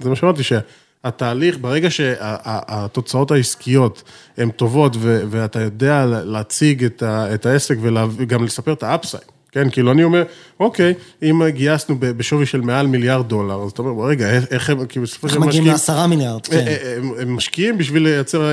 זה 0.00 0.08
מה 0.08 0.16
שאמרתי, 0.16 0.42
שהתהליך, 0.42 1.58
ברגע 1.58 1.90
שהתוצאות 1.90 3.30
העסקיות 3.30 4.02
הן 4.38 4.50
טובות 4.50 4.96
ואתה 5.00 5.60
יודע 5.60 6.04
להציג 6.06 6.84
את 7.04 7.46
העסק 7.46 7.76
וגם 8.16 8.44
לספר 8.44 8.72
את 8.72 8.82
ה 8.82 8.87
upside, 8.87 9.24
כן, 9.54 9.70
כאילו 9.70 9.92
אני 9.92 10.04
אומר, 10.04 10.22
אוקיי, 10.60 10.94
אם 11.22 11.48
גייסנו 11.48 11.96
בשווי 12.00 12.46
של 12.46 12.60
מעל 12.60 12.86
מיליארד 12.86 13.28
דולר, 13.28 13.62
אז 13.62 13.70
אתה 13.70 13.82
אומר, 13.82 14.04
רגע, 14.04 14.30
איך 14.50 14.70
הם, 14.70 14.86
כי 14.86 15.00
בסופו 15.00 15.28
של 15.28 15.34
דבר 15.34 15.46
משקיעים... 15.46 15.48
איך 15.48 15.48
מגיעים 15.48 15.72
לעשרה 15.72 16.06
מיליארד, 16.06 16.46
כן. 16.46 16.56
אה, 16.56 16.66
אה, 16.66 16.96
הם 17.22 17.36
משקיעים 17.36 17.78
בשביל 17.78 18.02
לייצר 18.02 18.50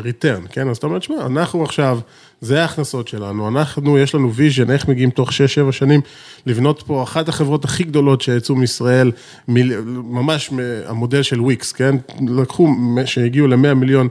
return, 0.00 0.42
אה, 0.42 0.48
כן? 0.48 0.68
אז 0.68 0.76
אתה 0.76 0.86
אומר, 0.86 0.98
תשמע, 0.98 1.26
אנחנו 1.26 1.64
עכשיו, 1.64 1.98
זה 2.44 2.62
ההכנסות 2.62 3.08
שלנו, 3.08 3.48
אנחנו, 3.48 3.98
יש 3.98 4.14
לנו 4.14 4.34
vision, 4.34 4.70
איך 4.70 4.88
מגיעים 4.88 5.10
תוך 5.10 5.30
6-7 5.30 5.32
שנים 5.72 6.00
לבנות 6.46 6.82
פה 6.86 7.02
אחת 7.02 7.28
החברות 7.28 7.64
הכי 7.64 7.84
גדולות 7.84 8.20
שיצאו 8.20 8.56
מישראל, 8.56 9.12
ממש 9.48 10.50
המודל 10.86 11.22
של 11.22 11.40
וויקס, 11.40 11.72
כן? 11.72 11.96
לקחו, 12.28 12.68
שהגיעו 13.04 13.46
ל-100 13.46 13.74
מיליון 13.74 14.08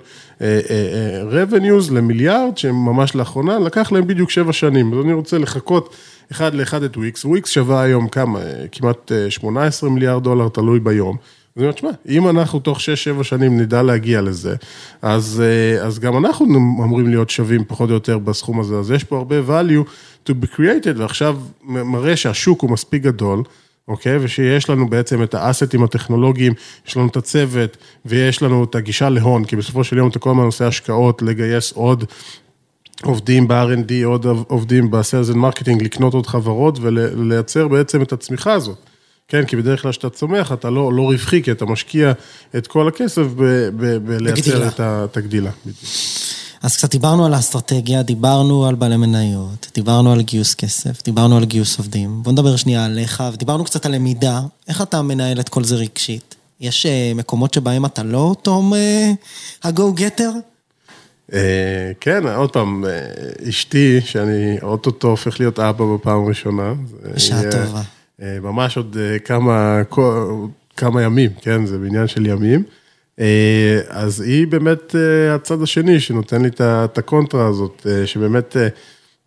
revenues 1.32 1.92
למיליארד, 1.92 2.58
שהם 2.58 2.76
ממש 2.76 3.16
לאחרונה, 3.16 3.60
לקח 3.60 3.92
להם 3.92 4.08
בדיוק 4.08 4.30
7 4.32 4.54
שנים, 4.54 4.94
אז 4.94 5.06
אני 5.06 5.14
רוצה 5.14 5.38
לחקות 5.38 5.96
אחד 6.32 6.54
לאחד 6.54 6.84
את 6.84 6.98
וויקס, 6.98 7.26
וויקס 7.26 7.50
שווה 7.50 7.82
היום 7.82 8.08
כמה, 8.08 8.40
כמעט 8.72 9.12
18 9.30 9.90
מיליארד 9.90 10.24
דולר, 10.24 10.50
תלוי 10.50 10.80
ביום. 10.80 11.18
אני 11.58 11.64
אומר, 11.64 11.74
תשמע, 11.74 11.90
אם 12.10 12.30
אנחנו 12.30 12.60
תוך 12.60 12.80
6-7 12.80 13.24
שנים 13.24 13.60
נדע 13.60 13.82
להגיע 13.82 14.22
לזה, 14.22 14.56
אז, 15.02 15.44
אה, 15.46 15.86
אז 15.86 16.00
גם 16.00 16.18
אנחנו 16.26 16.46
אמורים 16.56 17.10
להיות 17.10 17.30
שווים 17.30 17.64
פחות 17.68 17.90
או 17.90 17.94
יותר 17.94 18.18
בסכום 18.18 18.60
הזה, 18.60 18.76
אז 18.76 18.92
יש 18.92 19.04
פה 19.04 19.18
הרבה 19.18 19.36
value 19.48 19.90
to 20.30 20.34
be 20.44 20.56
created, 20.56 20.98
ועכשיו 20.98 21.38
מראה 21.64 22.18
שהשוק 22.18 22.62
הוא 22.62 22.70
מספיק 22.70 23.04
גדול, 23.04 23.44
אוקיי? 23.88 24.18
ושיש 24.22 24.70
לנו 24.70 24.90
בעצם 24.90 25.24
את 25.24 25.34
האסטים 25.34 25.84
הטכנולוגיים, 25.84 26.54
יש 26.88 26.98
לנו 26.98 27.08
את 27.08 27.18
הצוות, 27.18 27.78
ויש 28.06 28.42
לנו 28.42 28.64
את 28.64 28.76
הגישה 28.76 29.10
להון, 29.10 29.46
כי 29.46 29.56
בסופו 29.56 29.84
של 29.84 29.98
יום 29.98 30.10
אתה 30.10 30.20
כל 30.20 30.30
הזמן 30.30 30.44
עושה 30.44 30.68
השקעות, 30.68 31.22
לגייס 31.22 31.72
עוד 31.72 32.04
עובדים 33.04 33.48
ב-R&D, 33.48 34.06
עוד 34.06 34.26
עובדים 34.48 34.92
ב-Sales 34.92 35.34
and 35.34 35.36
Marketing, 35.36 35.84
לקנות 35.84 36.14
עוד 36.14 36.28
חברות 36.28 36.80
ולייצר 36.82 37.68
בעצם 37.68 38.02
את 38.02 38.14
הצמיחה 38.14 38.54
הזאת. 38.54 38.93
כן, 39.28 39.46
כי 39.46 39.56
בדרך 39.56 39.82
כלל 39.82 39.92
כשאתה 39.92 40.10
צומח, 40.10 40.52
אתה 40.52 40.70
לא, 40.70 40.94
לא 40.94 41.02
רווחי, 41.02 41.44
כי 41.44 41.52
אתה 41.52 41.66
משקיע 41.66 42.12
את 42.58 42.68
כל 42.68 42.88
הכסף 42.88 43.26
בלייצר 44.04 44.68
את 44.80 45.18
הגדילה. 45.18 45.52
אז 46.64 46.78
קצת 46.78 46.92
דיברנו 46.92 47.26
על 47.26 47.34
האסטרטגיה, 47.34 48.04
דיברנו 48.04 48.66
על 48.66 48.76
בעלי 48.76 48.98
מניות, 48.98 49.72
דיברנו 49.76 50.12
על 50.12 50.22
גיוס 50.22 50.56
כסף, 50.56 51.04
דיברנו 51.04 51.38
על 51.38 51.46
גיוס 51.46 51.78
עובדים. 51.78 52.24
בוא 52.24 52.32
נדבר 52.32 52.56
שנייה 52.56 52.86
עליך, 52.86 53.24
ודיברנו 53.34 53.64
קצת 53.64 53.86
על 53.86 53.96
למידה. 53.96 54.42
איך 54.68 54.82
אתה 54.82 55.02
מנהל 55.02 55.40
את 55.40 55.50
כל 55.50 55.64
זה 55.64 55.76
רגשית? 55.76 56.36
יש 56.60 56.86
אה, 56.86 57.12
מקומות 57.16 57.54
שבהם 57.54 57.86
אתה 57.86 58.04
לא 58.04 58.36
תום 58.42 58.74
ה-go-getter? 59.64 60.34
אה, 61.34 61.92
כן, 62.00 62.28
עוד 62.28 62.50
פעם, 62.50 62.86
אה, 62.86 63.50
אשתי, 63.50 64.02
שאני 64.02 64.58
אוטוטו 64.62 65.08
הופך 65.08 65.40
להיות 65.40 65.60
אבא 65.60 65.86
בפעם 65.96 66.26
הראשונה. 66.26 66.74
בשעה 67.16 67.42
טובה. 67.52 67.82
אה, 68.22 68.38
ממש 68.42 68.78
עוד 68.78 68.98
אה, 69.00 69.20
כמה, 69.20 69.82
כמה 70.78 71.02
ימים, 71.02 71.30
כן, 71.42 71.66
זה 71.66 71.78
בעניין 71.78 72.08
של 72.08 72.26
ימים. 72.26 72.64
אה, 73.20 73.80
אז 73.90 74.22
היא 74.22 74.48
באמת 74.48 74.96
הצד 75.36 75.62
השני 75.62 76.00
שנותן 76.00 76.42
לי 76.42 76.50
את 76.60 76.98
הקונטרה 76.98 77.48
הזאת, 77.48 77.88
שבאמת 78.06 78.58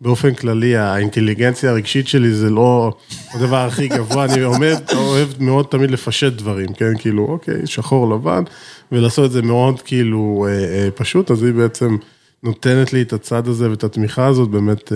באופן 0.01 0.33
כללי 0.33 0.77
האינטליגנציה 0.77 1.71
הרגשית 1.71 2.07
שלי 2.07 2.33
זה 2.33 2.49
לא 2.49 2.97
הדבר 3.33 3.57
הכי 3.57 3.87
גבוה, 3.87 4.25
אני 4.25 4.41
עומד, 4.41 4.75
אוהב 4.95 5.29
מאוד 5.39 5.65
תמיד 5.65 5.91
לפשט 5.91 6.33
דברים, 6.33 6.73
כן, 6.73 6.97
כאילו, 6.97 7.25
אוקיי, 7.25 7.67
שחור 7.67 8.15
לבן, 8.15 8.43
ולעשות 8.91 9.25
את 9.25 9.31
זה 9.31 9.41
מאוד 9.41 9.81
כאילו 9.81 10.47
פשוט, 10.95 11.31
אז 11.31 11.43
היא 11.43 11.53
בעצם 11.53 11.97
נותנת 12.43 12.93
לי 12.93 13.01
את 13.01 13.13
הצד 13.13 13.47
הזה 13.47 13.69
ואת 13.69 13.83
התמיכה 13.83 14.25
הזאת, 14.25 14.49
באמת... 14.49 14.91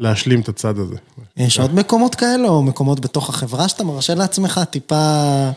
להשלים 0.00 0.40
את 0.40 0.48
הצד 0.48 0.78
הזה. 0.78 0.96
יש 1.36 1.58
עוד 1.60 1.74
מקומות 1.74 2.14
כאלה, 2.14 2.48
או 2.48 2.62
מקומות 2.62 3.00
בתוך 3.00 3.28
החברה 3.28 3.68
שאתה 3.68 3.84
מרשה 3.84 4.14
לעצמך 4.14 4.60
טיפה 4.70 5.50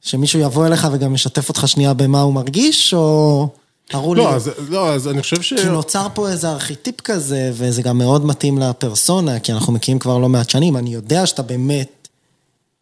שמישהו 0.00 0.40
יבוא 0.40 0.66
אליך 0.66 0.88
וגם 0.92 1.14
ישתף 1.14 1.48
אותך 1.48 1.68
שנייה 1.68 1.94
במה 1.94 2.20
הוא 2.20 2.34
מרגיש, 2.34 2.94
או... 2.94 3.48
תראו 3.88 4.14
לא, 4.14 4.30
לי. 4.30 4.36
אז, 4.36 4.50
לא, 4.68 4.94
אז 4.94 5.08
אני 5.08 5.22
חושב 5.22 5.42
ש... 5.42 5.54
כי 5.54 5.68
נוצר 5.68 6.06
פה 6.14 6.28
איזה 6.28 6.50
ארכיטיפ 6.50 7.00
כזה, 7.00 7.50
וזה 7.54 7.82
גם 7.82 7.98
מאוד 7.98 8.26
מתאים 8.26 8.58
לפרסונה, 8.58 9.40
כי 9.40 9.52
אנחנו 9.52 9.72
מכירים 9.72 9.98
כבר 9.98 10.18
לא 10.18 10.28
מעט 10.28 10.50
שנים, 10.50 10.76
אני 10.76 10.94
יודע 10.94 11.26
שאתה 11.26 11.42
באמת 11.42 12.08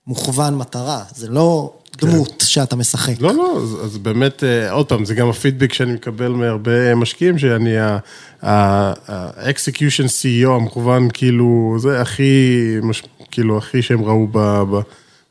מוכוון 0.06 0.56
מטרה, 0.56 1.04
זה 1.14 1.28
לא 1.28 1.72
דמות 1.97 2.28
כן. 2.38 2.45
שאתה 2.45 2.76
משחק. 2.76 3.14
לא, 3.20 3.34
לא, 3.34 3.59
אז, 3.62 3.76
אז 3.84 3.99
באמת, 3.99 4.45
אה, 4.45 4.70
עוד 4.70 4.86
פעם, 4.86 5.05
זה 5.05 5.14
גם 5.14 5.28
הפידבק 5.28 5.72
שאני 5.72 5.92
מקבל 5.92 6.28
מהרבה 6.28 6.95
משקיעים, 6.95 7.38
שאני 7.38 7.78
ה-execution 8.42 10.07
CEO 10.07 10.49
המכוון, 10.49 11.09
כאילו, 11.12 11.76
זה 11.78 12.01
הכי, 12.01 12.57
כאילו, 13.30 13.59
הכי 13.59 13.82
שהם 13.82 14.05
ראו 14.05 14.28
ב... 14.32 14.38
ב 14.70 14.80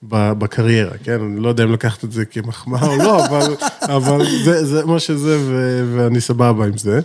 בקריירה, 0.10 0.98
כן? 1.04 1.22
אני 1.22 1.40
לא 1.40 1.50
יודע 1.50 1.64
אם 1.64 1.74
לקחת 1.74 2.04
את 2.04 2.12
זה 2.12 2.26
כמחמאה 2.26 2.88
או 2.88 2.98
לא, 2.98 3.26
אבל, 3.26 3.56
אבל 3.96 4.26
זה, 4.44 4.66
זה 4.66 4.86
מה 4.86 5.00
שזה, 5.00 5.38
ו, 5.40 5.84
ואני 5.96 6.22
סבבה 6.22 6.66
עם 6.66 6.78
זה. 6.78 7.00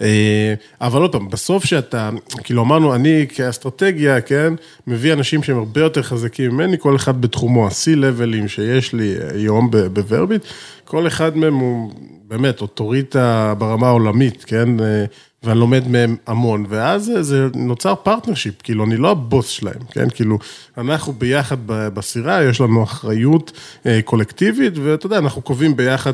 אה, 0.00 0.54
אבל 0.80 1.02
עוד 1.02 1.12
פעם, 1.12 1.28
בסוף 1.28 1.64
שאתה, 1.64 2.10
כאילו 2.44 2.62
אמרנו, 2.62 2.94
אני 2.94 3.26
כאסטרטגיה, 3.28 4.20
כן, 4.20 4.54
מביא 4.86 5.12
אנשים 5.12 5.42
שהם 5.42 5.58
הרבה 5.58 5.80
יותר 5.80 6.02
חזקים 6.02 6.50
ממני, 6.50 6.76
כל 6.78 6.96
אחד 6.96 7.20
בתחומו, 7.20 7.66
ה-C-Level 7.66 8.33
ים 8.33 8.48
שיש 8.48 8.92
לי 8.92 9.14
היום 9.34 9.70
בוורביט, 9.92 10.44
כל 10.84 11.06
אחד 11.06 11.36
מהם 11.36 11.54
הוא 11.54 11.92
באמת 12.28 12.60
אוטוריטה 12.60 13.54
ברמה 13.58 13.86
העולמית, 13.86 14.44
כן? 14.44 14.68
ואני 15.44 15.60
לומד 15.60 15.88
מהם 15.88 16.16
המון, 16.26 16.66
ואז 16.68 17.12
זה 17.20 17.48
נוצר 17.54 17.94
partnership, 17.94 18.54
כאילו, 18.62 18.84
אני 18.84 18.96
לא 18.96 19.10
הבוס 19.10 19.48
שלהם, 19.48 19.80
כן? 19.90 20.10
כאילו, 20.14 20.38
אנחנו 20.78 21.12
ביחד 21.12 21.56
בסירה, 21.66 22.44
יש 22.44 22.60
לנו 22.60 22.82
אחריות 22.82 23.52
אה, 23.86 24.00
קולקטיבית, 24.04 24.72
ואתה 24.82 25.06
יודע, 25.06 25.18
אנחנו 25.18 25.42
קובעים 25.42 25.76
ביחד 25.76 26.12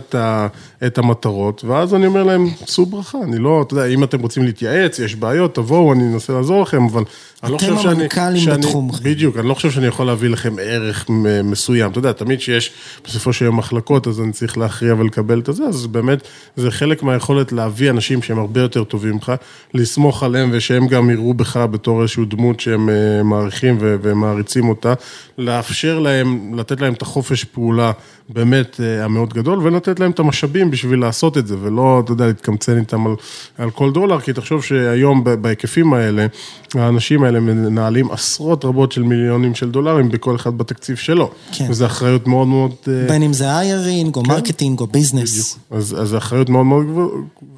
את 0.86 0.98
המטרות, 0.98 1.64
ואז 1.64 1.94
אני 1.94 2.06
אומר 2.06 2.22
להם, 2.22 2.46
שאו 2.66 2.86
ברכה, 2.86 3.18
אני 3.24 3.38
לא, 3.38 3.62
אתה 3.66 3.74
יודע, 3.74 3.86
אם 3.86 4.04
אתם 4.04 4.20
רוצים 4.20 4.42
להתייעץ, 4.42 4.98
יש 4.98 5.14
בעיות, 5.14 5.54
תבואו, 5.54 5.92
אני 5.92 6.12
אנסה 6.12 6.32
לעזור 6.32 6.62
לכם, 6.62 6.84
אבל 6.84 7.02
אני 7.42 7.52
לא 7.52 7.58
חושב 7.58 7.76
שאני... 7.78 7.92
אתם 7.92 8.00
המנכ"לים 8.00 8.50
בתחומכם. 8.50 9.04
בדיוק, 9.04 9.36
אני 9.36 9.48
לא 9.48 9.54
חושב 9.54 9.70
שאני 9.70 9.86
יכול 9.86 10.06
להביא 10.06 10.28
לכם 10.28 10.54
ערך 10.62 11.06
מסוים. 11.44 11.90
אתה 11.90 11.98
יודע, 11.98 12.12
תמיד 12.12 12.40
שיש 12.40 12.72
בסופו 13.04 13.32
של 13.32 13.44
יום 13.44 13.56
מחלקות, 13.56 14.06
אז 14.06 14.20
אני 14.20 14.32
צריך 14.32 14.58
להכריע 14.58 14.94
ולקבל 14.94 15.40
את 15.40 15.48
זה, 15.52 15.64
אז 15.64 15.86
באמת, 15.86 16.18
זה 16.56 16.70
חלק 16.70 17.02
מהיכולת 17.02 17.52
להביא 17.52 17.90
אנשים 17.90 18.22
שהם 18.22 18.38
הרבה 18.38 18.60
יותר 18.60 18.84
טובים 18.84 19.19
ממך, 19.20 19.32
לסמוך 19.74 20.22
עליהם 20.22 20.50
ושהם 20.52 20.86
גם 20.86 21.10
יראו 21.10 21.34
בך 21.34 21.56
בתור 21.56 22.02
איזושהי 22.02 22.24
דמות 22.24 22.60
שהם 22.60 22.88
אה, 22.88 23.22
מעריכים 23.22 23.76
ומעריצים 23.80 24.68
אותה, 24.68 24.94
לאפשר 25.38 25.98
להם, 25.98 26.54
לתת 26.58 26.80
להם 26.80 26.92
את 26.92 27.02
החופש 27.02 27.44
פעולה 27.44 27.92
באמת 28.32 28.80
אה, 28.80 29.04
המאוד 29.04 29.34
גדול, 29.34 29.58
ולתת 29.62 30.00
להם 30.00 30.10
את 30.10 30.18
המשאבים 30.18 30.70
בשביל 30.70 31.00
לעשות 31.00 31.38
את 31.38 31.46
זה, 31.46 31.56
ולא, 31.60 32.02
אתה 32.04 32.12
יודע, 32.12 32.26
להתקמצן 32.26 32.78
איתם 32.78 33.06
על, 33.06 33.12
על 33.58 33.70
כל 33.70 33.92
דולר, 33.92 34.20
כי 34.20 34.32
תחשוב 34.32 34.64
שהיום 34.64 35.24
בהיקפים 35.40 35.94
האלה, 35.94 36.26
האנשים 36.74 37.22
האלה 37.22 37.40
מנהלים 37.40 38.10
עשרות 38.10 38.64
רבות 38.64 38.92
של 38.92 39.02
מיליונים 39.02 39.54
של 39.54 39.70
דולרים, 39.70 40.08
בכל 40.08 40.36
אחד 40.36 40.58
בתקציב 40.58 40.96
שלו. 40.96 41.30
כן. 41.52 41.66
וזו 41.70 41.86
אחריות 41.86 42.26
מאוד 42.26 42.46
מאוד... 42.46 42.74
אה, 42.88 43.08
בין 43.08 43.22
אם 43.22 43.32
זה 43.32 43.50
hiring, 43.50 44.16
או 44.16 44.22
כן. 44.22 44.30
marketing, 44.30 44.80
או 44.80 44.86
business. 44.86 45.58
אז, 45.70 45.96
אז 46.00 46.08
זו 46.08 46.18
אחריות 46.18 46.48
מאוד 46.48 46.66
מאוד 46.66 46.86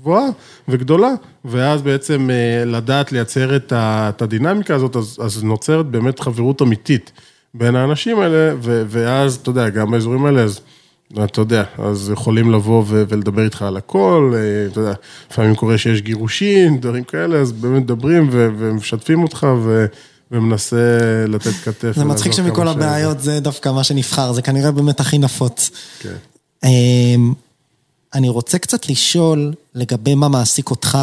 גבוהה 0.00 0.26
וגדולה, 0.68 1.10
ואז 1.44 1.82
בעצם 1.82 2.30
אה, 2.30 2.64
לדעת 2.64 3.12
לייצר 3.12 3.56
את 3.56 4.22
הדינמיקה 4.22 4.74
הזאת, 4.74 4.96
אז, 4.96 5.18
אז 5.22 5.44
נוצרת 5.44 5.86
באמת 5.86 6.20
חברות 6.20 6.62
אמיתית. 6.62 7.12
בין 7.55 7.76
האנשים 7.76 8.20
האלה, 8.20 8.55
ו- 8.62 8.82
ואז, 8.88 9.34
אתה 9.34 9.50
יודע, 9.50 9.68
גם 9.68 9.90
באזורים 9.90 10.24
האלה, 10.24 10.42
אז 10.42 10.61
אתה 11.24 11.40
יודע, 11.40 11.64
אז 11.78 12.11
יכולים 12.12 12.53
לבוא 12.53 12.84
ו- 12.86 13.05
ולדבר 13.09 13.44
איתך 13.44 13.62
על 13.62 13.76
הכל, 13.76 14.32
אה, 14.34 14.66
אתה 14.72 14.80
יודע, 14.80 14.92
לפעמים 15.30 15.55
קורה 15.55 15.78
שיש 15.78 16.03
גירושין, 16.03 16.80
דברים 16.80 17.05
כאלה, 17.05 17.36
אז 17.36 17.53
באמת 17.53 17.82
מדברים 17.82 18.28
ו- 18.32 18.48
ומשתפים 18.59 19.22
אותך, 19.22 19.46
ו... 19.62 19.86
ומנסה 20.32 21.24
לתת 21.28 21.50
כתף. 21.64 21.92
זה 21.96 22.05
מצחיק 22.05 22.32
שמכל 22.32 22.68
הבעיות 22.68 23.20
זה 23.20 23.40
דווקא 23.40 23.68
מה 23.68 23.84
שנבחר, 23.84 24.32
זה 24.32 24.42
כנראה 24.42 24.70
באמת 24.70 25.00
הכי 25.00 25.18
נפוץ. 25.18 25.70
כן. 26.00 26.14
אמ, 26.64 27.32
אני 28.14 28.28
רוצה 28.28 28.59
קצת 28.59 28.88
לשאול 28.88 29.53
לגבי 29.74 30.14
מה 30.14 30.28
מעסיק 30.28 30.70
אותך 30.70 30.98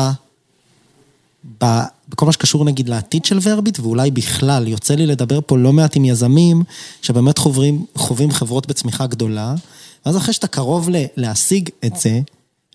בכל 2.09 2.25
מה 2.25 2.31
שקשור 2.31 2.65
נגיד 2.65 2.89
לעתיד 2.89 3.25
של 3.25 3.39
ורביט, 3.41 3.79
ואולי 3.79 4.11
בכלל, 4.11 4.67
יוצא 4.67 4.95
לי 4.95 5.05
לדבר 5.05 5.39
פה 5.45 5.57
לא 5.57 5.73
מעט 5.73 5.95
עם 5.95 6.05
יזמים, 6.05 6.63
שבאמת 7.01 7.37
חוברים, 7.37 7.85
חווים 7.95 8.31
חברות 8.31 8.67
בצמיחה 8.67 9.07
גדולה, 9.07 9.55
ואז 10.05 10.17
אחרי 10.17 10.33
שאתה 10.33 10.47
קרוב 10.47 10.89
ל- 10.89 11.05
להשיג 11.17 11.69
את 11.85 11.95
זה, 11.95 12.19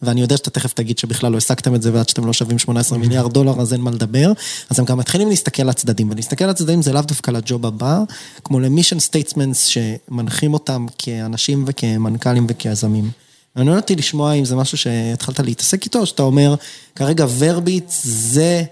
ואני 0.02 0.20
יודע 0.20 0.36
שאתה 0.36 0.50
תכף 0.50 0.72
תגיד 0.72 0.98
שבכלל 0.98 1.32
לא 1.32 1.36
השגתם 1.36 1.74
את 1.74 1.82
זה 1.82 1.92
ועד 1.92 2.08
שאתם 2.08 2.26
לא 2.26 2.32
שווים 2.32 2.58
18 2.58 2.98
מיליארד 2.98 3.32
דולר, 3.32 3.60
אז 3.60 3.72
אין 3.72 3.80
מה 3.80 3.90
לדבר. 3.90 4.32
אז 4.70 4.78
הם 4.78 4.84
גם 4.84 4.98
מתחילים 4.98 5.28
להסתכל 5.28 5.62
לצדדים, 5.62 6.10
ולהסתכל 6.10 6.46
לצדדים 6.46 6.82
זה 6.82 6.92
לאו 6.92 7.02
דווקא 7.02 7.30
לג'וב 7.30 7.66
הבא, 7.66 7.98
כמו 8.44 8.60
ל 8.60 8.65
mission 8.65 8.98
statements 8.98 9.64
שמנחים 9.64 10.52
אותם 10.52 10.86
כאנשים 10.98 11.64
וכמנכ"לים 11.66 12.46
וכיזמים. 12.48 13.10
מעניין 13.56 13.76
אותי 13.76 13.96
לשמוע 13.96 14.32
אם 14.32 14.44
זה 14.44 14.56
משהו 14.56 14.78
שהתחלת 14.78 15.40
להתעסק 15.40 15.84
איתו, 15.84 15.98
או 15.98 16.06
שאתה 16.06 16.22
אומר, 16.22 16.54
כרגע 16.94 17.26
ורביט 17.38 17.92
זה 18.02 18.64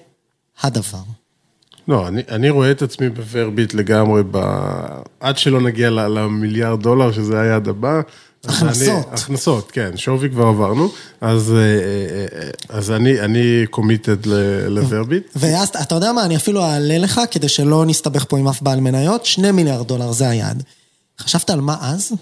הדבר. 0.62 1.02
לא, 1.88 2.08
אני, 2.08 2.22
אני 2.28 2.50
רואה 2.50 2.70
את 2.70 2.82
עצמי 2.82 3.08
בוורביט 3.08 3.74
לגמרי, 3.74 4.22
ב... 4.30 4.38
עד 5.20 5.38
שלא 5.38 5.60
נגיע 5.60 5.90
למיליארד 5.90 6.82
דולר, 6.82 7.12
שזה 7.12 7.40
היעד 7.40 7.68
הבא. 7.68 8.00
הכנסות. 8.44 8.88
אני, 8.88 9.14
הכנסות, 9.14 9.70
כן, 9.70 9.96
שווי 9.96 10.30
כבר 10.30 10.46
עברנו, 10.46 10.88
אז, 11.20 11.52
אה, 11.52 11.58
אה, 11.58 12.50
אז 12.68 12.90
אני, 12.90 13.20
אני 13.20 13.66
committed 13.70 14.26
לוורביט. 14.68 15.26
ואז, 15.36 15.68
אתה 15.68 15.94
יודע 15.94 16.12
מה, 16.12 16.24
אני 16.24 16.36
אפילו 16.36 16.64
אעלה 16.64 16.98
לך, 16.98 17.20
כדי 17.30 17.48
שלא 17.48 17.84
נסתבך 17.86 18.24
פה 18.28 18.38
עם 18.38 18.48
אף 18.48 18.62
בעל 18.62 18.80
מניות, 18.80 19.26
שני 19.26 19.50
מיליארד 19.50 19.88
דולר 19.88 20.12
זה 20.12 20.28
היעד. 20.28 20.62
חשבת 21.20 21.50
על 21.50 21.60
מה 21.60 21.76
אז? 21.80 22.12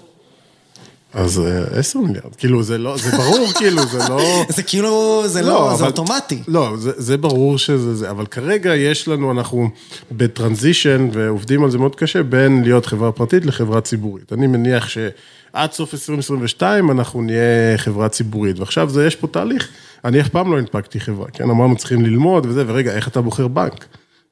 אז 1.13 1.41
אה, 1.41 1.79
עשר 1.79 1.99
מיליארד, 1.99 2.37
כאילו 2.39 2.63
זה 2.63 2.79
לא, 2.79 2.97
זה 2.97 3.17
ברור, 3.17 3.47
כאילו 3.59 3.87
זה 3.87 3.99
לא... 4.09 4.45
זה 4.49 4.63
כאילו, 4.63 5.23
זה 5.27 5.43
לא, 5.43 5.49
לא 5.49 5.77
זה 5.77 5.87
אוטומטי. 5.87 6.43
לא, 6.49 6.73
זה, 6.77 6.93
זה 6.97 7.17
ברור 7.17 7.59
שזה 7.59 7.95
זה, 7.95 8.11
אבל 8.11 8.27
כרגע 8.27 8.77
יש 8.77 9.09
לנו, 9.09 9.31
אנחנו 9.31 9.71
בטרנזישן 10.13 11.09
ועובדים 11.13 11.65
על 11.65 11.71
זה 11.71 11.79
מאוד 11.79 11.97
קשה, 11.97 12.23
בין 12.23 12.63
להיות 12.63 12.87
חברה 12.87 13.13
פרטית 13.13 13.47
לחברה 13.47 13.81
ציבורית. 13.81 14.33
אני 14.33 14.47
מניח 14.47 14.89
שעד 14.89 15.73
סוף 15.73 15.95
2022 15.95 16.91
אנחנו 16.91 17.23
נהיה 17.23 17.79
חברה 17.79 18.09
ציבורית, 18.09 18.59
ועכשיו 18.59 18.91
זה, 18.91 19.07
יש 19.07 19.17
פה 19.17 19.27
תהליך, 19.27 19.69
אני 20.05 20.21
אף 20.21 20.29
פעם 20.29 20.53
לא 20.53 20.59
הנפקתי 20.59 21.01
חברה, 21.01 21.27
כן, 21.33 21.51
אמרנו 21.51 21.77
צריכים 21.77 22.05
ללמוד 22.05 22.47
וזה, 22.47 22.65
ורגע, 22.67 22.93
איך 22.93 23.09
אתה 23.09 23.21
בוחר 23.21 23.49
בנק? 23.49 23.87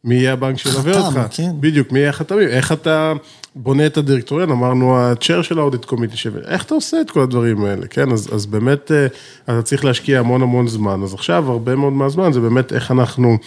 מי 0.05 0.15
יהיה 0.15 0.33
הבנק 0.33 0.59
שילווה 0.59 1.01
אותך? 1.01 1.21
כן. 1.31 1.51
בדיוק, 1.61 1.93
מי 1.93 1.99
יהיה 1.99 2.11
החתמים? 2.11 2.49
איך 2.49 2.73
אתה 2.73 3.13
בונה 3.61 3.87
את 3.87 3.97
הדירקטוריון? 3.97 4.51
אמרנו, 4.51 4.97
ה-chair 4.97 5.43
של 5.43 5.59
האודיט 5.59 5.85
קומיטי 5.85 6.17
שווה, 6.17 6.41
איך 6.47 6.65
אתה 6.65 6.75
עושה 6.75 7.01
את 7.01 7.11
כל 7.11 7.21
הדברים 7.21 7.65
האלה, 7.65 7.87
כן? 7.87 8.13
אז, 8.13 8.35
אז 8.35 8.47
באמת, 8.47 8.93
אה, 8.93 9.07
אתה 9.45 9.63
צריך 9.63 9.85
להשקיע 9.85 10.21
המון 10.21 10.43
המון 10.43 10.69
זמן. 10.69 11.03
אז 11.03 11.15
עכשיו, 11.15 11.51
הרבה 11.51 11.77
מאוד 11.77 11.93
מהזמן 11.93 12.33
זה 12.33 12.41
באמת 12.41 12.73
איך 12.73 12.91
אנחנו 12.91 13.39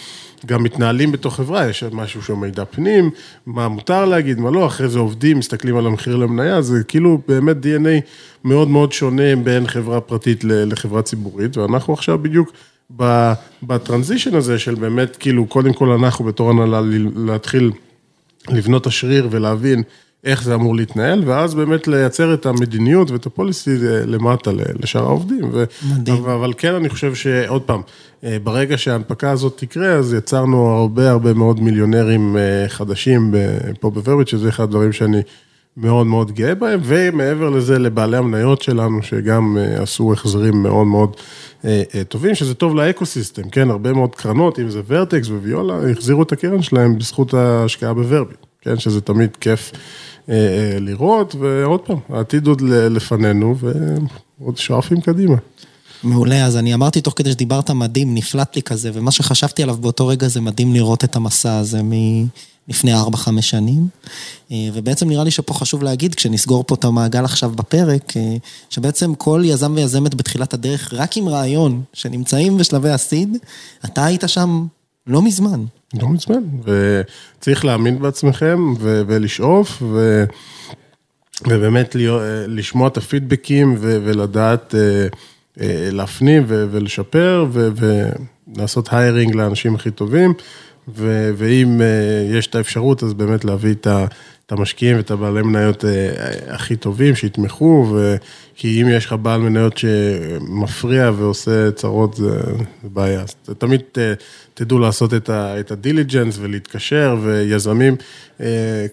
גם 0.46 0.62
מתנהלים 0.62 1.12
בתוך 1.12 1.36
חברה, 1.36 1.68
יש 1.68 1.84
משהו 1.92 2.22
שהוא 2.22 2.38
מידע 2.38 2.64
פנים, 2.64 3.10
מה 3.46 3.68
מותר 3.68 4.04
להגיד, 4.04 4.40
מה 4.40 4.50
לא, 4.50 4.66
אחרי 4.66 4.88
זה 4.88 4.98
עובדים, 4.98 5.38
מסתכלים 5.38 5.76
על 5.76 5.86
המחיר 5.86 6.16
למניה, 6.16 6.62
זה 6.62 6.84
כאילו 6.84 7.18
באמת 7.28 7.56
DNA 7.56 8.06
מאוד 8.44 8.68
מאוד 8.68 8.92
שונה 8.92 9.36
בין 9.36 9.66
חברה 9.66 10.00
פרטית 10.00 10.44
לחברה 10.44 11.02
ציבורית, 11.02 11.56
ואנחנו 11.56 11.92
עכשיו 11.92 12.18
בדיוק... 12.18 12.52
בטרנזישן 13.62 14.34
הזה 14.34 14.58
של 14.58 14.74
באמת, 14.74 15.16
כאילו, 15.16 15.46
קודם 15.46 15.72
כל 15.72 15.90
אנחנו 15.90 16.24
בתור 16.24 16.50
הנהלה 16.50 16.80
להתחיל 17.16 17.72
לבנות 18.48 18.86
השריר 18.86 19.28
ולהבין 19.30 19.82
איך 20.24 20.42
זה 20.42 20.54
אמור 20.54 20.76
להתנהל, 20.76 21.22
ואז 21.26 21.54
באמת 21.54 21.88
לייצר 21.88 22.34
את 22.34 22.46
המדיניות 22.46 23.10
ואת 23.10 23.26
הפוליסי 23.26 23.70
למטה 24.06 24.50
לשאר 24.82 25.02
העובדים. 25.02 25.52
מדהים. 25.90 26.24
אבל 26.24 26.52
כן, 26.56 26.74
אני 26.74 26.88
חושב 26.88 27.14
שעוד 27.14 27.62
פעם, 27.62 27.80
אה, 28.24 28.36
ברגע 28.42 28.78
שההנפקה 28.78 29.30
הזאת 29.30 29.58
תקרה, 29.58 29.92
אז 29.92 30.14
יצרנו 30.14 30.66
הרבה 30.66 31.10
הרבה 31.10 31.34
מאוד 31.34 31.60
מיליונרים 31.60 32.36
אה, 32.36 32.68
חדשים 32.68 33.34
פה 33.80 33.90
בוורביט, 33.90 34.28
שזה 34.28 34.48
אחד 34.48 34.64
הדברים 34.64 34.92
שאני... 34.92 35.22
מאוד 35.76 36.06
מאוד 36.06 36.32
גאה 36.32 36.54
בהם, 36.54 36.80
ומעבר 36.84 37.50
לזה 37.50 37.78
לבעלי 37.78 38.16
המניות 38.16 38.62
שלנו, 38.62 39.02
שגם 39.02 39.58
אה, 39.60 39.82
עשו 39.82 40.12
החזרים 40.12 40.62
מאוד 40.62 40.86
מאוד 40.86 41.16
אה, 41.64 41.82
אה, 41.94 42.04
טובים, 42.04 42.34
שזה 42.34 42.54
טוב 42.54 42.76
לאקוסיסטם, 42.76 43.48
כן, 43.48 43.70
הרבה 43.70 43.92
מאוד 43.92 44.14
קרנות, 44.14 44.58
אם 44.58 44.70
זה 44.70 44.80
ורטקס 44.86 45.28
וויולה, 45.28 45.90
החזירו 45.90 46.22
את 46.22 46.32
הקרן 46.32 46.62
שלהם 46.62 46.98
בזכות 46.98 47.34
ההשקעה 47.34 47.94
בוורביט, 47.94 48.38
כן, 48.60 48.78
שזה 48.78 49.00
תמיד 49.00 49.36
כיף 49.36 49.72
לראות, 50.80 51.34
ועוד 51.34 51.80
פעם, 51.80 51.98
העתיד 52.08 52.46
עוד 52.46 52.60
לפנינו, 52.60 53.56
ועוד 54.40 54.56
שואפים 54.56 55.00
קדימה. 55.00 55.36
מעולה, 56.02 56.46
אז 56.46 56.56
אני 56.56 56.74
אמרתי 56.74 57.00
תוך 57.00 57.14
כדי 57.16 57.32
שדיברת 57.32 57.70
מדהים, 57.70 58.14
נפלט 58.14 58.56
לי 58.56 58.62
כזה, 58.62 58.90
ומה 58.94 59.10
שחשבתי 59.10 59.62
עליו 59.62 59.76
באותו 59.76 60.06
רגע 60.06 60.28
זה 60.28 60.40
מדהים 60.40 60.74
לראות 60.74 61.04
את 61.04 61.16
המסע 61.16 61.56
הזה 61.56 61.82
מ... 61.82 61.92
לפני 62.68 62.94
4-5 62.94 63.40
שנים. 63.40 63.88
אה, 64.52 64.56
ובעצם 64.74 65.08
נראה 65.08 65.24
לי 65.24 65.30
שפה 65.30 65.54
חשוב 65.54 65.82
להגיד, 65.82 66.14
כשנסגור 66.14 66.64
פה 66.66 66.74
את 66.74 66.84
המעגל 66.84 67.24
עכשיו 67.24 67.50
בפרק, 67.50 68.16
אה, 68.16 68.36
שבעצם 68.70 69.14
כל 69.14 69.42
יזם 69.44 69.72
ויזמת 69.76 70.14
בתחילת 70.14 70.54
הדרך, 70.54 70.94
רק 70.94 71.16
עם 71.16 71.28
רעיון 71.28 71.82
שנמצאים 71.92 72.58
בשלבי 72.58 72.90
הסיד, 72.90 73.36
אתה 73.84 74.04
היית 74.04 74.24
שם 74.26 74.66
לא 75.06 75.22
מזמן. 75.22 75.64
לא 75.94 76.08
מזמן, 76.08 76.42
וצריך 76.64 77.64
להאמין 77.64 77.98
בעצמכם 77.98 78.74
ו- 78.80 79.02
ולשאוף, 79.06 79.82
ו- 79.82 80.24
ובאמת 81.46 81.96
אה, 81.96 82.00
לשמוע 82.48 82.88
את 82.88 82.96
הפידבקים 82.96 83.76
ו- 83.78 83.98
ולדעת 84.04 84.74
להפנים 85.92 86.44
ו- 86.48 86.66
ולשפר 86.70 87.46
ו- 87.52 87.68
ולעשות 88.56 88.88
hiring 88.92 89.34
לאנשים 89.34 89.74
הכי 89.74 89.90
טובים. 89.90 90.34
ו- 90.88 91.30
ואם 91.36 91.80
uh, 91.80 92.34
יש 92.38 92.46
את 92.46 92.54
האפשרות, 92.54 93.02
אז 93.02 93.14
באמת 93.14 93.44
להביא 93.44 93.72
את, 93.72 93.86
ה- 93.86 94.06
את 94.46 94.52
המשקיעים 94.52 94.96
ואת 94.96 95.10
הבעלי 95.10 95.42
מניות 95.42 95.84
הכי 96.48 96.76
טובים 96.76 97.14
שיתמכו, 97.14 97.86
ו... 97.92 98.16
כי 98.56 98.82
אם 98.82 98.88
יש 98.88 99.06
לך 99.06 99.14
בעל 99.22 99.40
מניות 99.40 99.78
שמפריע 99.78 101.10
ועושה 101.16 101.70
צרות, 101.70 102.14
זה 102.14 102.40
בעיה. 102.82 103.20
אז 103.20 103.34
תמיד 103.58 103.80
תדעו 104.54 104.78
לעשות 104.78 105.14
את 105.30 105.70
ה 105.70 105.77
diligence 105.77 106.38
ולהתקשר, 106.40 107.16
ויזמים, 107.22 107.96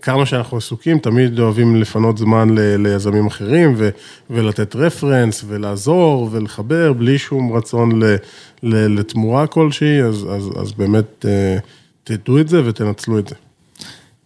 כמה 0.01 0.25
שאנחנו 0.25 0.57
עסוקים, 0.57 0.99
תמיד 0.99 1.39
אוהבים 1.39 1.75
לפנות 1.75 2.17
זמן 2.17 2.49
ליזמים 2.57 3.27
אחרים, 3.27 3.75
ולתת 4.29 4.75
reference, 4.75 5.43
ולעזור, 5.47 6.29
ולחבר, 6.31 6.93
בלי 6.93 7.17
שום 7.17 7.53
רצון 7.53 8.01
לתמורה 8.63 9.47
כלשהי, 9.47 10.01
אז, 10.01 10.27
אז, 10.29 10.49
אז 10.61 10.71
באמת 10.71 11.25
תדעו 12.17 12.39
את 12.39 12.49
זה 12.49 12.61
ותנצלו 12.65 13.19
את 13.19 13.27
זה. 13.27 13.35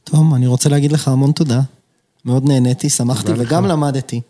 תום, 0.03 0.35
אני 0.35 0.47
רוצה 0.47 0.69
להגיד 0.69 0.91
לך 0.91 1.07
המון 1.07 1.31
תודה. 1.31 1.61
מאוד 2.25 2.47
נהניתי, 2.47 2.89
שמחתי 2.89 3.31
וגם 3.37 3.65
למדתי. 3.65 4.21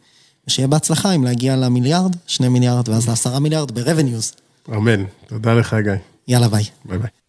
ושיהיה 0.47 0.67
בהצלחה 0.67 1.11
אם 1.11 1.23
להגיע 1.23 1.55
למיליארד, 1.55 2.15
שני 2.27 2.49
מיליארד 2.49 2.89
ואז 2.89 3.07
לעשרה 3.07 3.39
מיליארד 3.39 3.71
ב-revenues. 3.71 4.41
אמן. 4.69 5.03
תודה 5.27 5.53
לך, 5.53 5.75
גיא. 5.83 5.91
יאללה, 6.27 6.47
ביי. 6.47 6.63
ביי 6.85 6.97
ביי. 6.97 7.22